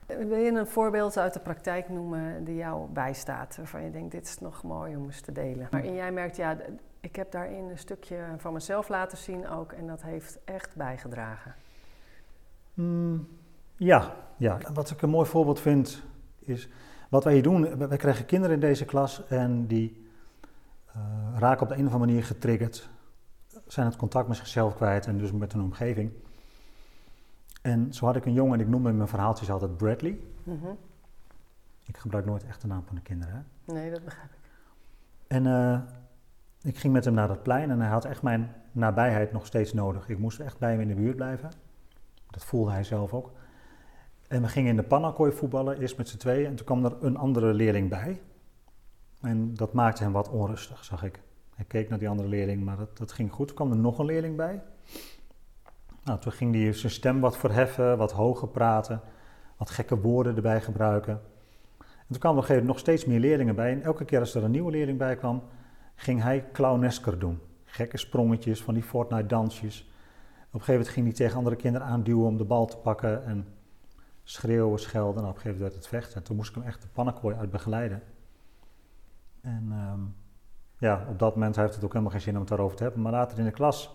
Wil 0.07 0.39
je 0.39 0.51
een 0.51 0.67
voorbeeld 0.67 1.19
uit 1.19 1.33
de 1.33 1.41
praktijk 1.41 1.89
noemen 1.89 2.45
die 2.45 2.57
jou 2.57 2.89
bijstaat? 2.91 3.57
Waarvan 3.57 3.83
je 3.83 3.91
denkt, 3.91 4.13
dit 4.13 4.25
is 4.27 4.39
nog 4.39 4.63
mooi 4.63 4.97
om 4.97 5.05
eens 5.05 5.21
te 5.21 5.33
delen. 5.33 5.67
Waarin 5.71 5.95
jij 5.95 6.13
merkt, 6.13 6.37
ja, 6.37 6.57
ik 7.01 7.17
heb 7.17 7.31
daarin 7.31 7.65
een 7.65 7.79
stukje 7.79 8.19
van 8.37 8.53
mezelf 8.53 8.89
laten 8.89 9.19
zien 9.19 9.49
ook. 9.49 9.73
En 9.73 9.87
dat 9.87 10.03
heeft 10.03 10.39
echt 10.45 10.77
bijgedragen. 10.77 11.55
Mm, 12.77 13.29
ja, 13.77 14.15
ja, 14.37 14.59
wat 14.73 14.91
ik 14.91 15.03
een 15.03 15.11
mooi 15.11 15.29
voorbeeld 15.29 15.61
vind 15.61 16.03
is 16.39 16.69
wat 17.09 17.25
wij 17.25 17.33
hier 17.33 17.43
doen. 17.43 17.89
Wij 17.89 17.97
krijgen 17.97 18.27
kinderen 18.27 18.55
in 18.55 18.61
deze 18.61 18.85
klas 18.85 19.27
en 19.27 19.67
die 19.67 20.07
eh, 20.87 21.03
raken 21.39 21.63
op 21.63 21.69
de 21.69 21.75
een 21.75 21.87
of 21.87 21.93
andere 21.93 22.11
manier 22.11 22.25
getriggerd, 22.25 22.89
zijn 23.67 23.87
het 23.87 23.97
contact 23.97 24.29
met 24.29 24.37
zichzelf 24.37 24.75
kwijt 24.75 25.07
en 25.07 25.19
dus 25.19 25.33
met 25.33 25.53
hun 25.53 25.63
omgeving. 25.63 26.13
En 27.63 27.95
zo 27.95 28.07
had 28.07 28.17
ik 28.17 28.25
een 28.25 28.33
jongen 28.33 28.55
en 28.55 28.61
ik 28.61 28.69
noemde 28.69 28.89
in 28.89 28.97
mijn 28.97 29.09
verhaaltjes 29.09 29.51
altijd 29.51 29.77
Bradley. 29.77 30.19
Mhm. 30.43 30.67
Ik 31.85 31.97
gebruik 31.97 32.25
nooit 32.25 32.45
echt 32.45 32.61
de 32.61 32.67
naam 32.67 32.83
van 32.87 32.95
de 32.95 33.03
kinderen. 33.03 33.35
Hè? 33.35 33.73
Nee, 33.73 33.91
dat 33.91 34.05
begrijp 34.05 34.31
ik. 34.31 34.51
En 35.27 35.47
eh, 35.47 35.81
ik 36.63 36.79
ging 36.79 36.93
met 36.93 37.05
hem 37.05 37.15
naar 37.15 37.29
dat 37.29 37.43
plein 37.43 37.71
en 37.71 37.81
hij 37.81 37.91
had 37.91 38.05
echt 38.05 38.23
mijn 38.23 38.55
nabijheid 38.73 39.33
nog 39.33 39.47
steeds 39.47 39.73
nodig. 39.73 40.09
Ik 40.09 40.19
moest 40.19 40.41
echt 40.41 40.59
bij 40.59 40.71
hem 40.71 40.81
in 40.81 40.89
de 40.89 40.95
buurt 40.95 41.17
blijven. 41.17 41.51
Dat 42.37 42.45
voelde 42.45 42.71
hij 42.71 42.85
zelf 42.85 43.13
ook. 43.13 43.31
En 44.29 44.43
we 44.43 44.49
gingen 44.49 44.71
in 44.71 44.77
de 44.77 44.83
pannakooi 44.83 45.33
voetballen, 45.33 45.81
eerst 45.81 45.97
met 45.97 46.09
z'n 46.09 46.17
tweeën. 46.17 46.47
En 46.47 46.55
toen 46.55 46.67
kwam 46.67 46.85
er 46.85 46.97
een 47.01 47.17
andere 47.17 47.55
leerling 47.55 47.91
bij. 47.91 48.21
En 49.21 49.55
dat 49.55 49.73
maakte 49.73 50.03
hem 50.03 50.13
wat 50.13 50.29
onrustig, 50.29 50.85
zag 50.85 51.03
ik. 51.05 51.21
Hij 51.55 51.65
keek 51.65 51.89
naar 51.89 51.99
die 51.99 52.09
andere 52.09 52.29
leerling, 52.29 52.65
maar 52.65 52.77
dat, 52.77 52.99
dat 52.99 53.13
ging 53.13 53.33
goed. 53.33 53.47
Toen 53.47 53.57
kwam 53.57 53.71
er 53.71 53.77
nog 53.77 53.99
een 53.99 54.05
leerling 54.07 54.37
bij. 54.37 54.63
Nou, 56.05 56.21
toen 56.21 56.33
ging 56.33 56.55
hij 56.55 56.73
zijn 56.73 56.93
stem 56.93 57.21
wat 57.21 57.37
verheffen, 57.37 57.99
wat 57.99 58.13
hoger 58.13 58.49
praten, 58.49 59.01
wat 59.57 59.71
gekke 59.71 60.01
woorden 60.01 60.37
erbij 60.37 60.61
gebruiken. 60.61 61.21
En 61.79 62.07
toen 62.09 62.19
kwamen 62.19 62.49
er 62.49 62.65
nog 62.65 62.79
steeds 62.79 63.05
meer 63.05 63.21
leerlingen 63.21 63.55
bij. 63.55 63.73
En 63.73 63.83
elke 63.83 64.05
keer 64.05 64.21
als 64.21 64.35
er 64.35 64.45
een 64.45 64.51
nieuwe 64.51 64.71
leerling 64.71 64.99
bij 64.99 65.17
kwam, 65.17 65.43
ging 65.95 66.23
hij 66.23 66.45
clownesker 66.53 67.19
doen. 67.19 67.41
Gekke 67.65 67.97
sprongetjes, 67.97 68.63
van 68.63 68.75
die 68.75 68.83
Fortnite-dansjes. 68.83 69.91
Op 70.47 70.53
een 70.53 70.67
gegeven 70.67 70.73
moment 70.73 70.89
ging 70.89 71.07
hij 71.07 71.15
tegen 71.15 71.37
andere 71.37 71.57
kinderen 71.57 71.87
aanduwen 71.87 72.27
om 72.27 72.37
de 72.37 72.45
bal 72.45 72.67
te 72.67 72.77
pakken. 72.77 73.25
En 73.25 73.47
schreeuwen, 74.23 74.79
schelden. 74.79 75.23
En 75.23 75.29
op 75.29 75.35
een 75.35 75.41
gegeven 75.41 75.51
moment 75.51 75.61
werd 75.61 75.75
het 75.75 75.87
vechten. 75.87 76.17
En 76.17 76.23
toen 76.23 76.37
moest 76.37 76.49
ik 76.49 76.55
hem 76.55 76.65
echt 76.65 76.83
de 76.83 76.89
pannenkooi 76.93 77.37
uit 77.37 77.51
begeleiden. 77.51 78.03
En 79.41 79.69
ehm, 79.71 80.01
ja, 80.79 81.07
op 81.11 81.19
dat 81.19 81.35
moment 81.35 81.57
heeft 81.57 81.75
het 81.75 81.85
ook 81.85 81.93
helemaal 81.93 82.13
geen 82.13 82.21
zin 82.21 82.35
om 82.35 82.41
het 82.41 82.49
daarover 82.49 82.77
te 82.77 82.83
hebben. 82.83 83.03
Maar 83.03 83.13
later 83.13 83.39
in 83.39 83.45
de 83.45 83.51
klas, 83.51 83.95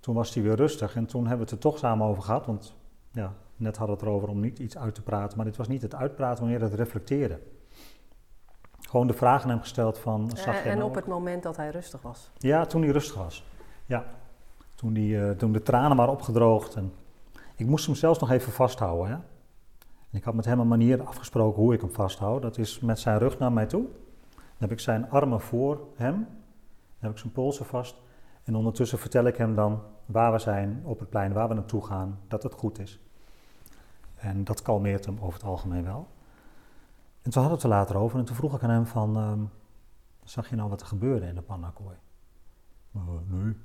toen 0.00 0.14
was 0.14 0.34
hij 0.34 0.42
weer 0.42 0.56
rustig. 0.56 0.96
En 0.96 1.06
toen 1.06 1.26
hebben 1.26 1.46
we 1.46 1.52
het 1.52 1.64
er 1.64 1.70
toch 1.70 1.78
samen 1.78 2.06
over 2.06 2.22
gehad. 2.22 2.46
Want 2.46 2.74
ja, 3.12 3.32
net 3.56 3.76
hadden 3.76 3.96
we 3.96 4.02
het 4.02 4.10
erover 4.10 4.28
om 4.28 4.40
niet 4.40 4.58
iets 4.58 4.78
uit 4.78 4.94
te 4.94 5.02
praten. 5.02 5.36
Maar 5.36 5.46
dit 5.46 5.56
was 5.56 5.68
niet 5.68 5.82
het 5.82 5.94
uitpraten, 5.94 6.42
wanneer 6.42 6.60
het 6.60 6.74
reflecteren. 6.74 7.40
Gewoon 8.80 9.06
de 9.06 9.12
vragen 9.12 9.44
aan 9.44 9.50
hem 9.50 9.60
gesteld 9.60 9.98
van... 9.98 10.30
Zag 10.34 10.46
En, 10.46 10.52
jij 10.52 10.62
en 10.62 10.78
nou 10.78 10.82
op 10.82 10.88
ook? 10.88 10.96
het 10.96 11.06
moment 11.06 11.42
dat 11.42 11.56
hij 11.56 11.70
rustig 11.70 12.02
was. 12.02 12.30
Ja, 12.36 12.66
toen 12.66 12.82
hij 12.82 12.90
rustig 12.90 13.16
was. 13.16 13.44
Ja. 13.86 14.04
Toen, 14.76 14.92
die, 14.92 15.20
eh, 15.20 15.30
toen 15.30 15.52
de 15.52 15.62
tranen 15.62 15.96
waren 15.96 16.12
opgedroogd. 16.12 16.74
En 16.74 16.92
ik 17.54 17.66
moest 17.66 17.86
hem 17.86 17.94
zelfs 17.94 18.18
nog 18.18 18.30
even 18.30 18.52
vasthouden. 18.52 19.06
Hè? 19.06 19.14
En 20.10 20.18
ik 20.18 20.24
had 20.24 20.34
met 20.34 20.44
hem 20.44 20.60
een 20.60 20.68
manier 20.68 21.02
afgesproken 21.02 21.62
hoe 21.62 21.74
ik 21.74 21.80
hem 21.80 21.92
vasthoud. 21.92 22.42
Dat 22.42 22.58
is 22.58 22.80
met 22.80 22.98
zijn 22.98 23.18
rug 23.18 23.38
naar 23.38 23.52
mij 23.52 23.66
toe. 23.66 23.84
Dan 24.34 24.68
heb 24.68 24.72
ik 24.72 24.80
zijn 24.80 25.10
armen 25.10 25.40
voor 25.40 25.80
hem. 25.94 26.14
Dan 26.14 26.28
heb 26.98 27.10
ik 27.10 27.18
zijn 27.18 27.32
polsen 27.32 27.66
vast. 27.66 27.96
En 28.44 28.54
ondertussen 28.54 28.98
vertel 28.98 29.24
ik 29.24 29.36
hem 29.36 29.54
dan 29.54 29.80
waar 30.06 30.32
we 30.32 30.38
zijn 30.38 30.80
op 30.84 30.98
het 30.98 31.10
plein, 31.10 31.32
waar 31.32 31.48
we 31.48 31.54
naartoe 31.54 31.84
gaan, 31.84 32.18
dat 32.28 32.42
het 32.42 32.52
goed 32.52 32.78
is. 32.78 33.00
En 34.16 34.44
dat 34.44 34.62
kalmeert 34.62 35.04
hem 35.06 35.18
over 35.20 35.32
het 35.32 35.48
algemeen 35.48 35.84
wel. 35.84 36.08
En 37.22 37.30
toen 37.30 37.42
hadden 37.42 37.50
we 37.50 37.54
het 37.54 37.62
er 37.62 37.78
later 37.78 37.96
over 37.96 38.18
en 38.18 38.24
toen 38.24 38.36
vroeg 38.36 38.54
ik 38.54 38.62
aan 38.62 38.70
hem 38.70 38.86
van, 38.86 39.16
ehm, 39.16 39.40
zag 40.24 40.48
je 40.50 40.56
nou 40.56 40.68
wat 40.68 40.80
er 40.80 40.86
gebeurde 40.86 41.26
in 41.26 41.34
de 41.34 41.42
pannakooi? 41.42 41.96
"Eh, 42.94 43.00
nee. 43.26 43.56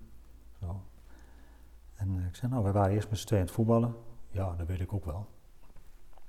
Ik 2.31 2.37
zei, 2.37 2.51
nou, 2.51 2.63
wij 2.63 2.71
waren 2.71 2.93
eerst 2.93 3.09
met 3.09 3.19
z'n 3.19 3.25
tweeën 3.25 3.41
aan 3.41 3.47
het 3.47 3.57
voetballen. 3.57 3.95
Ja, 4.29 4.55
dat 4.55 4.67
weet 4.67 4.79
ik 4.79 4.93
ook 4.93 5.05
wel. 5.05 5.27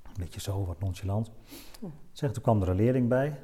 Een 0.03 0.13
beetje 0.17 0.39
zo, 0.39 0.65
wat 0.65 0.79
nonchalant. 0.79 1.31
Ik 1.81 1.89
Zeg, 2.11 2.31
toen 2.31 2.43
kwam 2.43 2.61
er 2.61 2.69
een 2.69 2.75
leerling 2.75 3.09
bij. 3.09 3.39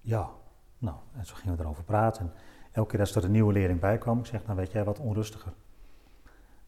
Ja, 0.00 0.30
nou, 0.78 0.96
en 1.12 1.26
zo 1.26 1.34
gingen 1.34 1.56
we 1.56 1.62
erover 1.62 1.84
praten. 1.84 2.20
En 2.22 2.32
elke 2.72 2.90
keer 2.90 3.00
als 3.00 3.14
er 3.14 3.24
een 3.24 3.30
nieuwe 3.30 3.52
leerling 3.52 3.80
bij 3.80 3.98
kwam, 3.98 4.18
ik 4.18 4.26
zeg, 4.26 4.44
nou 4.44 4.56
weet 4.56 4.72
jij 4.72 4.84
wat 4.84 4.98
onrustiger. 4.98 5.52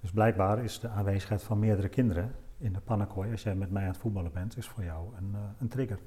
Dus 0.01 0.11
blijkbaar 0.11 0.65
is 0.65 0.81
de 0.81 0.89
aanwezigheid 0.89 1.43
van 1.43 1.59
meerdere 1.59 1.89
kinderen 1.89 2.35
in 2.59 2.73
de 2.73 2.81
pannakooi, 2.81 3.31
als 3.31 3.43
jij 3.43 3.55
met 3.55 3.71
mij 3.71 3.83
aan 3.83 3.89
het 3.89 3.99
voetballen 3.99 4.33
bent, 4.33 4.57
is 4.57 4.69
voor 4.69 4.85
jou 4.85 5.17
een, 5.17 5.31
eh, 5.35 5.41
een 5.59 5.69
trigger. 5.69 5.99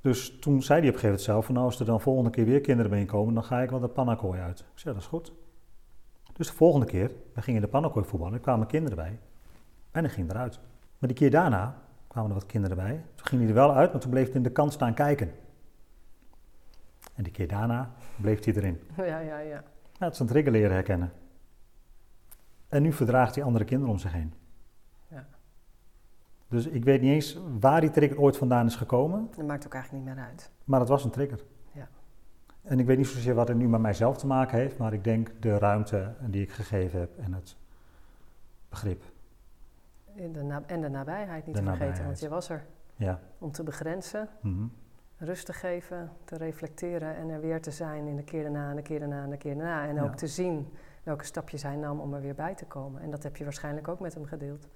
Dus 0.00 0.38
toen 0.38 0.62
zei 0.62 0.80
hij 0.80 0.88
op 0.88 0.94
een 0.94 1.00
gegeven 1.00 1.08
moment 1.08 1.24
zelf, 1.24 1.44
van 1.44 1.54
nou 1.54 1.66
als 1.66 1.80
er 1.80 1.86
dan 1.86 2.00
volgende 2.00 2.30
keer 2.30 2.44
weer 2.44 2.60
kinderen 2.60 2.90
bijeenkomen, 2.90 3.34
dan 3.34 3.44
ga 3.44 3.60
ik 3.60 3.70
wel 3.70 3.80
de 3.80 3.88
pannakooi 3.88 4.40
uit. 4.40 4.60
Ik 4.60 4.66
zei, 4.78 4.94
dat 4.94 5.02
is 5.02 5.08
goed. 5.08 5.32
Dus 6.32 6.46
de 6.46 6.52
volgende 6.52 6.86
keer, 6.86 7.10
we 7.34 7.42
gingen 7.42 7.60
in 7.60 7.66
de 7.66 7.72
pannakooi 7.72 8.04
voetballen, 8.04 8.34
er 8.34 8.40
kwamen 8.40 8.66
kinderen 8.66 8.96
bij 8.96 9.18
en 9.90 10.04
hij 10.04 10.12
ging 10.12 10.30
eruit. 10.30 10.60
Maar 10.98 11.08
die 11.08 11.18
keer 11.18 11.30
daarna 11.30 11.82
kwamen 12.06 12.30
er 12.30 12.36
wat 12.36 12.46
kinderen 12.46 12.76
bij. 12.76 13.04
Toen 13.14 13.26
ging 13.26 13.40
hij 13.40 13.50
er 13.50 13.56
wel 13.56 13.74
uit, 13.74 13.92
maar 13.92 14.00
toen 14.00 14.10
bleef 14.10 14.26
hij 14.26 14.36
in 14.36 14.42
de 14.42 14.50
kant 14.50 14.72
staan 14.72 14.94
kijken. 14.94 15.30
En 17.14 17.22
die 17.22 17.32
keer 17.32 17.48
daarna 17.48 17.90
bleef 18.16 18.44
hij 18.44 18.54
erin. 18.54 18.80
Ja, 18.96 19.04
ja, 19.18 19.38
ja. 19.38 19.64
Ja, 19.98 20.04
het 20.08 20.12
is 20.12 20.18
een 20.20 20.26
trigger 20.26 20.52
leren 20.52 20.72
herkennen. 20.72 21.12
En 22.68 22.82
nu 22.82 22.92
verdraagt 22.92 23.34
hij 23.34 23.44
andere 23.44 23.64
kinderen 23.64 23.92
om 23.94 23.98
zich 24.00 24.12
heen. 24.12 24.34
Ja. 25.08 25.26
Dus 26.48 26.66
ik 26.66 26.84
weet 26.84 27.00
niet 27.00 27.12
eens 27.12 27.38
waar 27.60 27.80
die 27.80 27.90
trigger 27.90 28.20
ooit 28.20 28.36
vandaan 28.36 28.66
is 28.66 28.76
gekomen, 28.76 29.28
Dat 29.36 29.46
maakt 29.46 29.66
ook 29.66 29.74
eigenlijk 29.74 30.04
niet 30.04 30.14
meer 30.14 30.24
uit. 30.24 30.50
maar 30.64 30.80
het 30.80 30.88
was 30.88 31.04
een 31.04 31.10
trigger. 31.10 31.40
En 32.62 32.78
ik 32.80 32.86
weet 32.86 32.96
niet 32.96 33.06
zozeer 33.06 33.34
wat 33.34 33.48
het 33.48 33.56
nu 33.56 33.68
met 33.68 33.80
mijzelf 33.80 34.16
te 34.16 34.26
maken 34.26 34.58
heeft, 34.58 34.78
maar 34.78 34.92
ik 34.92 35.04
denk 35.04 35.30
de 35.40 35.58
ruimte 35.58 36.12
die 36.20 36.42
ik 36.42 36.50
gegeven 36.50 37.00
heb 37.00 37.18
en 37.18 37.32
het 37.32 37.56
begrip. 38.68 39.02
In 40.14 40.32
de 40.32 40.42
na- 40.42 40.62
en 40.66 40.80
de 40.80 40.88
nabijheid 40.88 41.46
niet 41.46 41.56
De 41.56 41.62
te 41.62 41.68
vergeten, 41.68 42.04
want 42.04 42.20
je 42.20 42.28
was 42.28 42.48
er. 42.48 42.64
Ja. 42.96 43.20
Om 43.38 43.52
te 43.52 43.62
begrenzen, 43.62 44.28
mhm. 44.40 44.64
rust 45.18 45.46
te 45.46 45.52
geven, 45.52 46.10
te 46.24 46.36
reflecteren 46.36 47.16
en 47.16 47.28
er 47.28 47.40
weer 47.40 47.62
te 47.62 47.70
zijn 47.70 48.06
in 48.06 48.16
de 48.16 48.22
keer 48.24 48.42
daarna 48.42 48.70
en 48.70 48.76
de 48.76 48.82
keer 48.82 48.98
daarna 48.98 49.22
en 49.22 49.30
de 49.30 49.36
keer 49.36 49.54
daarna. 49.56 49.86
En 49.88 49.94
Ja. 49.94 50.02
ook 50.02 50.14
te 50.14 50.26
zien 50.26 50.68
welke 51.02 51.24
stapjes 51.24 51.62
hij 51.62 51.76
nam 51.76 52.00
om 52.00 52.14
er 52.14 52.20
weer 52.20 52.34
bij 52.34 52.54
te 52.54 52.64
komen. 52.64 53.00
En 53.02 53.10
dat 53.10 53.22
heb 53.22 53.36
je 53.36 53.44
waarschijnlijk 53.44 53.88
ook 53.88 54.00
met 54.00 54.14
hem 54.14 54.24
gedeeld. 54.24 54.68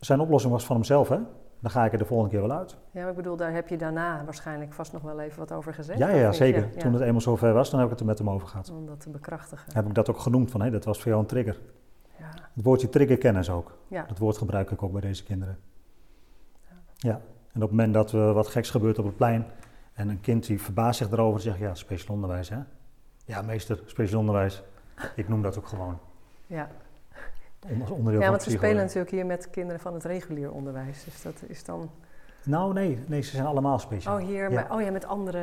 Zijn 0.00 0.20
oplossing 0.20 0.52
was 0.52 0.66
van 0.66 0.76
hemzelf, 0.76 1.08
hè? 1.08 1.18
Dan 1.60 1.70
ga 1.70 1.84
ik 1.84 1.92
er 1.92 1.98
de 1.98 2.04
volgende 2.04 2.32
keer 2.32 2.48
wel 2.48 2.56
uit. 2.58 2.76
Ja, 2.90 3.00
maar 3.00 3.10
ik 3.10 3.16
bedoel, 3.16 3.36
daar 3.36 3.52
heb 3.52 3.68
je 3.68 3.76
daarna 3.76 4.24
waarschijnlijk 4.24 4.72
vast 4.72 4.92
nog 4.92 5.02
wel 5.02 5.20
even 5.20 5.38
wat 5.38 5.52
over 5.52 5.74
gezegd. 5.74 5.98
Ja, 5.98 6.08
ja, 6.08 6.16
ja 6.16 6.32
zeker. 6.32 6.60
Ja, 6.62 6.68
ja. 6.74 6.80
Toen 6.80 6.92
het 6.92 7.02
eenmaal 7.02 7.20
zover 7.20 7.52
was, 7.52 7.70
dan 7.70 7.78
heb 7.78 7.88
ik 7.88 7.92
het 7.92 8.00
er 8.00 8.06
met 8.06 8.18
hem 8.18 8.30
over 8.30 8.48
gehad. 8.48 8.70
Om 8.70 8.86
dat 8.86 9.00
te 9.00 9.10
bekrachtigen. 9.10 9.72
Heb 9.74 9.86
ik 9.86 9.94
dat 9.94 10.10
ook 10.10 10.18
genoemd 10.18 10.50
van, 10.50 10.60
hé, 10.62 10.70
dat 10.70 10.84
was 10.84 10.98
voor 10.98 11.08
jou 11.08 11.20
een 11.20 11.26
trigger. 11.28 11.60
Ja, 12.18 12.28
Het 12.54 12.64
woordje 12.64 12.88
trigger 12.88 13.18
kennen 13.18 13.44
ze 13.44 13.52
ook. 13.52 13.78
ja. 13.88 14.04
Dat 14.08 14.18
woord 14.18 14.38
gebruik 14.38 14.70
ik 14.70 14.82
ook 14.82 14.92
bij 14.92 15.00
deze 15.00 15.24
kinderen. 15.24 15.58
Ja. 16.96 17.12
En 17.52 17.62
op 17.62 17.68
het 17.68 17.70
moment 17.70 17.94
dat 17.94 18.12
er 18.12 18.32
wat 18.32 18.46
geks 18.46 18.70
gebeurt 18.70 18.98
op 18.98 19.04
het 19.04 19.16
plein 19.16 19.46
en 19.92 20.08
een 20.08 20.20
kind 20.20 20.46
die 20.46 20.60
verbaast 20.62 20.98
zich 20.98 21.10
erover, 21.10 21.40
zegt 21.40 21.58
ja, 21.58 21.74
speciaal 21.74 22.14
onderwijs 22.14 22.48
hè. 22.48 22.58
Ja, 23.24 23.42
meester, 23.42 23.80
speciaal 23.86 24.20
onderwijs. 24.20 24.62
Ik 25.16 25.28
noem 25.28 25.42
dat 25.42 25.58
ook 25.58 25.66
gewoon. 25.66 25.98
ja. 26.46 26.68
Onderdeel 27.70 28.12
ja 28.12 28.18
van 28.20 28.30
want 28.30 28.44
we 28.44 28.50
spelen 28.50 28.76
natuurlijk 28.76 29.10
hier 29.10 29.26
met 29.26 29.50
kinderen 29.50 29.80
van 29.80 29.94
het 29.94 30.04
regulier 30.04 30.52
onderwijs. 30.52 31.04
Dus 31.04 31.22
dat 31.22 31.42
is 31.46 31.64
dan... 31.64 31.90
Nou, 32.42 32.72
nee, 32.72 32.98
nee, 33.06 33.22
ze 33.22 33.30
zijn 33.30 33.46
allemaal 33.46 33.78
speciaal. 33.78 34.18
Oh, 34.18 34.26
hier, 34.26 34.50
Ja. 34.50 34.60
maar, 34.60 34.76
oh 34.76 34.82
ja, 34.82 34.90
met 34.90 35.06
andere... 35.06 35.38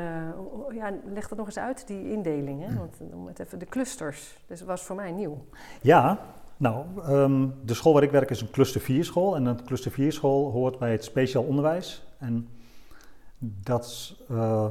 ja, 0.71 0.91
leg 1.13 1.27
dat 1.27 1.38
nog 1.38 1.45
eens 1.45 1.57
uit, 1.57 1.88
die 1.88 2.12
indeling. 2.12 2.67
Hè? 2.67 2.75
Want 2.77 2.95
om 3.13 3.27
het 3.27 3.39
even, 3.39 3.59
de 3.59 3.65
clusters. 3.65 4.38
Dus 4.47 4.59
dat 4.59 4.67
was 4.67 4.81
voor 4.81 4.95
mij 4.95 5.12
nieuw. 5.12 5.45
Ja, 5.81 6.19
nou, 6.57 6.86
ehm, 7.01 7.47
de 7.63 7.73
school 7.73 7.93
waar 7.93 8.03
ik 8.03 8.12
werk 8.12 8.29
is 8.29 8.41
een 8.41 8.51
cluster 8.51 8.81
4 8.81 9.05
school. 9.05 9.36
En 9.36 9.45
een 9.45 9.65
cluster 9.65 9.91
4 9.91 10.12
school 10.12 10.51
hoort 10.51 10.79
bij 10.79 10.91
het 10.91 11.03
speciaal 11.03 11.43
onderwijs. 11.43 12.05
En 12.17 12.47
dat 13.39 14.15
eh, 14.29 14.67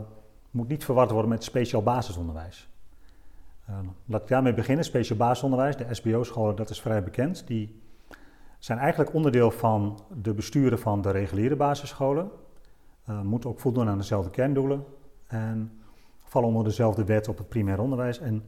moet 0.51 0.69
niet 0.69 0.85
verward 0.85 1.11
worden 1.11 1.31
met 1.31 1.45
speciaal 1.45 1.83
basisonderwijs. 1.83 2.69
Uh, 3.73 3.79
laat 4.07 4.23
ik 4.23 4.29
daarmee 4.29 4.55
beginnen. 4.55 4.85
Speciaal 4.85 5.19
basisonderwijs, 5.19 5.77
de 5.77 5.87
SBO-scholen, 5.91 6.57
dat 6.57 6.71
is 6.71 6.81
vrij 6.81 7.03
bekend. 7.03 7.47
Die 7.47 7.81
zijn 8.59 8.79
eigenlijk 8.79 9.15
onderdeel 9.15 9.51
van 9.51 10.01
de 10.23 10.35
besturen 10.35 10.79
van 10.79 11.03
de 11.03 11.11
reguliere 11.11 11.57
basisscholen. 11.57 12.31
Uh, 13.09 13.21
moeten 13.21 13.51
ook 13.51 13.61
voldoen 13.61 13.89
aan 13.89 13.99
dezelfde 13.99 14.31
kerndoelen. 14.31 14.85
En 15.27 15.81
vallen 16.19 16.49
onder 16.49 16.65
dezelfde 16.65 17.05
wet 17.05 17.29
op 17.29 17.39
het 17.39 17.49
primair 17.49 17.81
onderwijs. 17.81 18.19
En 18.19 18.45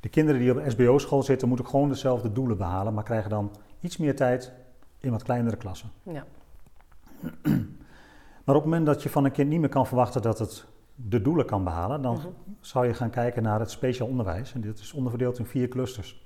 de 0.00 0.08
kinderen 0.08 0.40
die 0.40 0.50
op 0.50 0.64
de 0.64 0.70
SBO-school 0.70 1.22
zitten, 1.22 1.48
moeten 1.48 1.66
gewoon 1.66 1.88
dezelfde 1.88 2.32
doelen 2.32 2.56
behalen, 2.56 2.94
maar 2.94 3.04
krijgen 3.04 3.30
dan 3.30 3.50
iets 3.80 3.96
meer 3.96 4.16
tijd 4.16 4.52
in 4.98 5.10
wat 5.10 5.22
kleinere 5.22 5.56
klassen. 5.56 5.90
Ja. 6.02 6.24
Maar 8.44 8.58
op 8.58 8.64
het 8.64 8.70
moment 8.70 8.86
dat 8.86 9.02
je 9.02 9.10
van 9.10 9.24
een 9.24 9.32
kind 9.32 9.48
niet 9.48 9.60
meer 9.60 9.68
kan 9.68 9.86
verwachten 9.86 10.22
dat 10.22 10.38
het 10.38 10.66
de 11.08 11.22
doelen 11.22 11.46
kan 11.46 11.64
behalen, 11.64 12.02
dan 12.02 12.16
mhm. 12.16 12.28
zou 12.60 12.86
je 12.86 12.94
gaan 12.94 13.10
kijken 13.10 13.42
naar 13.42 13.60
het 13.60 13.70
speciaal 13.70 14.08
onderwijs. 14.08 14.52
En 14.52 14.60
dit 14.60 14.78
is 14.78 14.92
onderverdeeld 14.92 15.38
in 15.38 15.46
vier 15.46 15.68
clusters. 15.68 16.22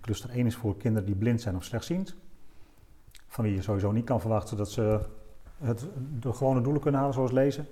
cluster 0.00 0.30
1 0.30 0.46
is 0.46 0.54
voor 0.54 0.76
kinderen 0.76 1.06
die 1.06 1.16
blind 1.16 1.40
zijn 1.40 1.56
of 1.56 1.64
slechtziend. 1.64 2.14
Van 3.26 3.44
wie 3.44 3.54
je 3.54 3.62
sowieso 3.62 3.92
niet 3.92 4.04
kan 4.04 4.20
verwachten 4.20 4.56
dat 4.56 4.70
ze 4.70 5.00
het, 5.58 5.86
de 6.20 6.32
gewone 6.32 6.60
doelen 6.60 6.82
kunnen 6.82 7.00
halen, 7.00 7.14
zoals 7.14 7.32
lezen. 7.32 7.66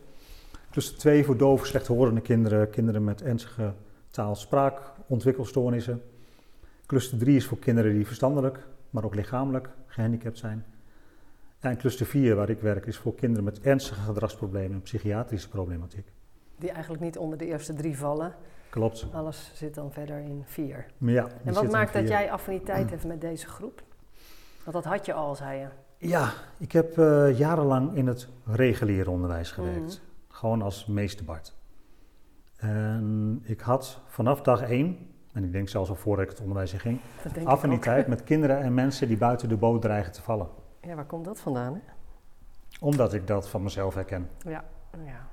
Cluster 0.70 0.98
2 0.98 1.24
voor 1.24 1.36
dove, 1.36 1.66
slechthorende 1.66 2.20
kinderen, 2.20 2.70
kinderen 2.70 3.04
met 3.04 3.22
ernstige 3.22 3.72
taal-spraakontwikkelstoornissen. 4.10 6.02
Cluster 6.86 7.18
3 7.18 7.36
is 7.36 7.46
voor 7.46 7.58
kinderen 7.58 7.94
die 7.94 8.06
verstandelijk, 8.06 8.66
maar 8.90 9.04
ook 9.04 9.14
lichamelijk 9.14 9.68
gehandicapt 9.86 10.38
zijn. 10.38 10.64
En 11.60 11.76
cluster 11.76 12.06
4, 12.06 12.34
waar 12.34 12.50
ik 12.50 12.60
werk, 12.60 12.86
is 12.86 12.96
voor 12.96 13.14
kinderen 13.14 13.44
met 13.44 13.60
ernstige 13.60 14.00
gedragsproblemen 14.00 14.72
en 14.72 14.82
psychiatrische 14.82 15.48
problematiek. 15.48 16.12
Die 16.62 16.70
eigenlijk 16.70 17.02
niet 17.02 17.18
onder 17.18 17.38
de 17.38 17.46
eerste 17.46 17.74
drie 17.74 17.98
vallen. 17.98 18.34
Klopt. 18.70 19.06
Alles 19.12 19.50
zit 19.54 19.74
dan 19.74 19.92
verder 19.92 20.18
in 20.18 20.42
vier. 20.46 20.86
Ja, 20.98 21.28
en 21.44 21.54
wat 21.54 21.70
maakt 21.70 21.92
dat 21.92 22.08
jij 22.08 22.30
affiniteit 22.30 22.90
hebt 22.90 23.04
met 23.04 23.20
deze 23.20 23.46
groep? 23.46 23.82
Want 24.64 24.76
dat 24.76 24.84
had 24.84 25.06
je 25.06 25.12
al, 25.12 25.34
zei 25.34 25.58
je. 25.60 25.66
Ja, 26.08 26.32
ik 26.58 26.72
heb 26.72 26.96
uh, 26.96 27.38
jarenlang 27.38 27.96
in 27.96 28.06
het 28.06 28.28
reguliere 28.44 29.10
onderwijs 29.10 29.50
gewerkt. 29.50 30.02
Mhm. 30.02 30.36
Gewoon 30.36 30.62
als 30.62 30.86
meester 30.86 31.24
Bart. 31.24 31.54
En 32.56 33.40
ik 33.44 33.60
had 33.60 34.00
vanaf 34.06 34.42
dag 34.42 34.62
één, 34.62 35.10
en 35.32 35.44
ik 35.44 35.52
denk 35.52 35.68
zelfs 35.68 35.90
al 35.90 35.96
voordat 35.96 36.24
ik 36.24 36.30
het 36.30 36.40
onderwijs 36.40 36.72
in 36.72 36.80
ging, 36.80 37.00
affiniteit 37.44 38.06
met 38.06 38.24
kinderen 38.24 38.60
en 38.60 38.74
mensen 38.74 39.08
die 39.08 39.16
buiten 39.16 39.48
de 39.48 39.56
boot 39.56 39.82
dreigen 39.82 40.12
te 40.12 40.22
vallen. 40.22 40.48
Ja, 40.80 40.94
waar 40.94 41.06
komt 41.06 41.24
dat 41.24 41.40
vandaan? 41.40 41.74
Hè? 41.74 41.80
Omdat 42.80 43.14
ik 43.14 43.26
dat 43.26 43.48
van 43.48 43.62
mezelf 43.62 43.94
herken. 43.94 44.28
Ja, 44.38 44.64
ja. 45.04 45.30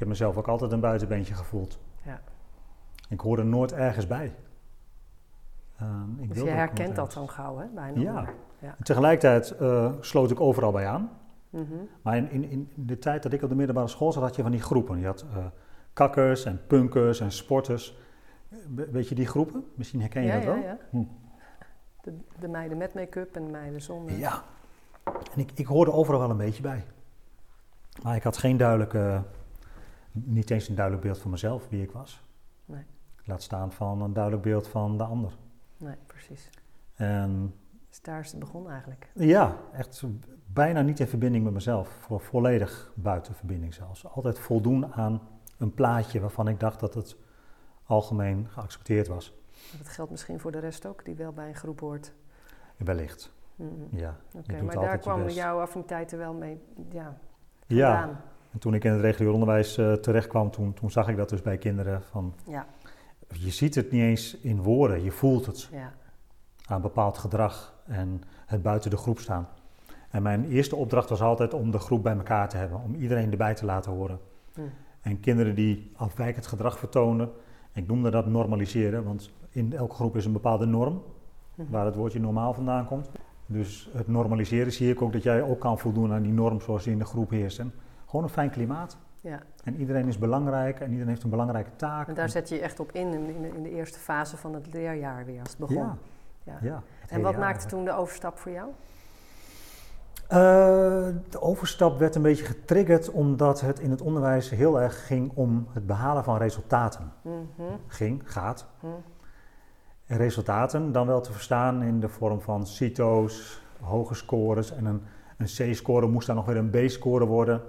Ik 0.00 0.06
heb 0.06 0.14
mezelf 0.14 0.36
ook 0.36 0.48
altijd 0.48 0.72
een 0.72 0.80
buitenbeentje 0.80 1.34
gevoeld. 1.34 1.78
Ja. 2.02 2.20
Ik 3.08 3.20
hoor 3.20 3.38
er 3.38 3.46
nooit 3.46 3.72
ergens 3.72 4.06
bij. 4.06 4.34
Uh, 5.82 5.88
ik 6.18 6.28
dus 6.28 6.42
je 6.42 6.48
herkent 6.48 6.96
dat 6.96 7.12
dan 7.12 7.28
gauw, 7.28 7.58
hè? 7.58 7.66
Bijna 7.74 8.00
ja. 8.00 8.28
ja. 8.58 8.76
Tegelijkertijd 8.82 9.54
uh, 9.60 9.92
sloot 10.00 10.30
ik 10.30 10.40
overal 10.40 10.72
bij 10.72 10.86
aan. 10.86 11.10
Mm 11.50 11.66
-hmm. 11.68 11.88
Maar 12.02 12.16
in, 12.16 12.30
in, 12.30 12.50
in, 12.50 12.70
de 12.74 12.98
tijd 12.98 13.22
dat 13.22 13.32
ik 13.32 13.42
op 13.42 13.48
de 13.48 13.54
middelbare 13.54 13.88
school 13.88 14.12
zat, 14.12 14.22
had 14.22 14.36
je 14.36 14.42
van 14.42 14.50
die 14.50 14.60
groepen. 14.60 14.98
Je 14.98 15.06
had 15.06 15.24
uh, 15.36 15.44
kakkers 15.92 16.44
en 16.44 16.60
punkers 16.66 17.20
en 17.20 17.32
sporters. 17.32 17.98
Weet 18.90 19.08
je 19.08 19.14
die 19.14 19.26
groepen? 19.26 19.64
Misschien 19.74 20.00
herken 20.00 20.22
je 20.22 20.28
ja, 20.28 20.34
dat 20.34 20.44
wel? 20.44 20.56
Ja, 20.56 20.62
ja. 20.62 20.78
Hm. 20.90 21.04
De, 22.00 22.18
de 22.38 22.48
meiden 22.48 22.78
met 22.78 22.94
make-up 22.94 23.36
en 23.36 23.44
de 23.44 23.50
meiden 23.50 23.82
zonder. 23.82 24.18
Ja, 24.18 24.42
en 25.04 25.40
ik, 25.40 25.50
ik 25.54 25.66
hoorde 25.66 25.92
overal 25.92 26.20
wel 26.20 26.30
een 26.30 26.36
beetje 26.36 26.62
bij. 26.62 26.84
Maar 28.02 28.16
ik 28.16 28.22
had 28.22 28.36
geen 28.36 28.56
duidelijke, 28.56 29.22
niet 30.26 30.50
eens 30.50 30.68
een 30.68 30.74
duidelijk 30.74 31.04
beeld 31.04 31.18
van 31.18 31.30
mezelf, 31.30 31.68
wie 31.68 31.82
ik 31.82 31.90
was. 31.90 32.22
Nee. 32.64 32.84
Laat 33.24 33.42
staan 33.42 33.72
van 33.72 34.02
een 34.02 34.12
duidelijk 34.12 34.42
beeld 34.42 34.68
van 34.68 34.98
de 34.98 35.04
ander. 35.04 35.32
Nee, 35.76 35.96
precies. 36.06 36.50
En, 36.94 37.54
dus 37.88 38.00
daar 38.00 38.20
is 38.20 38.30
het 38.30 38.40
begonnen 38.40 38.70
eigenlijk? 38.72 39.10
Ja, 39.14 39.56
echt 39.72 40.04
bijna 40.46 40.80
niet 40.80 41.00
in 41.00 41.06
verbinding 41.06 41.44
met 41.44 41.52
mezelf. 41.52 41.88
Voor 41.88 42.20
volledig 42.20 42.92
buiten 42.94 43.34
verbinding 43.34 43.74
zelfs. 43.74 44.06
Altijd 44.06 44.38
voldoen 44.38 44.92
aan 44.92 45.20
een 45.58 45.74
plaatje 45.74 46.20
waarvan 46.20 46.48
ik 46.48 46.60
dacht 46.60 46.80
dat 46.80 46.94
het 46.94 47.16
algemeen 47.84 48.48
geaccepteerd 48.48 49.08
was. 49.08 49.34
Dat 49.78 49.88
geldt 49.88 50.10
misschien 50.10 50.40
voor 50.40 50.52
de 50.52 50.58
rest 50.58 50.86
ook, 50.86 51.04
die 51.04 51.14
wel 51.14 51.32
bij 51.32 51.48
een 51.48 51.54
groep 51.54 51.80
hoort. 51.80 52.12
Wellicht. 52.76 53.32
Mm 53.54 53.88
Ja. 53.90 54.16
Oké, 54.34 54.62
maar 54.62 54.74
daar 54.74 54.98
kwamen 54.98 55.32
jouw 55.32 55.60
affiniteiten 55.60 56.18
wel 56.18 56.34
mee 56.34 56.60
ja, 56.90 57.18
Ja, 57.66 58.22
en 58.52 58.58
toen 58.58 58.74
ik 58.74 58.84
in 58.84 58.92
het 58.92 59.00
regulier 59.00 59.32
onderwijs 59.32 59.78
uh, 59.78 59.92
terecht 59.92 60.26
kwam, 60.26 60.50
toen, 60.50 60.74
toen 60.74 60.90
zag 60.90 61.08
ik 61.08 61.16
dat 61.16 61.28
dus 61.28 61.42
bij 61.42 61.58
kinderen 61.58 62.02
van... 62.02 62.34
Ja. 62.46 62.66
Je 63.32 63.50
ziet 63.50 63.74
het 63.74 63.90
niet 63.90 64.02
eens 64.02 64.36
in 64.36 64.62
woorden, 64.62 65.02
je 65.02 65.10
voelt 65.10 65.46
het. 65.46 65.68
Ja. 65.72 65.92
Aan 66.66 66.80
bepaald 66.80 67.18
gedrag 67.18 67.74
en 67.86 68.22
het 68.46 68.62
buiten 68.62 68.90
de 68.90 68.96
groep 68.96 69.18
staan. 69.18 69.48
En 70.10 70.22
mijn 70.22 70.48
eerste 70.48 70.76
opdracht 70.76 71.08
was 71.08 71.20
altijd 71.20 71.54
om 71.54 71.70
de 71.70 71.78
groep 71.78 72.02
bij 72.02 72.16
elkaar 72.16 72.48
te 72.48 72.56
hebben, 72.56 72.82
om 72.82 72.94
iedereen 72.94 73.30
erbij 73.30 73.54
te 73.54 73.64
laten 73.64 73.92
horen. 73.92 74.18
Mm. 74.54 74.70
En 75.00 75.20
kinderen 75.20 75.54
die 75.54 75.92
afwijkend 75.96 76.46
gedrag 76.46 76.78
vertoonden, 76.78 77.30
ik 77.72 77.86
noemde 77.86 78.10
dat 78.10 78.26
normaliseren, 78.26 79.04
want 79.04 79.30
in 79.50 79.76
elke 79.76 79.94
groep 79.94 80.16
is 80.16 80.24
een 80.24 80.32
bepaalde 80.32 80.66
norm, 80.66 81.02
mhm. 81.54 81.70
waar 81.70 81.84
het 81.84 81.94
woordje 81.94 82.20
normaal 82.20 82.54
vandaan 82.54 82.86
komt. 82.86 83.10
Dus 83.46 83.88
het 83.92 84.08
normaliseren 84.08 84.72
zie 84.72 84.90
ik 84.90 85.02
ook 85.02 85.12
dat 85.12 85.22
jij 85.22 85.42
ook 85.42 85.60
kan 85.60 85.78
voldoen 85.78 86.12
aan 86.12 86.22
die 86.22 86.32
norm 86.32 86.60
zoals 86.60 86.84
die 86.84 86.92
in 86.92 86.98
de 86.98 87.04
groep 87.04 87.30
heerst. 87.30 87.62
En 88.10 88.16
gewoon 88.16 88.24
een 88.24 88.30
fijn 88.30 88.50
klimaat. 88.50 88.96
Ja. 89.20 89.40
En 89.64 89.76
iedereen 89.76 90.08
is 90.08 90.18
belangrijk 90.18 90.80
en 90.80 90.86
iedereen 90.86 91.08
heeft 91.08 91.22
een 91.22 91.30
belangrijke 91.30 91.76
taak. 91.76 92.08
En 92.08 92.14
daar 92.14 92.28
zet 92.28 92.48
je 92.48 92.54
je 92.54 92.60
echt 92.60 92.80
op 92.80 92.92
in, 92.92 93.12
in 93.12 93.26
de, 93.42 93.48
in 93.48 93.62
de, 93.62 93.70
eerste 93.70 93.98
fase 93.98 94.36
van 94.36 94.54
het 94.54 94.72
leerjaar 94.72 95.24
weer, 95.24 95.40
als 95.40 95.50
het 95.50 95.58
begon. 95.58 95.76
Ja. 95.76 95.96
ja. 96.42 96.58
ja 96.62 96.82
en 97.08 97.22
wat 97.22 97.36
maakte 97.36 97.66
toen 97.66 97.84
de 97.84 97.92
overstap 97.92 98.38
voor 98.38 98.52
jou? 98.52 98.68
Uh, 98.68 100.38
de 101.28 101.40
overstap 101.40 101.98
werd 101.98 102.14
een 102.14 102.22
beetje 102.22 102.44
getriggerd 102.44 103.10
omdat 103.10 103.60
het 103.60 103.78
in 103.78 103.90
het 103.90 104.00
onderwijs 104.00 104.50
heel 104.50 104.80
erg 104.80 105.06
ging 105.06 105.32
om 105.34 105.66
het 105.72 105.86
behalen 105.86 106.24
van 106.24 106.36
resultaten. 106.36 107.12
Mm 107.22 107.48
Ging, 107.86 108.22
gaat. 108.24 108.66
Mm 108.80 109.02
resultaten 110.06 110.92
dan 110.92 111.06
wel 111.06 111.20
te 111.20 111.32
verstaan 111.32 111.82
in 111.82 112.00
de 112.00 112.08
vorm 112.08 112.40
van 112.40 112.66
CITO's, 112.66 113.62
hoge 113.80 114.14
scores 114.14 114.72
en 114.72 114.84
een, 114.84 115.02
een 115.36 115.46
C-score 115.46 116.06
moest 116.06 116.26
dan 116.26 116.36
nog 116.36 116.46
weer 116.46 116.56
een 116.56 116.70
B-score 116.70 117.26
worden. 117.26 117.62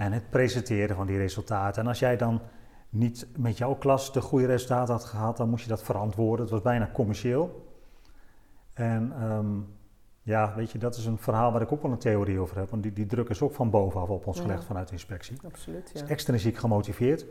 En 0.00 0.12
het 0.12 0.30
presenteren 0.30 0.96
van 0.96 1.06
die 1.06 1.16
resultaten. 1.16 1.82
En 1.82 1.88
als 1.88 1.98
jij 1.98 2.16
dan 2.16 2.40
niet 2.88 3.26
met 3.36 3.58
jouw 3.58 3.74
klas 3.74 4.12
de 4.12 4.20
goede 4.20 4.46
resultaten 4.46 4.94
had 4.94 5.04
gehad, 5.04 5.36
dan 5.36 5.48
moest 5.48 5.62
je 5.62 5.68
dat 5.68 5.82
verantwoorden. 5.82 6.40
Het 6.40 6.50
was 6.50 6.62
bijna 6.62 6.90
commercieel. 6.92 7.74
En 8.74 9.12
ehm, 9.12 9.46
ja, 10.22 10.54
weet 10.56 10.70
je, 10.70 10.78
dat 10.78 10.96
is 10.96 11.06
een 11.06 11.18
verhaal 11.18 11.52
waar 11.52 11.62
ik 11.62 11.72
ook 11.72 11.82
wel 11.82 11.90
een 11.90 11.98
theorie 11.98 12.38
over 12.38 12.56
heb. 12.56 12.70
Want 12.70 12.82
die, 12.82 12.92
die 12.92 13.06
druk 13.06 13.28
is 13.28 13.42
ook 13.42 13.52
van 13.52 13.70
bovenaf 13.70 14.08
op 14.08 14.26
ons 14.26 14.40
gelegd 14.40 14.64
vanuit 14.64 14.86
de 14.86 14.92
inspectie. 14.92 15.38
Absoluut, 15.44 15.90
ja. 15.94 16.02
Is 16.02 16.08
extrinsiek 16.08 16.56
gemotiveerd. 16.56 17.26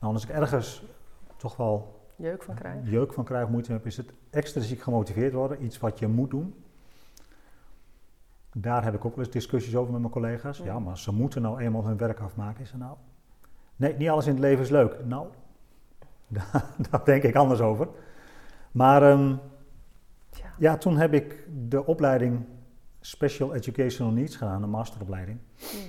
Nou, 0.00 0.12
als 0.12 0.24
ik 0.24 0.30
ergens 0.30 0.84
toch 1.36 1.56
wel 1.56 2.00
jeuk 2.16 2.42
van 2.42 2.54
krijg, 2.54 2.90
jeuk 2.90 3.12
van 3.12 3.24
krijg 3.24 3.48
moeite 3.48 3.72
heb, 3.72 3.86
is 3.86 3.96
het 3.96 4.12
extrinsiek 4.30 4.80
gemotiveerd 4.80 5.32
worden, 5.32 5.64
iets 5.64 5.78
wat 5.78 5.98
je 5.98 6.06
moet 6.06 6.30
doen. 6.30 6.54
Daar 8.52 8.84
heb 8.84 8.94
ik 8.94 9.04
ook 9.04 9.16
wel 9.16 9.24
eens 9.24 9.32
discussies 9.32 9.76
over 9.76 9.92
met 9.92 10.00
mijn 10.00 10.12
collega's. 10.12 10.58
Ja, 10.58 10.78
maar 10.78 10.98
ze 10.98 11.12
moeten 11.12 11.42
nou 11.42 11.60
eenmaal 11.60 11.86
hun 11.86 11.96
werk 11.96 12.20
afmaken. 12.20 12.62
Is 12.62 12.72
er 12.72 12.78
nou? 12.78 12.96
Nee, 13.76 13.96
niet 13.96 14.08
alles 14.08 14.26
in 14.26 14.32
het 14.32 14.40
leven 14.40 14.64
is 14.64 14.70
leuk. 14.70 15.04
Nou, 15.04 15.26
daar, 16.90 17.04
denk 17.04 17.22
ik 17.22 17.36
anders 17.36 17.60
over. 17.60 17.88
Maar 18.72 19.10
um, 19.10 19.40
ja. 20.30 20.54
ja. 20.58 20.76
toen 20.76 20.96
heb 20.96 21.12
ik 21.12 21.48
de 21.68 21.86
opleiding 21.86 22.44
Special 23.00 23.54
Educational 23.54 24.12
Needs 24.12 24.36
gedaan, 24.36 24.62
een 24.62 24.70
masteropleiding. 24.70 25.38
Hmm. 25.56 25.80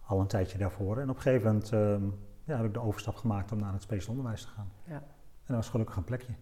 Al 0.00 0.20
een 0.20 0.26
tijdje 0.26 0.58
daarvoor. 0.58 0.98
En 0.98 1.10
op 1.10 1.16
een 1.16 1.22
gegeven 1.22 1.46
moment 1.46 1.72
um, 1.72 2.18
ja, 2.44 2.56
heb 2.56 2.66
ik 2.66 2.72
de 2.72 2.80
overstap 2.80 3.16
gemaakt 3.16 3.52
om 3.52 3.58
naar 3.58 3.72
het 3.72 3.82
speciaal 3.82 4.10
onderwijs 4.10 4.42
te 4.42 4.48
gaan. 4.48 4.70
Ja. 4.84 4.94
En 4.94 5.54
dat 5.54 5.56
was 5.56 5.68
gelukkig 5.68 5.96
een 5.96 6.04
plekje. 6.04 6.32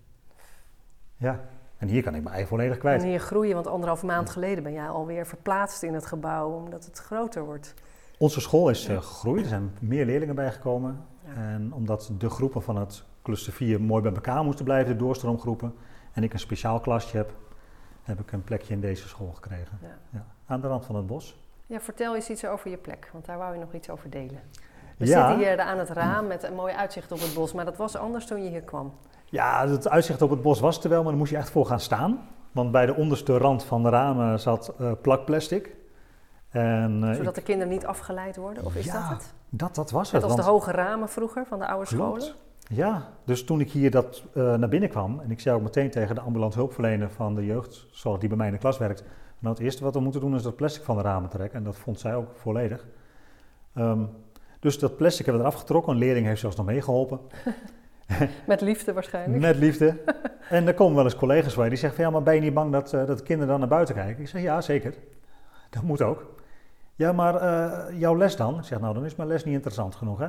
Ja, 1.17 1.41
en 1.79 1.89
hier 1.89 2.03
kan 2.03 2.15
ik 2.15 2.23
me 2.23 2.29
eigen 2.29 2.49
volledig 2.49 2.79
kwijt. 2.79 3.03
En 3.03 3.09
hier 3.09 3.21
groeien, 3.21 3.55
want 3.55 3.67
anderhalf 3.67 4.03
maand 4.03 4.31
geleden 4.31 4.63
ben 4.63 4.73
jij 4.73 4.89
alweer 4.89 5.27
verplaatst 5.27 5.83
in 5.83 5.95
het 5.95 6.07
gebouw, 6.07 6.51
omdat 6.51 6.85
het 6.85 6.99
groter 6.99 7.45
wordt. 7.45 7.75
Onze 8.19 8.41
school 8.41 8.69
is 8.69 8.89
uh, 8.89 8.97
gegroeid, 8.97 9.43
er 9.43 9.49
zijn 9.49 9.77
meer 9.81 10.05
leerlingen 10.05 10.35
bijgekomen. 10.35 11.07
En 11.35 11.73
omdat 11.73 12.11
de 12.19 12.31
groepen 12.31 12.63
van 12.63 12.77
het 12.77 13.05
cluster 13.23 13.53
4 13.53 13.81
mooi 13.81 14.03
bij 14.03 14.13
elkaar 14.13 14.45
moesten 14.45 14.65
blijven, 14.65 14.93
de 14.93 14.99
doorstroomgroepen, 14.99 15.75
en 16.13 16.23
ik 16.23 16.33
een 16.33 16.39
speciaal 16.39 16.81
klasje 16.81 17.17
heb, 17.17 17.35
heb 18.03 18.21
ik 18.21 18.33
een 18.33 18.45
plekje 18.45 18.75
in 18.75 18.81
deze 18.81 19.09
school 19.09 19.33
gekregen. 19.33 19.79
Ja. 19.83 19.99
Ja, 20.11 20.27
aan 20.47 20.61
de 20.61 20.69
rand 20.69 20.87
van 20.87 20.97
het 20.97 21.07
bos. 21.07 21.43
Ja, 21.67 21.81
vertel 21.81 22.15
eens 22.15 22.31
iets 22.31 22.47
over 22.47 22.71
je 22.71 22.77
plek, 22.77 23.11
want 23.13 23.25
daar 23.25 23.39
wou 23.39 23.55
je 23.55 23.61
nog 23.61 23.73
iets 23.73 23.91
over 23.91 24.11
delen. 24.11 24.41
We 24.97 25.07
zitten 25.07 25.37
hier 25.37 25.61
aan 25.61 25.79
het 25.79 25.89
raam 25.89 26.27
met 26.27 26.43
een 26.43 26.55
mooi 26.55 26.75
uitzicht 26.75 27.13
op 27.13 27.21
het 27.21 27.35
bos, 27.35 27.53
maar 27.53 27.65
dat 27.65 27.77
was 27.77 27.97
anders 27.97 28.27
toen 28.27 28.43
je 28.43 28.51
hier 28.51 28.65
kwam. 28.65 28.93
Ja, 29.35 29.69
het 29.69 29.89
uitzicht 29.89 30.23
op 30.23 30.31
het 30.31 30.43
bos 30.43 30.61
was 30.61 30.85
er 30.85 30.89
wel, 30.89 30.99
maar 30.99 31.09
daar 31.09 31.19
moest 31.19 31.31
je 31.31 31.37
echt 31.37 31.51
voor 31.51 31.67
gaan 31.67 31.81
staan. 31.81 32.29
Want 32.53 32.71
bij 32.71 32.87
de 32.87 32.95
onderste 32.95 33.37
rand 33.37 33.65
van 33.65 33.83
de 33.83 33.89
ramen 33.89 34.41
zat 34.41 34.75
uh, 34.81 34.93
plakplastic. 35.03 35.77
En, 36.51 37.01
uh, 37.05 37.15
Zodat 37.15 37.35
de 37.35 37.43
kinderen 37.43 37.73
niet 37.73 37.87
afgeleid 37.87 38.37
worden, 38.37 38.65
of 38.65 38.75
is 38.75 38.85
ja, 38.85 38.93
dat 38.93 39.19
het? 39.19 39.35
Dat, 39.49 39.75
dat 39.75 39.91
was 39.91 40.13
het. 40.13 40.21
Dat 40.21 40.31
was 40.31 40.45
de 40.45 40.51
hoge 40.51 40.71
ramen 40.71 41.09
vroeger 41.09 41.47
van 41.47 41.59
de 41.59 41.67
oude 41.67 41.87
scholen? 41.87 42.35
Ja, 42.59 43.09
dus 43.25 43.45
toen 43.45 43.61
ik 43.61 43.71
hier 43.71 43.91
dat, 43.91 44.25
uh, 44.35 44.55
naar 44.55 44.69
binnen 44.69 44.89
kwam 44.89 45.21
en 45.21 45.31
ik 45.31 45.41
zei 45.41 45.57
ook 45.57 45.63
meteen 45.63 45.91
tegen 45.91 46.15
de 46.15 46.21
ambulant 46.21 46.55
hulpverlener 46.55 47.11
van 47.11 47.35
de 47.35 47.45
jeugdzorg 47.45 48.19
die 48.19 48.29
bij 48.29 48.39
mij 48.39 48.47
in 48.47 48.53
de 48.53 48.59
klas 48.59 48.79
werkt, 48.79 49.05
nou 49.39 49.55
het 49.55 49.65
eerste 49.65 49.85
wat 49.85 49.95
we 49.95 50.01
moeten 50.01 50.21
doen 50.21 50.35
is 50.35 50.43
dat 50.43 50.57
plastic 50.57 50.85
van 50.85 50.97
de 50.97 51.03
ramen 51.03 51.31
trekken 51.31 51.59
en 51.59 51.65
dat 51.65 51.77
vond 51.77 52.01
zij 52.01 52.15
ook 52.15 52.29
volledig. 52.35 52.87
Um, 53.75 54.09
dus 54.61 54.79
dat 54.79 54.97
plastic 54.97 55.25
hebben 55.25 55.43
we 55.43 55.49
eraf 55.49 55.61
getrokken, 55.61 55.93
een 55.93 55.99
leerling 55.99 56.27
heeft 56.27 56.41
zelfs 56.41 56.57
nog 56.57 56.67
meegeholpen. 56.67 57.21
Met 58.47 58.61
liefde 58.61 58.93
waarschijnlijk. 58.93 59.43
Met 59.43 59.57
liefde. 59.57 59.97
En 60.49 60.67
er 60.67 60.75
komen 60.75 60.95
wel 60.95 61.05
eens 61.05 61.17
collega's 61.17 61.55
bij 61.55 61.69
die 61.69 61.79
zeggen 61.79 61.97
van 61.97 62.05
ja, 62.05 62.11
maar 62.11 62.23
ben 62.23 62.35
je 62.35 62.41
niet 62.41 62.55
bang 62.55 62.73
dat, 62.73 62.93
uh, 62.93 63.07
dat 63.07 63.23
kinderen 63.23 63.49
dan 63.49 63.59
naar 63.59 63.69
buiten 63.69 63.95
kijken? 63.95 64.23
Ik 64.23 64.29
zeg 64.29 64.43
ja, 64.43 64.61
zeker. 64.61 64.95
Dat 65.71 65.83
moet 65.83 66.03
ook. 66.03 66.35
Ja, 66.95 67.13
maar 67.13 67.35
uh, 67.43 68.01
jouw 68.01 68.17
les 68.17 68.37
dan? 68.37 68.59
Ik 68.59 68.65
zeg 68.65 68.81
nou, 68.81 68.95
dan 68.95 69.05
is 69.05 69.15
mijn 69.15 69.29
les 69.29 69.45
niet 69.45 69.55
interessant 69.55 69.95
genoeg 69.95 70.19
hè. 70.19 70.29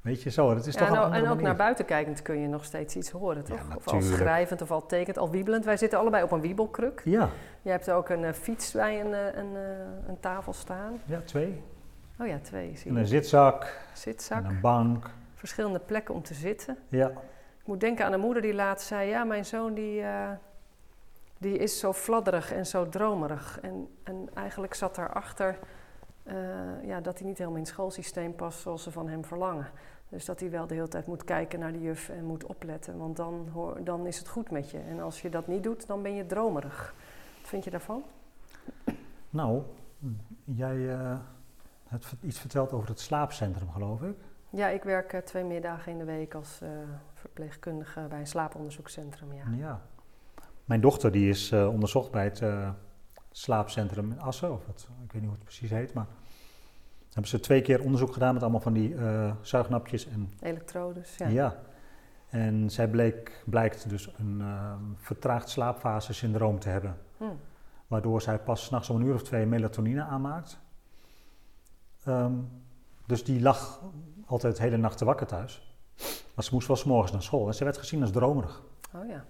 Weet 0.00 0.22
je, 0.22 0.30
zo, 0.30 0.54
het 0.54 0.66
is 0.66 0.74
ja, 0.74 0.80
toch 0.80 0.90
nou, 0.90 1.06
een 1.06 1.24
En 1.24 1.28
ook 1.30 1.40
naar 1.40 1.56
buiten 1.56 1.84
kijkend 1.84 2.22
kun 2.22 2.40
je 2.40 2.48
nog 2.48 2.64
steeds 2.64 2.96
iets 2.96 3.10
horen, 3.10 3.44
toch? 3.44 3.58
Ja, 3.68 3.76
of 3.76 3.88
al 3.88 4.00
schrijvend 4.02 4.62
of 4.62 4.70
al 4.70 4.86
tekend, 4.86 5.18
al 5.18 5.30
wiebelend. 5.30 5.64
Wij 5.64 5.76
zitten 5.76 5.98
allebei 5.98 6.22
op 6.22 6.30
een 6.30 6.40
wiebelkruk. 6.40 7.00
Ja. 7.04 7.28
Je 7.62 7.70
hebt 7.70 7.90
ook 7.90 8.08
een 8.08 8.22
uh, 8.22 8.32
fiets 8.32 8.72
bij 8.72 9.00
een, 9.00 9.12
een, 9.38 9.54
een, 10.08 10.20
tafel 10.20 10.52
staan. 10.52 11.00
Ja, 11.04 11.20
twee. 11.24 11.62
Oh 12.20 12.26
ja, 12.26 12.38
twee. 12.42 12.76
Zie 12.76 12.90
en 12.90 12.96
een 12.96 13.06
zitzak. 13.06 13.80
Zitzak. 13.92 14.44
En 14.44 14.50
een 14.50 14.60
bank. 14.60 15.10
Verschillende 15.44 15.78
plekken 15.78 16.14
om 16.14 16.22
te 16.22 16.34
zitten. 16.34 16.78
Ja. 16.88 17.08
Ik 17.58 17.66
moet 17.66 17.80
denken 17.80 18.04
aan 18.04 18.12
een 18.12 18.20
moeder 18.20 18.42
die 18.42 18.54
laatst 18.54 18.86
zei... 18.86 19.08
Ja, 19.08 19.24
mijn 19.24 19.44
zoon 19.44 19.74
die, 19.74 20.04
die 21.38 21.58
is 21.58 21.78
zo 21.78 21.92
fladderig 21.92 22.52
en 22.52 22.66
zo 22.66 22.88
dromerig. 22.88 23.60
En, 23.60 23.88
en 24.02 24.28
eigenlijk 24.34 24.74
zat 24.74 24.94
daarachter... 24.94 25.58
ja, 26.82 27.00
dat 27.00 27.18
hij 27.18 27.28
niet 27.28 27.38
helemaal 27.38 27.58
in 27.58 27.64
het 27.64 27.72
schoolsysteem 27.72 28.34
past 28.34 28.60
zoals 28.60 28.82
ze 28.82 28.90
van 28.90 29.08
hem 29.08 29.24
verlangen. 29.24 29.70
Dus 30.08 30.24
dat 30.24 30.40
hij 30.40 30.50
wel 30.50 30.66
de 30.66 30.74
hele 30.74 30.88
tijd 30.88 31.06
moet 31.06 31.24
kijken 31.24 31.58
naar 31.58 31.72
de 31.72 31.80
juf 31.80 32.08
en 32.08 32.24
moet 32.24 32.44
opletten. 32.44 32.98
Want 32.98 33.16
dan, 33.16 33.48
hoor, 33.52 33.84
dan 33.84 34.06
is 34.06 34.18
het 34.18 34.28
goed 34.28 34.50
met 34.50 34.70
je. 34.70 34.78
En 34.78 35.00
als 35.00 35.22
je 35.22 35.28
dat 35.28 35.46
niet 35.46 35.62
doet, 35.62 35.86
dan 35.86 36.02
ben 36.02 36.14
je 36.14 36.26
dromerig. 36.26 36.94
Wat 37.40 37.48
vind 37.48 37.64
je 37.64 37.70
daarvan? 37.70 38.02
Nou, 39.30 39.62
jij 40.44 40.76
uh, 40.76 41.18
hebt 41.84 42.14
iets 42.20 42.38
verteld 42.40 42.72
over 42.72 42.88
het 42.88 43.00
slaapcentrum, 43.00 43.70
geloof 43.70 44.02
ik. 44.02 44.16
Ja, 44.54 44.68
ik 44.68 44.82
werk 44.82 45.12
uh, 45.12 45.20
twee 45.20 45.44
middagen 45.44 45.92
in 45.92 45.98
de 45.98 46.04
week 46.04 46.34
als 46.34 46.60
uh, 46.62 46.68
verpleegkundige 47.14 48.06
bij 48.08 48.18
een 48.18 48.26
slaaponderzoekscentrum. 48.26 49.32
Ja. 49.32 49.44
ja. 49.56 49.80
Mijn 50.64 50.80
dochter 50.80 51.12
die 51.12 51.28
is 51.28 51.52
onderzocht 51.52 52.10
bij 52.10 52.24
het 52.24 52.42
slaapcentrum 53.30 54.10
in 54.10 54.20
Assen. 54.20 54.52
Of 54.52 54.66
het, 54.66 54.88
ik 55.04 55.12
weet 55.12 55.20
niet 55.20 55.30
hoe 55.30 55.32
het 55.32 55.42
precies 55.44 55.70
heet, 55.70 55.92
maar 55.92 56.06
hebben 57.06 57.30
ze 57.30 57.40
twee 57.40 57.62
keer 57.62 57.82
onderzoek 57.82 58.12
gedaan 58.12 58.32
met 58.32 58.42
allemaal 58.42 58.60
van 58.60 58.72
die 58.72 58.94
uh, 58.94 59.32
zuignapjes 59.40 60.08
en... 60.08 60.32
Elektrodes, 60.40 61.16
ja. 61.16 61.26
Ja. 61.28 61.56
En 62.28 62.70
zij 62.70 62.88
bleek, 62.88 63.42
blijkt 63.46 63.88
dus 63.88 64.14
een 64.18 64.38
uh, 64.40 64.72
vertraagd 64.96 65.48
slaapfase 65.48 66.12
syndroom 66.12 66.58
te 66.58 66.68
hebben. 66.68 66.96
Hmm. 67.16 67.38
Waardoor 67.86 68.22
zij 68.22 68.38
pas 68.38 68.64
s'nachts 68.64 68.90
om 68.90 68.96
een 68.96 69.06
uur 69.06 69.14
of 69.14 69.22
twee 69.22 69.46
melatonine 69.46 70.02
aanmaakt. 70.02 70.60
Um, 72.08 72.63
dus 73.06 73.24
die 73.24 73.40
lag 73.40 73.82
altijd 74.26 74.56
de 74.56 74.62
hele 74.62 74.76
nacht 74.76 74.98
te 74.98 75.04
wakker 75.04 75.26
thuis. 75.26 75.76
Maar 76.34 76.44
ze 76.44 76.54
moest 76.54 76.66
wel 76.66 76.76
s 76.76 76.84
morgens 76.84 77.12
naar 77.12 77.22
school. 77.22 77.46
En 77.46 77.54
ze 77.54 77.64
werd 77.64 77.78
gezien 77.78 78.00
als 78.00 78.10
dromerig. 78.10 78.62
Oh 78.94 79.08
ja. 79.08 79.24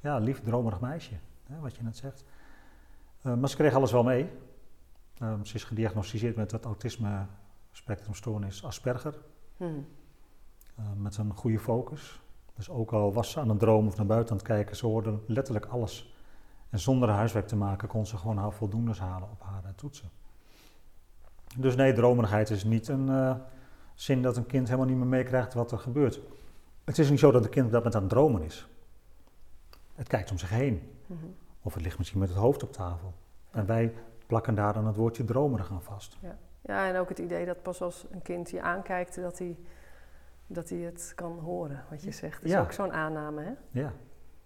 Ja, 0.00 0.18
lief 0.18 0.40
dromerig 0.40 0.80
meisje, 0.80 1.14
hè, 1.44 1.60
wat 1.60 1.76
je 1.76 1.82
net 1.82 1.96
zegt. 1.96 2.24
Uh, 3.22 3.34
maar 3.34 3.48
ze 3.48 3.56
kreeg 3.56 3.74
alles 3.74 3.92
wel 3.92 4.02
mee. 4.02 4.30
Um, 5.22 5.44
ze 5.44 5.54
is 5.54 5.64
gediagnosticeerd 5.64 6.36
met 6.36 6.50
het 6.50 6.64
autisme 6.64 7.26
spectrumstoornis 7.72 8.64
Asperger. 8.64 9.18
Hmm. 9.56 9.86
Uh, 10.78 10.86
met 10.96 11.16
een 11.16 11.34
goede 11.34 11.58
focus. 11.58 12.20
Dus 12.54 12.70
ook 12.70 12.92
al 12.92 13.12
was 13.12 13.30
ze 13.30 13.40
aan 13.40 13.48
het 13.48 13.58
dromen 13.58 13.88
of 13.88 13.96
naar 13.96 14.06
buiten 14.06 14.30
aan 14.30 14.36
het 14.36 14.46
kijken, 14.46 14.76
ze 14.76 14.86
hoorde 14.86 15.18
letterlijk 15.26 15.66
alles. 15.66 16.14
En 16.70 16.78
zonder 16.78 17.08
huiswerk 17.08 17.46
te 17.46 17.56
maken 17.56 17.88
kon 17.88 18.06
ze 18.06 18.16
gewoon 18.16 18.38
haar 18.38 18.52
voldoendes 18.52 18.98
halen 18.98 19.30
op 19.30 19.42
haar 19.42 19.74
toetsen. 19.74 20.10
Dus 21.56 21.76
nee, 21.76 21.92
dromerigheid 21.92 22.50
is 22.50 22.64
niet 22.64 22.88
een 22.88 23.08
uh, 23.08 23.34
zin 23.94 24.22
dat 24.22 24.36
een 24.36 24.46
kind 24.46 24.66
helemaal 24.66 24.88
niet 24.88 24.96
meer 24.96 25.06
meekrijgt 25.06 25.54
wat 25.54 25.72
er 25.72 25.78
gebeurt. 25.78 26.20
Het 26.84 26.98
is 26.98 27.10
niet 27.10 27.18
zo 27.18 27.30
dat 27.30 27.44
een 27.44 27.50
kind 27.50 27.66
op 27.66 27.72
dat 27.72 27.84
moment 27.84 27.94
aan 27.94 28.08
het 28.08 28.10
dromen 28.10 28.42
is. 28.42 28.68
Het 29.94 30.08
kijkt 30.08 30.30
om 30.30 30.38
zich 30.38 30.50
heen. 30.50 30.90
Mm 31.06 31.18
-hmm. 31.20 31.34
Of 31.62 31.74
het 31.74 31.82
ligt 31.82 31.98
misschien 31.98 32.20
met 32.20 32.28
het 32.28 32.38
hoofd 32.38 32.62
op 32.62 32.72
tafel. 32.72 33.14
En 33.50 33.66
wij 33.66 33.94
plakken 34.26 34.54
daar 34.54 34.72
dan 34.72 34.86
het 34.86 34.96
woordje 34.96 35.24
dromerig 35.24 35.70
aan 35.70 35.82
vast. 35.82 36.16
Ja. 36.20 36.36
ja, 36.60 36.88
en 36.88 36.96
ook 36.96 37.08
het 37.08 37.18
idee 37.18 37.46
dat 37.46 37.62
pas 37.62 37.82
als 37.82 38.06
een 38.10 38.22
kind 38.22 38.50
je 38.50 38.62
aankijkt, 38.62 39.20
dat 39.20 39.38
hij, 39.38 39.56
dat 40.46 40.68
hij 40.68 40.78
het 40.78 41.12
kan 41.14 41.38
horen, 41.38 41.84
wat 41.90 42.02
je 42.02 42.10
zegt. 42.10 42.34
Dat 42.34 42.44
is 42.44 42.50
Ja. 42.50 42.60
ook 42.60 42.72
zo'n 42.72 42.92
aanname, 42.92 43.42
hè? 43.42 43.52
Ja, 43.70 43.92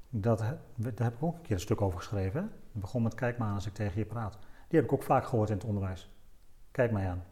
dat, 0.08 0.38
daar 0.38 0.58
heb 0.96 1.14
ik 1.14 1.22
ook 1.22 1.34
een 1.34 1.42
keer 1.42 1.52
een 1.54 1.60
stuk 1.60 1.80
over 1.80 1.98
geschreven. 1.98 2.40
Hè? 2.40 2.46
Het 2.72 2.80
begon 2.80 3.02
met 3.02 3.14
kijk 3.14 3.38
maar 3.38 3.48
aan 3.48 3.54
als 3.54 3.66
ik 3.66 3.74
tegen 3.74 3.98
je 3.98 4.04
praat. 4.06 4.38
Die 4.68 4.78
heb 4.78 4.84
ik 4.84 4.92
ook 4.92 5.02
vaak 5.02 5.24
gehoord 5.24 5.48
in 5.50 5.56
het 5.56 5.64
onderwijs. 5.64 6.10
Kijk 6.70 6.92
mij 6.92 7.08
aan. 7.08 7.24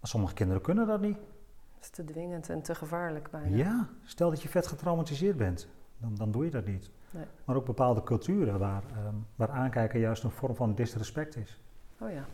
Maar 0.00 0.10
sommige 0.10 0.34
kinderen 0.34 0.62
kunnen 0.62 0.86
dat 0.86 1.00
niet. 1.00 1.16
Dat 1.16 1.80
is 1.80 1.90
te 1.90 2.04
dwingend 2.04 2.48
en 2.48 2.62
te 2.62 2.74
gevaarlijk 2.74 3.30
bijna. 3.30 3.56
Ja, 3.56 3.88
stel 4.04 4.30
dat 4.30 4.42
je 4.42 4.48
vet 4.48 4.66
getraumatiseerd 4.66 5.36
bent, 5.36 5.68
dan, 5.96 6.14
dan 6.14 6.30
doe 6.30 6.44
je 6.44 6.50
dat 6.50 6.66
niet. 6.66 6.90
Nee. 7.10 7.24
Maar 7.44 7.56
ook 7.56 7.64
bepaalde 7.64 8.02
culturen 8.02 8.58
waar, 8.58 8.82
ehm, 8.96 9.14
waar 9.36 9.50
aankijken 9.50 10.00
juist 10.00 10.22
een 10.22 10.30
vorm 10.30 10.54
van 10.54 10.74
disrespect 10.74 11.36
is. 11.36 11.60
Oh 11.98 12.10
ja. 12.12 12.24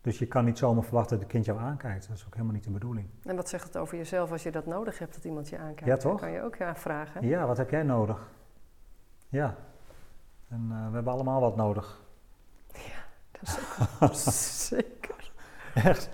Dus 0.00 0.18
je 0.18 0.26
kan 0.26 0.44
niet 0.44 0.58
zomaar 0.58 0.84
verwachten 0.84 1.10
dat 1.16 1.24
het 1.24 1.32
kind 1.32 1.44
jou 1.44 1.58
aankijkt. 1.58 2.08
Dat 2.08 2.16
is 2.16 2.26
ook 2.26 2.32
helemaal 2.32 2.54
niet 2.54 2.64
de 2.64 2.70
bedoeling. 2.70 3.06
En 3.24 3.36
wat 3.36 3.48
zegt 3.48 3.64
het 3.64 3.76
over 3.76 3.96
jezelf 3.96 4.32
als 4.32 4.42
je 4.42 4.50
dat 4.50 4.66
nodig 4.66 4.98
hebt, 4.98 5.14
dat 5.14 5.24
iemand 5.24 5.48
je 5.48 5.58
aankijkt? 5.58 5.84
Ja, 5.84 5.96
toch? 5.96 6.20
Dan 6.20 6.20
kan 6.20 6.30
je 6.30 6.42
ook 6.42 6.56
ja, 6.56 6.76
vragen. 6.76 7.26
Ja, 7.26 7.46
wat 7.46 7.56
heb 7.56 7.70
jij 7.70 7.82
nodig? 7.82 8.30
Ja. 9.28 9.56
En 10.48 10.68
eh, 10.70 10.88
we 10.88 10.94
hebben 10.94 11.12
allemaal 11.12 11.40
wat 11.40 11.56
nodig. 11.56 12.00
Dat 13.32 14.10
is 14.10 14.26
ook 14.26 14.32
zeker. 14.32 15.00
Echt. 15.90 16.10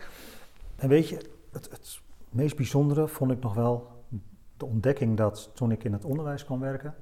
En 0.77 0.89
weet 0.89 1.09
je, 1.09 1.17
het, 1.53 1.71
het 1.71 2.01
meest 2.31 2.57
bijzondere 2.57 3.09
vond 3.09 3.31
ik 3.31 3.41
nog 3.41 3.55
wel 3.55 3.97
de 4.57 4.65
ontdekking 4.67 5.17
dat 5.17 5.51
toen 5.55 5.71
ik 5.71 5.85
in 5.85 5.93
het 5.93 6.05
onderwijs 6.05 6.45
kwam 6.45 6.61
werken, 6.61 6.95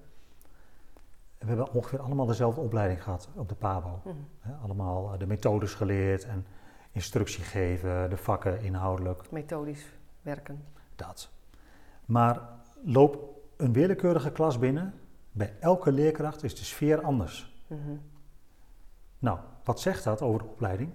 we 1.39 1.47
hebben 1.47 1.73
ongeveer 1.73 2.01
allemaal 2.01 2.27
dezelfde 2.27 2.61
opleiding 2.61 3.03
gehad 3.03 3.29
op 3.35 3.49
de 3.49 3.55
PABO. 3.55 4.01
Mhm. 4.05 4.63
Allemaal 4.63 5.13
eh, 5.13 5.19
de 5.19 5.27
methodes 5.27 5.75
geleerd 5.75 6.25
en 6.25 6.47
instructie 6.93 7.45
geven, 7.45 8.11
de 8.11 8.17
vakken 8.17 8.63
inhoudelijk, 8.63 9.31
Methodisch 9.31 9.93
werken. 10.23 10.65
dat. 10.97 11.31
Maar 12.05 12.41
loop 12.85 13.41
een 13.57 13.73
willekeurige 13.73 14.33
klas 14.33 14.59
binnen, 14.59 14.95
bij 15.33 15.55
elke 15.61 15.93
leerkracht 15.93 16.43
is 16.43 16.57
de 16.57 16.65
sfeer 16.65 17.03
anders. 17.03 17.63
Mhm. 17.67 17.97
Nou, 19.19 19.39
wat 19.65 19.81
zegt 19.81 20.05
dat 20.05 20.23
over 20.23 20.41
de 20.41 20.47
opleiding? 20.49 20.91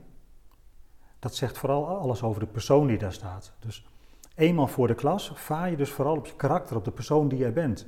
Dat 1.21 1.35
zegt 1.35 1.57
vooral 1.57 1.87
alles 1.87 2.23
over 2.23 2.39
de 2.39 2.47
persoon 2.47 2.87
die 2.87 2.97
daar 2.97 3.13
staat. 3.13 3.53
Dus 3.59 3.85
eenmaal 4.35 4.67
voor 4.67 4.87
de 4.87 4.95
klas 4.95 5.31
vaar 5.35 5.69
je 5.69 5.77
dus 5.77 5.91
vooral 5.91 6.17
op 6.17 6.25
je 6.25 6.35
karakter, 6.35 6.75
op 6.75 6.85
de 6.85 6.91
persoon 6.91 7.27
die 7.27 7.37
jij 7.39 7.53
bent. 7.53 7.87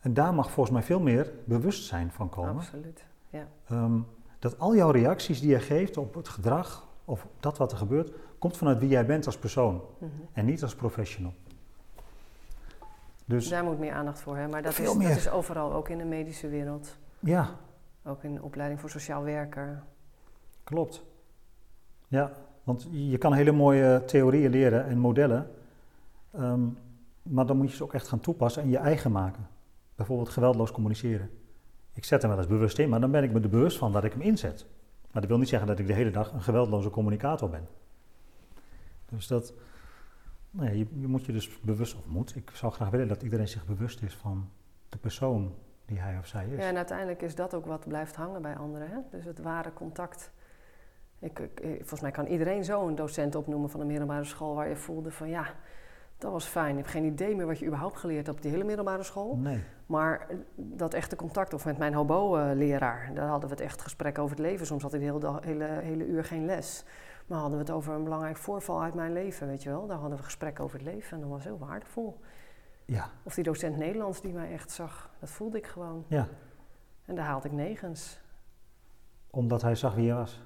En 0.00 0.14
daar 0.14 0.34
mag 0.34 0.50
volgens 0.50 0.74
mij 0.76 0.84
veel 0.84 1.00
meer 1.00 1.32
bewustzijn 1.44 2.10
van 2.12 2.28
komen. 2.28 2.54
Absoluut. 2.56 3.04
Ja. 3.30 3.46
Ehm, 3.68 3.98
dat 4.38 4.58
al 4.58 4.74
jouw 4.76 4.90
reacties 4.90 5.40
die 5.40 5.50
je 5.50 5.60
geeft 5.60 5.96
op 5.96 6.14
het 6.14 6.28
gedrag 6.28 6.86
of 7.04 7.26
dat 7.40 7.58
wat 7.58 7.72
er 7.72 7.78
gebeurt, 7.78 8.12
komt 8.38 8.56
vanuit 8.56 8.78
wie 8.78 8.88
jij 8.88 9.06
bent 9.06 9.26
als 9.26 9.38
persoon 9.38 9.82
Mhm. 9.98 10.10
en 10.32 10.44
niet 10.44 10.62
als 10.62 10.74
professional. 10.74 11.32
Dus 13.24 13.48
Daar 13.48 13.64
moet 13.64 13.78
meer 13.78 13.92
aandacht 13.92 14.20
voor, 14.20 14.36
hè? 14.36 14.48
maar 14.48 14.62
dat 14.62 14.78
is, 14.78 14.92
dat 14.92 15.02
is 15.02 15.30
overal, 15.30 15.72
ook 15.72 15.88
in 15.88 15.98
de 15.98 16.04
medische 16.04 16.48
wereld. 16.48 16.96
ja, 17.18 17.50
Ook 18.04 18.22
in 18.22 18.34
de 18.34 18.42
opleiding 18.42 18.80
voor 18.80 18.90
sociaal 18.90 19.22
werker. 19.22 19.82
klopt. 20.64 21.04
Ja, 22.08 22.32
want 22.64 22.88
je 22.90 23.18
kan 23.18 23.32
hele 23.32 23.52
mooie 23.52 24.02
theorieën 24.04 24.50
leren 24.50 24.86
en 24.86 24.98
modellen, 24.98 25.50
ehm, 26.30 26.60
maar 27.22 27.46
dan 27.46 27.56
moet 27.56 27.70
je 27.70 27.76
ze 27.76 27.82
ook 27.82 27.94
echt 27.94 28.08
gaan 28.08 28.20
toepassen 28.20 28.62
en 28.62 28.68
je 28.68 28.78
eigen 28.78 29.12
maken. 29.12 29.46
Bijvoorbeeld 29.94 30.28
geweldloos 30.28 30.72
communiceren. 30.72 31.30
Ik 31.92 32.04
zet 32.04 32.22
hem 32.22 32.30
wel 32.30 32.38
eens 32.38 32.48
bewust 32.48 32.78
in, 32.78 32.88
maar 32.88 33.00
dan 33.00 33.10
ben 33.10 33.22
ik 33.22 33.32
me 33.32 33.40
er 33.40 33.48
bewust 33.48 33.78
van 33.78 33.92
dat 33.92 34.04
ik 34.04 34.12
hem 34.12 34.20
inzet. 34.20 34.66
Maar 35.10 35.22
dat 35.22 35.30
wil 35.30 35.38
niet 35.38 35.48
zeggen 35.48 35.68
dat 35.68 35.78
ik 35.78 35.86
de 35.86 35.92
hele 35.92 36.10
dag 36.10 36.32
een 36.32 36.42
geweldloze 36.42 36.90
communicator 36.90 37.50
ben. 37.50 37.68
Dus 39.08 39.26
dat, 39.26 39.52
nee, 40.50 40.78
je, 40.78 40.86
je 41.00 41.06
moet 41.06 41.24
je 41.24 41.32
dus 41.32 41.60
bewust, 41.60 41.96
of 41.96 42.06
moet, 42.06 42.36
ik 42.36 42.50
zou 42.54 42.72
graag 42.72 42.90
willen 42.90 43.08
dat 43.08 43.22
iedereen 43.22 43.48
zich 43.48 43.66
bewust 43.66 44.02
is 44.02 44.14
van 44.14 44.48
de 44.88 44.98
persoon 44.98 45.54
die 45.86 45.98
hij 46.00 46.18
of 46.18 46.26
zij 46.26 46.46
is. 46.46 46.58
Ja, 46.58 46.68
en 46.68 46.76
uiteindelijk 46.76 47.22
is 47.22 47.34
dat 47.34 47.54
ook 47.54 47.66
wat 47.66 47.88
blijft 47.88 48.16
hangen 48.16 48.42
bij 48.42 48.56
anderen. 48.56 48.88
Hè? 48.88 48.98
Dus 49.10 49.24
het 49.24 49.38
ware 49.38 49.72
contact. 49.72 50.30
Ik, 51.24 51.38
ik- 51.38 51.60
eh, 51.60 51.70
volgens 51.76 52.00
mij 52.00 52.10
kan 52.10 52.26
iedereen 52.26 52.64
zo 52.64 52.86
een 52.88 52.94
docent 52.94 53.34
opnoemen 53.34 53.70
van 53.70 53.80
een 53.80 53.86
middelbare 53.86 54.24
school 54.24 54.54
waar 54.54 54.68
je 54.68 54.76
voelde 54.76 55.10
van 55.10 55.28
ja, 55.28 55.46
dat 56.18 56.32
was 56.32 56.44
fijn. 56.44 56.68
Je 56.70 56.76
hebt 56.80 56.88
geen 56.88 57.04
idee 57.04 57.36
meer 57.36 57.46
wat 57.46 57.58
je 57.58 57.66
überhaupt 57.66 57.96
geleerd 57.98 58.26
hebt 58.26 58.36
op 58.38 58.42
die 58.42 58.50
hele 58.52 58.64
middelbare 58.64 59.02
school. 59.02 59.36
Nee, 59.36 59.64
Maar 59.86 60.26
dat 60.56 60.94
echte 60.94 61.16
contact, 61.16 61.54
of 61.54 61.64
met 61.64 61.78
mijn 61.78 61.94
hobo-leraar, 61.94 63.10
daar 63.14 63.28
hadden 63.28 63.48
we 63.48 63.54
het 63.54 63.64
echt 63.64 63.82
gesprek 63.82 64.18
over 64.18 64.36
het 64.36 64.46
leven. 64.46 64.66
Soms 64.66 64.82
had 64.82 64.94
ik 64.94 65.00
de 65.00 65.06
hele, 65.06 65.18
dag- 65.20 65.44
hele, 65.44 65.64
hele 65.64 66.06
uur 66.06 66.24
geen 66.24 66.44
les. 66.44 66.84
Maar 67.26 67.38
hadden 67.38 67.58
we 67.58 67.64
het 67.64 67.74
over 67.74 67.94
een 67.94 68.04
belangrijk 68.04 68.36
voorval 68.36 68.82
uit 68.82 68.94
mijn 68.94 69.12
leven, 69.12 69.46
weet 69.46 69.62
je 69.62 69.68
wel. 69.70 69.86
Daar 69.86 69.98
hadden 69.98 70.18
we 70.18 70.24
gesprek 70.24 70.60
over 70.60 70.78
het 70.78 70.86
leven 70.86 71.12
en 71.16 71.20
dat 71.20 71.30
was 71.30 71.44
heel 71.44 71.58
waardevol. 71.58 72.20
Ja. 72.84 73.10
Of 73.22 73.34
die 73.34 73.44
docent 73.44 73.76
Nederlands 73.76 74.20
die 74.20 74.32
mij 74.32 74.52
echt 74.52 74.70
zag. 74.70 75.10
Dat 75.20 75.30
voelde 75.30 75.58
ik 75.58 75.66
gewoon. 75.66 76.04
Ja. 76.08 76.26
En 77.04 77.14
daar 77.14 77.24
haalde 77.24 77.48
ik 77.48 77.54
negens. 77.54 78.20
Omdat 79.30 79.62
hij 79.62 79.74
zag 79.74 79.94
wie 79.94 80.04
je 80.04 80.14
was. 80.14 80.42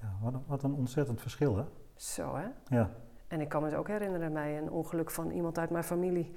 Ja, 0.00 0.12
wat, 0.22 0.34
een- 0.34 0.44
wat 0.46 0.62
een 0.62 0.74
ontzettend 0.74 1.20
verschil, 1.20 1.56
hè? 1.56 1.64
Zo 1.96 2.36
hè. 2.36 2.46
Ja. 2.76 2.90
En 3.28 3.40
ik 3.40 3.48
kan 3.48 3.62
me 3.62 3.68
dus 3.68 3.78
ook 3.78 3.88
herinneren 3.88 4.32
bij 4.32 4.58
een 4.58 4.70
ongeluk 4.70 5.10
van 5.10 5.30
iemand 5.30 5.58
uit 5.58 5.70
mijn 5.70 5.84
familie. 5.84 6.32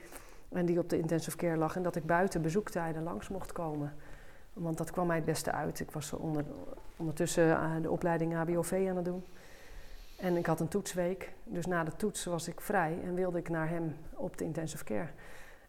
En 0.50 0.66
die 0.66 0.80
op 0.80 0.90
de 0.90 0.98
intensive 0.98 1.38
care 1.38 1.58
lag. 1.58 1.76
En 1.76 1.84
dat 1.84 1.96
ik 1.96 2.06
buiten 2.06 2.42
bezoektijden 2.42 3.04
langs 3.04 3.30
mocht 3.30 3.52
komen. 3.52 3.94
Want 4.54 4.78
dat 4.78 4.92
kwam 4.92 5.08
mij 5.08 5.16
het 5.16 5.26
beste 5.26 5.52
uit. 5.52 5.80
Ik 5.80 5.92
was 5.92 6.14
onder, 6.14 6.44
ondertussen 6.98 7.52
eh, 7.52 7.72
de 7.82 7.92
opleiding 7.92 8.34
HBOV 8.34 8.86
aan 8.90 8.96
het 8.96 9.06
doen. 9.06 9.24
En 10.20 10.38
ik 10.38 10.46
had 10.46 10.60
een 10.60 10.68
toetsweek. 10.68 11.34
Dus 11.44 11.66
na 11.66 11.84
de 11.84 11.96
toets 11.96 12.26
was 12.26 12.48
ik 12.48 12.62
vrij 12.62 12.98
en 13.04 13.14
wilde 13.14 13.38
ik 13.38 13.50
naar 13.50 13.70
hem 13.70 13.96
op 14.14 14.38
de 14.38 14.44
intensive 14.44 14.84
care. 14.84 15.08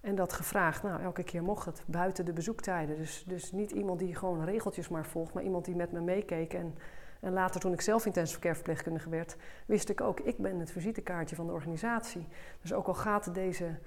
En 0.01 0.15
dat 0.15 0.33
gevraagd, 0.33 0.83
nou 0.83 1.03
elke 1.03 1.23
keer 1.23 1.43
mocht 1.43 1.65
het, 1.67 1.83
buiten 1.87 2.25
de 2.25 2.33
bezoektijden. 2.33 2.97
Dus, 2.97 3.25
dus 3.27 3.53
niet 3.53 3.71
iemand 3.71 3.99
die 3.99 4.15
gewoon 4.15 4.45
regeltjes 4.45 4.89
maar 4.89 5.07
volgt, 5.07 5.35
maar 5.35 5.43
iemand 5.43 5.65
die 5.65 5.77
met 5.77 5.93
me 5.93 6.01
meekeek. 6.01 6.55
En, 6.55 6.75
en 7.23 7.33
later 7.33 7.61
toen 7.61 7.73
ik 7.73 7.81
zelf 7.81 8.07
intensive 8.07 8.41
care 8.41 8.55
verpleegkundige 8.55 9.09
werd, 9.09 9.37
wist 9.67 9.89
ik 9.89 10.01
ook, 10.01 10.21
ik 10.21 10.39
ben 10.39 10.59
het 10.59 10.71
visitekaartje 10.71 11.37
van 11.37 11.47
de 11.47 11.53
organisatie. 11.53 12.27
Dus 12.61 12.73
ook 12.73 12.87
al 12.87 12.95
gaat 12.95 13.35
deze 13.35 13.79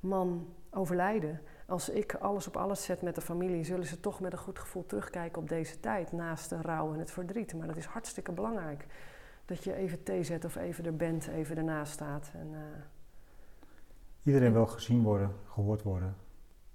man 0.00 0.54
overlijden, 0.70 1.40
als 1.66 1.88
ik 1.88 2.14
alles 2.14 2.46
op 2.46 2.56
alles 2.56 2.84
zet 2.84 3.02
met 3.02 3.14
de 3.14 3.20
familie, 3.20 3.64
zullen 3.64 3.86
ze 3.86 4.00
toch 4.00 4.20
met 4.20 4.32
een 4.32 4.38
goed 4.38 4.58
gevoel 4.58 4.86
terugkijken 4.86 5.42
op 5.42 5.48
deze 5.48 5.80
tijd, 5.80 6.12
naast 6.12 6.48
de 6.48 6.60
rouw 6.62 6.92
en 6.92 6.98
het 6.98 7.10
verdriet. 7.10 7.54
Maar 7.54 7.66
dat 7.66 7.76
is 7.76 7.84
hartstikke 7.84 8.32
belangrijk. 8.32 8.86
Dat 9.44 9.64
je 9.64 9.74
even 9.74 10.02
thee 10.02 10.22
zet 10.22 10.44
of 10.44 10.56
even 10.56 10.84
er 10.84 10.96
bent, 10.96 11.26
even 11.26 11.56
ernaast 11.56 11.92
staat. 11.92 12.30
En, 12.34 12.48
eh, 12.52 12.60
Iedereen 14.22 14.52
wil 14.52 14.66
gezien 14.66 15.02
worden, 15.02 15.32
gehoord 15.44 15.82
worden. 15.82 16.14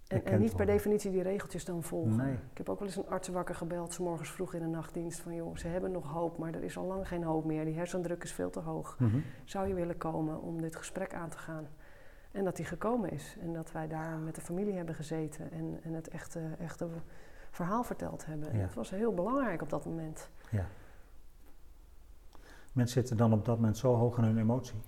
En, 0.10 0.26
en 0.26 0.40
niet 0.40 0.56
per 0.56 0.66
definitie 0.66 1.12
die 1.12 1.22
regeltjes 1.22 1.66
dan 1.66 1.84
volgen. 1.84 2.16
Nee. 2.16 2.34
Ik 2.52 2.58
heb 2.58 2.70
ook 2.70 2.80
wel 2.80 2.88
eens 2.88 2.98
een 2.98 3.08
arts 3.10 3.28
wakker 3.28 3.56
gebeld, 3.56 3.94
s 3.94 4.00
morgens 4.00 4.32
vroeg 4.32 4.54
in 4.54 4.60
de 4.62 4.68
nachtdienst, 4.68 5.20
van 5.20 5.36
joh, 5.36 5.56
ze 5.58 5.68
hebben 5.68 5.92
nog 5.92 6.12
hoop, 6.12 6.38
maar 6.38 6.54
er 6.54 6.64
is 6.64 6.78
al 6.78 6.86
lang 6.86 7.08
geen 7.08 7.24
hoop 7.24 7.46
meer. 7.46 7.66
Die 7.66 7.76
hersendruk 7.76 8.24
is 8.24 8.34
veel 8.34 8.50
te 8.50 8.60
hoog. 8.60 8.96
Mhm. 9.00 9.20
Zou 9.44 9.68
je 9.68 9.74
willen 9.74 9.98
komen 9.98 10.42
om 10.42 10.62
dit 10.62 10.76
gesprek 10.76 11.14
aan 11.14 11.30
te 11.30 11.38
gaan? 11.38 11.68
En 12.32 12.44
dat 12.44 12.58
hij 12.58 12.66
gekomen 12.66 13.10
is 13.12 13.38
en 13.42 13.54
dat 13.54 13.72
wij 13.72 13.88
daar 13.88 14.18
met 14.18 14.36
de 14.36 14.42
familie 14.42 14.74
hebben 14.74 14.96
gezeten 14.96 15.52
en, 15.52 15.80
en 15.84 15.94
het 15.94 16.08
echte, 16.08 16.56
echte 16.60 16.88
verhaal 17.52 17.84
verteld 17.84 18.26
hebben. 18.26 18.50
En 18.52 18.58
Ja. 18.58 18.66
dat 18.66 18.74
was 18.74 18.90
heel 18.90 19.14
belangrijk 19.14 19.62
op 19.62 19.70
dat 19.70 19.86
moment. 19.86 20.30
Ja. 20.52 20.66
Mensen 22.74 22.94
zitten 23.02 23.18
dan 23.18 23.34
op 23.34 23.46
dat 23.46 23.56
moment 23.56 23.78
zo 23.78 23.96
hoog 23.96 24.18
in 24.18 24.24
hun 24.24 24.38
emotie. 24.38 24.80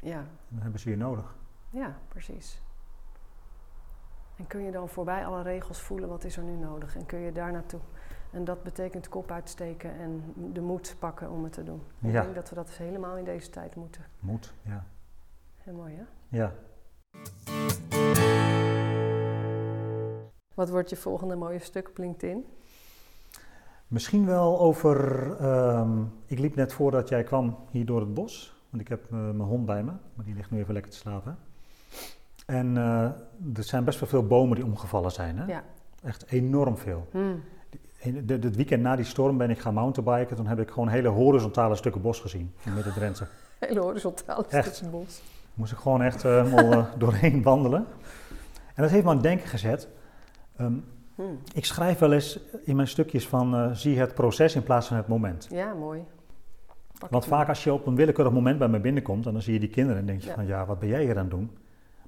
Ja, 0.00 0.24
Dan 0.48 0.62
hebben 0.62 0.80
ze 0.80 0.90
je 0.90 0.96
nodig. 0.96 1.36
ja, 1.70 1.98
precies. 2.08 2.62
En 4.36 4.46
kun 4.46 4.60
je 4.60 4.70
dan 4.70 4.88
voorbij 4.88 5.26
alle 5.26 5.42
regels 5.42 5.80
voelen 5.80 6.08
wat 6.08 6.24
is 6.24 6.36
er 6.36 6.42
nu 6.42 6.56
nodig 6.56 6.96
en 6.96 7.06
kun 7.06 7.18
je 7.18 7.32
daar 7.32 7.52
naartoe. 7.52 7.80
En 8.30 8.44
dat 8.44 8.62
betekent 8.62 9.08
kop 9.08 9.30
uitsteken 9.30 9.98
en 9.98 10.34
de 10.52 10.60
moed 10.60 10.96
pakken 10.98 11.30
om 11.30 11.44
het 11.44 11.52
te 11.52 11.64
doen. 11.64 11.82
Ik 12.00 12.12
denk 12.12 12.34
dat 12.34 12.48
we 12.48 12.54
dat 12.54 12.66
dus 12.66 12.78
helemaal 12.78 13.16
in 13.16 13.24
deze 13.24 13.50
tijd 13.50 13.74
moeten. 13.74 14.04
Moet, 14.20 14.54
ja. 14.62 14.84
Heel 15.56 15.74
mooi 15.74 15.94
hè? 15.94 16.02
Ja. 16.28 16.52
Wat 20.54 20.70
wordt 20.70 20.90
je 20.90 20.96
volgende 20.96 21.36
mooie 21.36 21.58
stuk 21.58 21.88
op 21.88 21.98
LinkedIn? 21.98 22.44
Misschien 23.86 24.26
wel 24.26 24.60
over. 24.60 25.30
ehm, 25.36 26.04
ik 26.26 26.38
liep 26.38 26.54
net 26.54 26.72
voordat 26.72 27.08
jij 27.08 27.24
kwam 27.24 27.58
hier 27.70 27.86
door 27.86 28.00
het 28.00 28.14
bos. 28.14 28.64
Want 28.70 28.82
ik 28.82 28.88
heb 28.88 29.04
eh, 29.04 29.10
mijn 29.10 29.38
hond 29.48 29.66
bij 29.66 29.82
me, 29.82 29.92
maar 30.14 30.24
die 30.24 30.34
ligt 30.34 30.50
nu 30.50 30.58
even 30.58 30.72
lekker 30.72 30.92
te 30.92 30.98
slapen. 30.98 31.38
En 32.46 32.76
eh, 32.76 33.02
er 33.56 33.62
zijn 33.64 33.84
best 33.84 34.00
wel 34.00 34.08
veel 34.08 34.26
bomen 34.26 34.54
die 34.56 34.64
omgevallen 34.64 35.10
zijn. 35.10 35.38
Hè? 35.38 35.44
Ja. 35.46 35.62
Echt 36.02 36.26
enorm 36.30 36.76
veel. 36.76 37.06
Hmm. 37.10 37.42
Het 38.26 38.56
weekend 38.56 38.82
na 38.82 38.96
die 38.96 39.04
storm 39.04 39.36
ben 39.38 39.50
ik 39.50 39.58
gaan 39.58 39.74
mountainbiken. 39.74 40.36
Toen 40.36 40.46
heb 40.46 40.60
ik 40.60 40.70
gewoon 40.70 40.88
hele 40.88 41.08
horizontale 41.08 41.76
stukken 41.76 42.00
bos 42.00 42.20
gezien 42.20 42.52
in 42.64 42.74
Midden-Drenthe. 42.74 43.26
Hele 43.58 43.80
horizontale 43.80 44.44
stukjes 44.48 44.90
bos. 44.90 45.22
Moest 45.54 45.72
ik 45.72 45.78
gewoon 45.78 46.02
echt 46.02 46.24
eh, 46.24 46.42
helemaal 46.42 46.72
eh, 46.72 46.84
doorheen 46.98 47.42
wandelen. 47.42 47.86
En 48.74 48.82
dat 48.82 48.90
heeft 48.90 49.02
me 49.04 49.08
aan 49.10 49.16
het 49.16 49.24
denken 49.24 49.48
gezet. 49.48 49.88
Ehm, 50.56 50.72
Hmm. 51.14 51.38
ik 51.54 51.64
schrijf 51.64 51.98
wel 51.98 52.12
eens 52.12 52.40
in 52.64 52.76
mijn 52.76 52.88
stukjes 52.88 53.28
van 53.28 53.54
eh, 53.54 53.70
zie 53.72 53.98
het 53.98 54.14
proces 54.14 54.54
in 54.54 54.62
plaats 54.62 54.86
van 54.86 54.96
het 54.96 55.08
moment. 55.08 55.46
Ja, 55.50 55.72
mooi. 55.74 56.04
Pak 56.98 57.10
Want 57.10 57.26
vaak 57.26 57.48
als 57.48 57.64
je 57.64 57.72
op 57.72 57.86
een 57.86 57.94
willekeurig 57.94 58.32
moment 58.32 58.58
bij 58.58 58.68
me 58.68 58.80
binnenkomt 58.80 59.26
en 59.26 59.32
dan 59.32 59.42
zie 59.42 59.52
je 59.52 59.60
die 59.60 59.68
kinderen 59.68 60.00
en 60.00 60.06
denk 60.06 60.20
je 60.20 60.28
Ja. 60.28 60.34
van 60.34 60.46
ja, 60.46 60.66
wat 60.66 60.78
ben 60.78 60.88
jij 60.88 61.02
hier 61.02 61.10
aan 61.16 61.16
het 61.24 61.30
doen? 61.30 61.50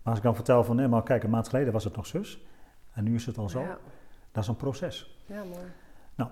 Maar 0.09 0.17
als 0.17 0.27
ik 0.27 0.33
dan 0.33 0.45
vertel 0.45 0.65
van 0.65 0.77
nee, 0.77 0.89
maar 0.89 1.03
kijk, 1.03 1.23
een 1.23 1.31
maand 1.31 1.49
geleden 1.49 1.73
was 1.73 1.85
het 1.85 1.97
nog 1.97 2.07
zus 2.07 2.41
en 2.93 3.05
nu 3.05 3.15
is 3.15 3.27
het 3.27 3.39
al 3.39 3.49
zo. 3.49 3.61
Ja, 3.61 3.79
Dat 4.33 4.43
is 4.43 4.49
een 4.49 4.57
proces. 4.57 5.19
ja, 5.27 5.43
mooi. 5.45 6.29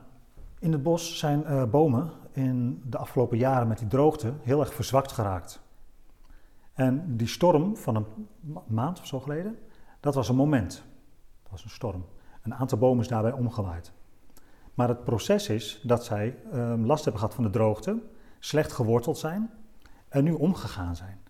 In 0.58 0.72
het 0.72 0.82
bos 0.82 1.18
zijn 1.18 1.44
eh, 1.44 1.64
bomen 1.64 2.10
in 2.32 2.82
de 2.84 2.98
afgelopen 2.98 3.38
jaren 3.38 3.68
met 3.68 3.78
die 3.78 3.88
droogte 3.88 4.32
heel 4.42 4.60
erg 4.60 4.74
verzwakt 4.74 5.12
geraakt. 5.12 5.60
En 6.72 7.16
die 7.16 7.26
storm 7.26 7.76
van 7.76 7.96
een 7.96 8.06
ma- 8.40 8.62
maand 8.66 9.00
of 9.00 9.06
zo 9.06 9.20
geleden, 9.20 9.58
dat 10.00 10.14
was 10.14 10.28
een 10.28 10.36
moment. 10.36 10.82
Dat 11.42 11.50
was 11.50 11.64
een 11.64 11.70
storm. 11.70 12.04
Een 12.42 12.54
aantal 12.54 12.78
bomen 12.78 13.00
is 13.02 13.08
daarbij 13.08 13.32
omgewaaid. 13.32 13.92
Maar 14.74 14.88
het 14.88 15.04
proces 15.04 15.48
is 15.48 15.80
dat 15.82 16.04
zij 16.04 16.36
ehm, 16.52 16.84
last 16.84 17.02
hebben 17.04 17.20
gehad 17.20 17.34
van 17.36 17.44
de 17.44 17.50
droogte, 17.50 18.02
slecht 18.38 18.72
geworteld 18.72 19.18
zijn 19.18 19.50
en 20.08 20.24
nu 20.24 20.32
omgegaan 20.32 20.96
zijn. 20.96 21.20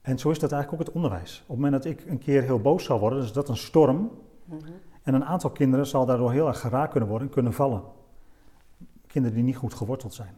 En 0.00 0.18
zo 0.18 0.30
is 0.30 0.38
dat 0.38 0.52
eigenlijk 0.52 0.82
ook 0.82 0.88
het 0.88 0.96
onderwijs. 0.96 1.40
Op 1.42 1.48
het 1.48 1.56
moment 1.56 1.82
dat 1.82 1.92
ik 1.92 2.04
een 2.06 2.18
keer 2.18 2.42
heel 2.42 2.60
boos 2.60 2.84
zal 2.84 2.98
worden, 3.00 3.22
is 3.22 3.32
dat 3.32 3.48
een 3.48 3.56
storm. 3.56 4.10
Mhm. 4.44 4.58
En 5.02 5.14
een 5.14 5.24
aantal 5.24 5.50
kinderen 5.50 5.86
zal 5.86 6.06
daardoor 6.06 6.32
heel 6.32 6.46
erg 6.48 6.60
geraakt 6.60 6.90
kunnen 6.90 7.08
worden 7.08 7.26
en 7.28 7.34
kunnen 7.34 7.52
vallen. 7.52 7.82
Kinderen 9.06 9.36
die 9.36 9.44
niet 9.46 9.56
goed 9.56 9.74
geworteld 9.74 10.14
zijn. 10.14 10.36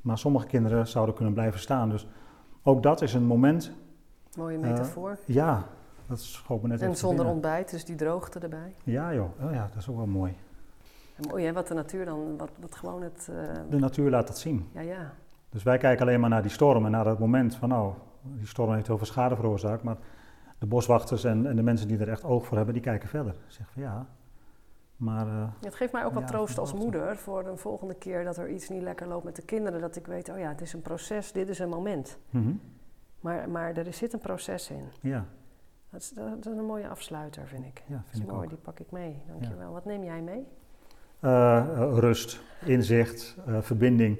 Maar 0.00 0.18
sommige 0.18 0.46
kinderen 0.46 0.88
zouden 0.88 1.14
kunnen 1.14 1.34
blijven 1.34 1.60
staan. 1.60 1.88
Dus 1.90 2.06
ook 2.62 2.82
dat 2.82 3.02
is 3.02 3.14
een 3.14 3.24
moment, 3.24 3.72
Mooie 4.36 4.56
Eh, 4.56 4.62
metafoor. 4.62 5.18
ja, 5.26 5.64
dat 6.06 6.20
schoot 6.20 6.62
me 6.62 6.68
net 6.68 6.80
en 6.80 6.96
zonder 6.96 7.16
binnen. 7.16 7.34
ontbijt, 7.34 7.70
dus 7.70 7.84
die 7.84 7.96
droogte 7.96 8.38
erbij. 8.38 8.74
Ja 8.84 9.14
joh, 9.14 9.28
oh, 9.42 9.52
ja, 9.52 9.68
dat 9.72 9.76
is 9.76 9.88
ook 9.88 9.96
wel 9.96 10.06
mooi. 10.06 10.36
En 11.16 11.28
mooi 11.28 11.44
hè, 11.44 11.52
wat 11.52 11.68
de 11.68 11.74
natuur 11.74 12.04
dan, 12.04 12.36
wat, 12.36 12.50
wat 12.60 12.74
gewoon 12.74 13.02
het... 13.02 13.28
eh, 13.30 13.54
De 13.70 13.78
natuur 13.78 14.10
laat 14.10 14.26
dat 14.26 14.38
zien. 14.38 14.68
ja, 14.72 14.80
ja. 14.80 15.12
Dus 15.50 15.62
wij 15.62 15.78
kijken 15.78 16.06
alleen 16.06 16.20
maar 16.20 16.30
naar 16.30 16.42
die 16.42 16.50
storm 16.50 16.84
en 16.84 16.90
naar 16.90 17.04
dat 17.04 17.18
moment 17.18 17.54
van 17.54 17.68
nou, 17.68 17.92
die 18.22 18.46
storm 18.46 18.72
heeft 18.74 18.86
heel 18.86 18.96
veel 18.96 19.06
schade 19.06 19.36
veroorzaakt. 19.36 19.82
Maar 19.82 19.96
de 20.58 20.66
boswachters 20.66 21.24
en, 21.24 21.46
en 21.46 21.56
de 21.56 21.62
mensen 21.62 21.88
die 21.88 21.98
er 21.98 22.08
echt 22.08 22.24
oog 22.24 22.46
voor 22.46 22.56
hebben, 22.56 22.74
die 22.74 22.82
kijken 22.82 23.08
verder. 23.08 23.34
Zeggen 23.46 23.72
van 23.74 23.82
ja, 23.82 24.06
maar 24.96 25.26
eh, 25.26 25.48
Het 25.60 25.74
geeft 25.74 25.92
mij 25.92 26.04
ook 26.04 26.12
wat 26.12 26.22
Ja, 26.22 26.28
troost 26.28 26.58
als 26.58 26.74
moeder 26.74 27.16
voor 27.16 27.44
de 27.44 27.56
volgende 27.56 27.94
keer 27.94 28.24
dat 28.24 28.36
er 28.36 28.48
iets 28.50 28.68
niet 28.68 28.82
lekker 28.82 29.06
loopt 29.06 29.24
met 29.24 29.36
de 29.36 29.42
kinderen. 29.44 29.80
Dat 29.80 29.96
ik 29.96 30.06
weet, 30.06 30.28
oh 30.28 30.38
ja, 30.38 30.48
het 30.48 30.60
is 30.60 30.72
een 30.72 30.82
proces, 30.82 31.32
dit 31.32 31.48
is 31.48 31.58
een 31.58 31.68
moment. 31.68 32.18
mhm, 32.30 32.52
Maar, 33.20 33.50
maar 33.50 33.72
er 33.76 33.92
zit 33.92 34.12
een 34.12 34.18
proces 34.18 34.70
in. 34.70 34.84
ja, 35.00 35.24
Dat 35.90 36.00
is, 36.00 36.10
dat 36.10 36.46
is 36.52 36.58
een 36.58 36.64
mooie 36.66 36.88
afsluiter, 36.88 37.46
vind 37.46 37.64
ik. 37.64 37.82
ja, 37.86 37.94
Dat 37.94 38.02
vind 38.04 38.14
is 38.14 38.20
ik 38.20 38.26
mooi, 38.34 38.42
ook. 38.44 38.48
die 38.48 38.58
pak 38.58 38.78
ik 38.80 38.90
mee. 38.90 39.22
Dankjewel. 39.26 39.72
Wat 39.72 39.84
neem 39.84 40.04
jij 40.04 40.22
mee? 40.22 40.46
Eh, 41.20 41.56
eh, 41.58 41.98
rust, 41.98 42.40
inzicht, 42.64 43.36
verbinding. 43.60 44.18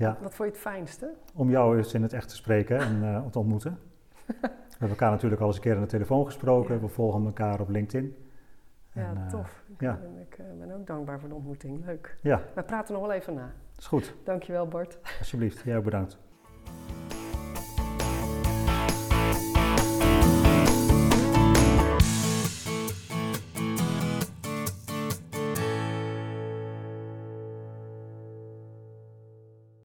Ja, 0.00 0.16
Wat 0.22 0.34
vond 0.34 0.48
je 0.48 0.54
het 0.54 0.58
fijnste? 0.58 1.14
om 1.34 1.50
jou 1.50 1.76
eens 1.76 1.94
in 1.94 2.02
het 2.02 2.12
echt 2.12 2.28
te 2.28 2.36
spreken 2.36 2.78
en 2.78 3.02
eh, 3.02 3.26
te 3.26 3.38
ontmoeten. 3.38 3.78
We 4.26 4.86
hebben 4.86 4.88
elkaar 4.88 5.10
natuurlijk 5.10 5.40
al 5.40 5.46
eens 5.46 5.56
een 5.56 5.62
keer 5.62 5.74
aan 5.74 5.80
de 5.80 5.86
telefoon 5.86 6.24
gesproken. 6.24 6.74
Ja. 6.74 6.80
We 6.80 6.88
volgen 6.88 7.24
elkaar 7.24 7.60
op 7.60 7.68
LinkedIn. 7.68 8.16
Ja, 8.92 9.08
En, 9.08 9.16
eh, 9.16 9.26
tof. 9.26 9.62
Ik, 9.68 9.80
ja. 9.80 9.98
ben, 10.02 10.20
ik 10.20 10.38
eh, 10.38 10.44
ben 10.58 10.74
ook 10.74 10.86
dankbaar 10.86 11.20
voor 11.20 11.28
de 11.28 11.34
ontmoeting. 11.34 11.84
Leuk. 11.84 12.16
Ja, 12.20 12.42
We 12.54 12.62
praten 12.62 12.94
nog 12.94 13.02
wel 13.02 13.12
even 13.12 13.34
na. 13.34 13.52
is 13.78 13.86
goed. 13.86 14.14
Dankjewel, 14.24 14.68
Bart. 14.68 14.98
Alsjeblieft. 15.18 15.62
Jij 15.64 15.76
ook 15.76 15.84
bedankt. 15.84 16.18